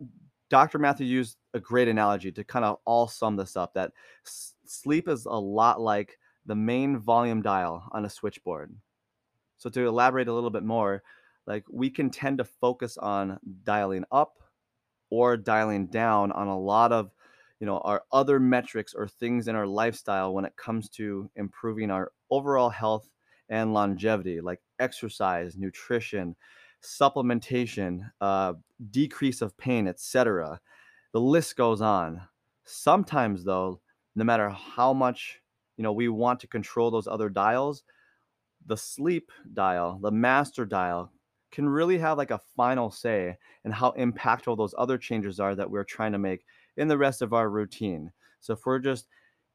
dr 0.49 0.79
matthew 0.79 1.07
used 1.07 1.37
a 1.55 1.61
great 1.61 1.89
analogy 1.89 2.31
to 2.31 2.45
kind 2.45 2.65
of 2.65 2.79
all 2.85 3.09
sum 3.09 3.37
this 3.37 3.57
up 3.57 3.75
that 3.75 3.93
s- 4.25 4.55
sleep 4.65 5.09
is 5.09 5.27
a 5.27 5.31
lot 5.31 5.81
like 5.81 6.19
the 6.47 6.55
main 6.55 6.99
volume 6.99 7.43
dial 7.43 7.85
on 7.93 8.05
a 8.05 8.11
switchboard 8.11 8.73
so 9.61 9.71
to 9.71 9.87
elaborate 9.87 10.27
a 10.27 10.33
little 10.33 10.51
bit 10.51 10.65
more 10.65 11.03
like 11.47 11.65
we 11.71 11.91
can 11.91 12.11
tend 12.11 12.39
to 12.39 12.45
focus 12.45 12.97
on 12.97 13.39
dialing 13.63 14.05
up 14.11 14.39
or 15.11 15.37
dialing 15.37 15.87
down 15.87 16.33
on 16.33 16.49
a 16.49 16.59
lot 16.59 16.93
of 16.93 17.13
you 17.61 17.67
know 17.67 17.79
our 17.79 18.03
other 18.11 18.41
metrics 18.41 18.95
or 18.95 19.07
things 19.07 19.47
in 19.47 19.55
our 19.55 19.67
lifestyle 19.67 20.35
when 20.35 20.45
it 20.45 20.57
comes 20.57 20.89
to 20.89 21.31
improving 21.37 21.91
our 21.91 22.11
overall 22.31 22.71
health 22.71 23.09
and 23.49 23.73
longevity 23.73 24.41
like 24.41 24.61
exercise 24.81 25.57
nutrition 25.57 26.35
supplementation 26.83 28.11
uh, 28.21 28.55
decrease 28.91 29.43
of 29.43 29.57
pain 29.59 29.87
etc 29.87 30.59
the 31.13 31.21
list 31.21 31.57
goes 31.57 31.81
on. 31.81 32.23
Sometimes 32.65 33.45
though 33.45 33.81
no 34.15 34.25
matter 34.25 34.49
how 34.49 34.93
much 34.93 35.41
you 35.77 35.83
know 35.83 35.93
we 35.93 36.09
want 36.09 36.41
to 36.41 36.47
control 36.47 36.91
those 36.91 37.07
other 37.07 37.29
dials 37.29 37.85
the 38.71 38.77
sleep 38.77 39.31
dial 39.53 39.99
the 40.01 40.11
master 40.11 40.65
dial 40.65 41.13
can 41.51 41.69
really 41.69 41.99
have 41.99 42.19
like 42.19 42.31
a 42.31 42.41
final 42.57 42.91
say 42.91 43.37
in 43.65 43.73
how 43.73 43.93
impactful 43.93 44.57
those 44.57 44.75
other 44.79 44.97
changes 44.97 45.41
are 45.41 45.55
that 45.55 45.71
we're 45.71 45.85
trying 45.85 46.13
to 46.13 46.19
make 46.19 46.45
in 46.77 46.89
the 46.89 46.99
rest 46.99 47.23
of 47.23 47.33
our 47.33 47.51
routine. 47.51 48.13
So 48.41 48.53
if 48.53 48.65
we're 48.65 48.79
just 48.79 49.07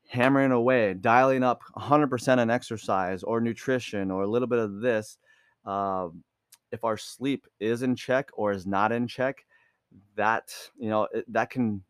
hammering 0.07 0.51
away, 0.51 0.93
dialing 0.93 1.43
up 1.43 1.61
100% 1.78 2.38
on 2.38 2.49
exercise 2.49 3.24
or 3.24 3.41
nutrition 3.41 4.11
or 4.11 4.24
a 4.24 4.28
little 4.28 4.47
bit 4.47 4.59
of 4.59 4.82
this, 4.82 5.18
um, 5.66 6.24
if 6.72 6.84
our 6.84 6.97
sleep 6.97 7.47
is 7.59 7.82
in 7.82 7.95
check 7.95 8.30
or 8.34 8.51
is 8.51 8.68
not 8.68 8.91
in 8.91 9.07
check, 9.07 9.45
that 10.16 10.51
you 10.78 10.89
know 10.89 11.07
it, 11.13 11.24
that 11.32 11.49
can 11.49 11.82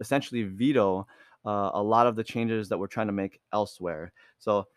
essentially 0.00 0.44
veto 0.44 1.06
uh, 1.44 1.70
a 1.74 1.82
lot 1.82 2.06
of 2.06 2.14
the 2.14 2.22
changes 2.22 2.68
that 2.68 2.78
we're 2.78 2.86
trying 2.86 3.08
to 3.08 3.12
make 3.12 3.40
elsewhere. 3.52 4.12
So 4.38 4.68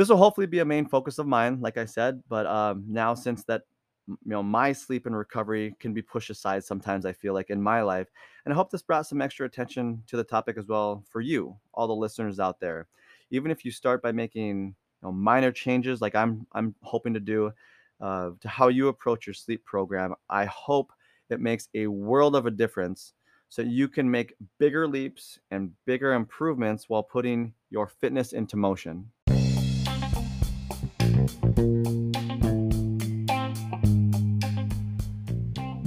this 0.00 0.08
will 0.08 0.16
hopefully 0.16 0.46
be 0.46 0.60
a 0.60 0.64
main 0.64 0.86
focus 0.86 1.18
of 1.18 1.26
mine, 1.26 1.60
like 1.60 1.76
I 1.76 1.84
said. 1.84 2.22
But 2.26 2.46
um, 2.46 2.84
now, 2.88 3.12
since 3.12 3.44
that 3.44 3.64
you 4.08 4.16
know 4.24 4.42
my 4.42 4.72
sleep 4.72 5.04
and 5.04 5.16
recovery 5.16 5.76
can 5.78 5.92
be 5.92 6.02
pushed 6.02 6.30
aside 6.30 6.64
sometimes 6.64 7.06
i 7.06 7.12
feel 7.12 7.32
like 7.32 7.50
in 7.50 7.62
my 7.62 7.80
life 7.80 8.08
and 8.44 8.52
i 8.52 8.56
hope 8.56 8.68
this 8.68 8.82
brought 8.82 9.06
some 9.06 9.22
extra 9.22 9.46
attention 9.46 10.02
to 10.08 10.16
the 10.16 10.24
topic 10.24 10.56
as 10.58 10.66
well 10.66 11.04
for 11.08 11.20
you 11.20 11.56
all 11.74 11.86
the 11.86 11.94
listeners 11.94 12.40
out 12.40 12.58
there 12.58 12.88
even 13.30 13.52
if 13.52 13.64
you 13.64 13.70
start 13.70 14.02
by 14.02 14.10
making 14.10 14.66
you 14.66 14.74
know, 15.02 15.12
minor 15.12 15.52
changes 15.52 16.00
like 16.00 16.16
i'm 16.16 16.44
i'm 16.54 16.74
hoping 16.82 17.14
to 17.14 17.20
do 17.20 17.52
uh, 18.00 18.30
to 18.40 18.48
how 18.48 18.66
you 18.66 18.88
approach 18.88 19.28
your 19.28 19.34
sleep 19.34 19.64
program 19.64 20.12
i 20.28 20.44
hope 20.46 20.92
it 21.28 21.38
makes 21.38 21.68
a 21.74 21.86
world 21.86 22.34
of 22.34 22.46
a 22.46 22.50
difference 22.50 23.12
so 23.48 23.62
you 23.62 23.86
can 23.86 24.10
make 24.10 24.34
bigger 24.58 24.88
leaps 24.88 25.38
and 25.52 25.70
bigger 25.84 26.14
improvements 26.14 26.88
while 26.88 27.02
putting 27.02 27.52
your 27.70 27.86
fitness 27.86 28.32
into 28.32 28.56
motion 28.56 29.08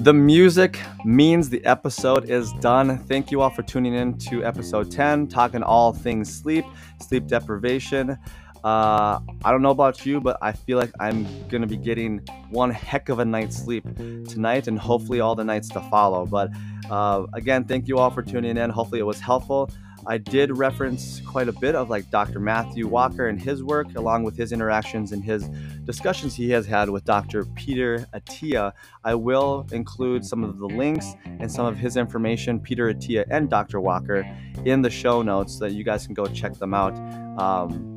The 0.04 0.14
music 0.14 0.82
means 1.06 1.49
the 1.49 1.64
episode 1.64 2.30
is 2.30 2.51
done. 2.60 2.97
Thank 2.97 3.32
you 3.32 3.39
all 3.39 3.49
for 3.49 3.64
tuning 3.64 3.93
in 3.93 4.18
to 4.18 4.43
episode 4.43 4.91
10, 4.91 5.28
talking 5.28 5.64
all 5.64 5.93
things 5.93 6.30
sleep, 6.30 6.66
sleep 6.99 7.26
deprivation. 7.26 8.18
Uh, 8.66 9.20
I 9.45 9.51
don't 9.51 9.62
know 9.62 9.70
about 9.70 10.06
you, 10.06 10.20
but 10.20 10.38
I 10.41 10.51
feel 10.51 10.78
like 10.78 10.91
I'm 10.99 11.24
going 11.47 11.62
to 11.62 11.68
be 11.68 11.78
getting 11.78 12.20
one 12.49 12.70
heck 12.70 13.08
of 13.08 13.20
a 13.20 13.26
night's 13.26 13.56
sleep 13.56 13.86
tonight 14.28 14.68
and 14.68 14.78
hopefully 14.78 15.22
all 15.22 15.36
the 15.36 15.45
nights 15.45 15.70
to 15.70 15.80
follow. 15.89 16.26
But 16.26 16.49
uh, 16.89 17.26
again, 17.32 17.64
thank 17.64 17.88
you 17.88 17.97
all 17.97 18.12
for 18.12 18.22
tuning 18.22 18.58
in. 18.58 18.70
Hopefully, 18.72 18.99
it 18.99 19.06
was 19.06 19.22
helpful. 19.22 19.70
I 20.06 20.18
did 20.18 20.58
reference 20.58 21.22
quite 21.22 21.47
a 21.47 21.51
bit 21.51 21.76
of 21.76 21.89
like 21.89 22.10
Dr. 22.10 22.39
Matthew 22.39 22.88
Walker 22.88 23.28
and 23.28 23.41
his 23.41 23.64
work, 23.64 23.95
along 23.95 24.24
with 24.24 24.38
his 24.38 24.51
interactions 24.51 25.12
and 25.12 25.24
his 25.24 25.47
discussions 25.86 26.36
he 26.36 26.49
has 26.51 26.66
had 26.66 26.89
with 26.89 27.06
Dr. 27.06 27.45
Peter 27.45 28.08
Attia. 28.14 28.74
I 29.04 29.16
will 29.16 29.66
include 29.72 30.26
some 30.26 30.43
of 30.43 30.58
the 30.58 30.68
links 30.68 31.14
and 31.26 31.51
some 31.51 31.66
of 31.66 31.78
his 31.78 31.97
information, 31.97 32.60
Peter 32.60 32.93
Attia 32.93 33.26
and 33.30 33.49
Dr. 33.49 33.80
Walker, 33.80 34.26
in 34.66 34.82
the 34.82 34.89
show 34.89 35.22
notes 35.22 35.54
so 35.58 35.66
that 35.66 35.74
you 35.74 35.84
guys 35.84 36.06
can 36.06 36.14
go 36.14 36.26
check 36.26 36.54
them 36.56 36.74
out. 36.74 36.97
Um, 37.39 37.93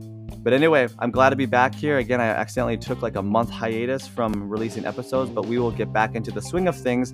but 0.47 0.53
anyway, 0.53 0.87
I'm 1.01 1.11
glad 1.11 1.31
to 1.31 1.37
be 1.37 1.45
back 1.45 1.75
here. 1.75 1.99
Again, 1.99 2.21
I 2.21 2.27
accidentally 2.27 2.77
took 2.77 3.03
like 3.03 3.17
a 3.17 3.23
month 3.23 3.51
hiatus 3.51 4.07
from 4.07 4.49
releasing 4.49 4.87
episodes, 4.87 5.29
but 5.29 5.47
we 5.47 5.59
will 5.59 5.73
get 5.73 5.93
back 5.93 6.15
into 6.15 6.31
the 6.31 6.41
swing 6.41 6.69
of 6.69 6.81
things. 6.81 7.13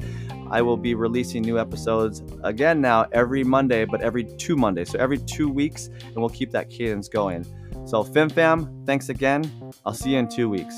I 0.50 0.60
will 0.60 0.76
be 0.76 0.94
releasing 0.94 1.40
new 1.40 1.58
episodes 1.58 2.22
again 2.44 2.82
now 2.82 3.06
every 3.12 3.42
Monday, 3.42 3.86
but 3.86 4.02
every 4.02 4.24
two 4.36 4.54
Mondays. 4.54 4.90
So 4.90 4.98
every 4.98 5.16
two 5.16 5.48
weeks, 5.48 5.86
and 5.86 6.16
we'll 6.16 6.28
keep 6.28 6.50
that 6.50 6.68
cadence 6.68 7.08
going. 7.08 7.46
So, 7.86 8.04
FimFam, 8.04 8.84
thanks 8.84 9.08
again. 9.08 9.50
I'll 9.86 9.94
see 9.94 10.10
you 10.10 10.18
in 10.18 10.28
two 10.28 10.50
weeks. 10.50 10.74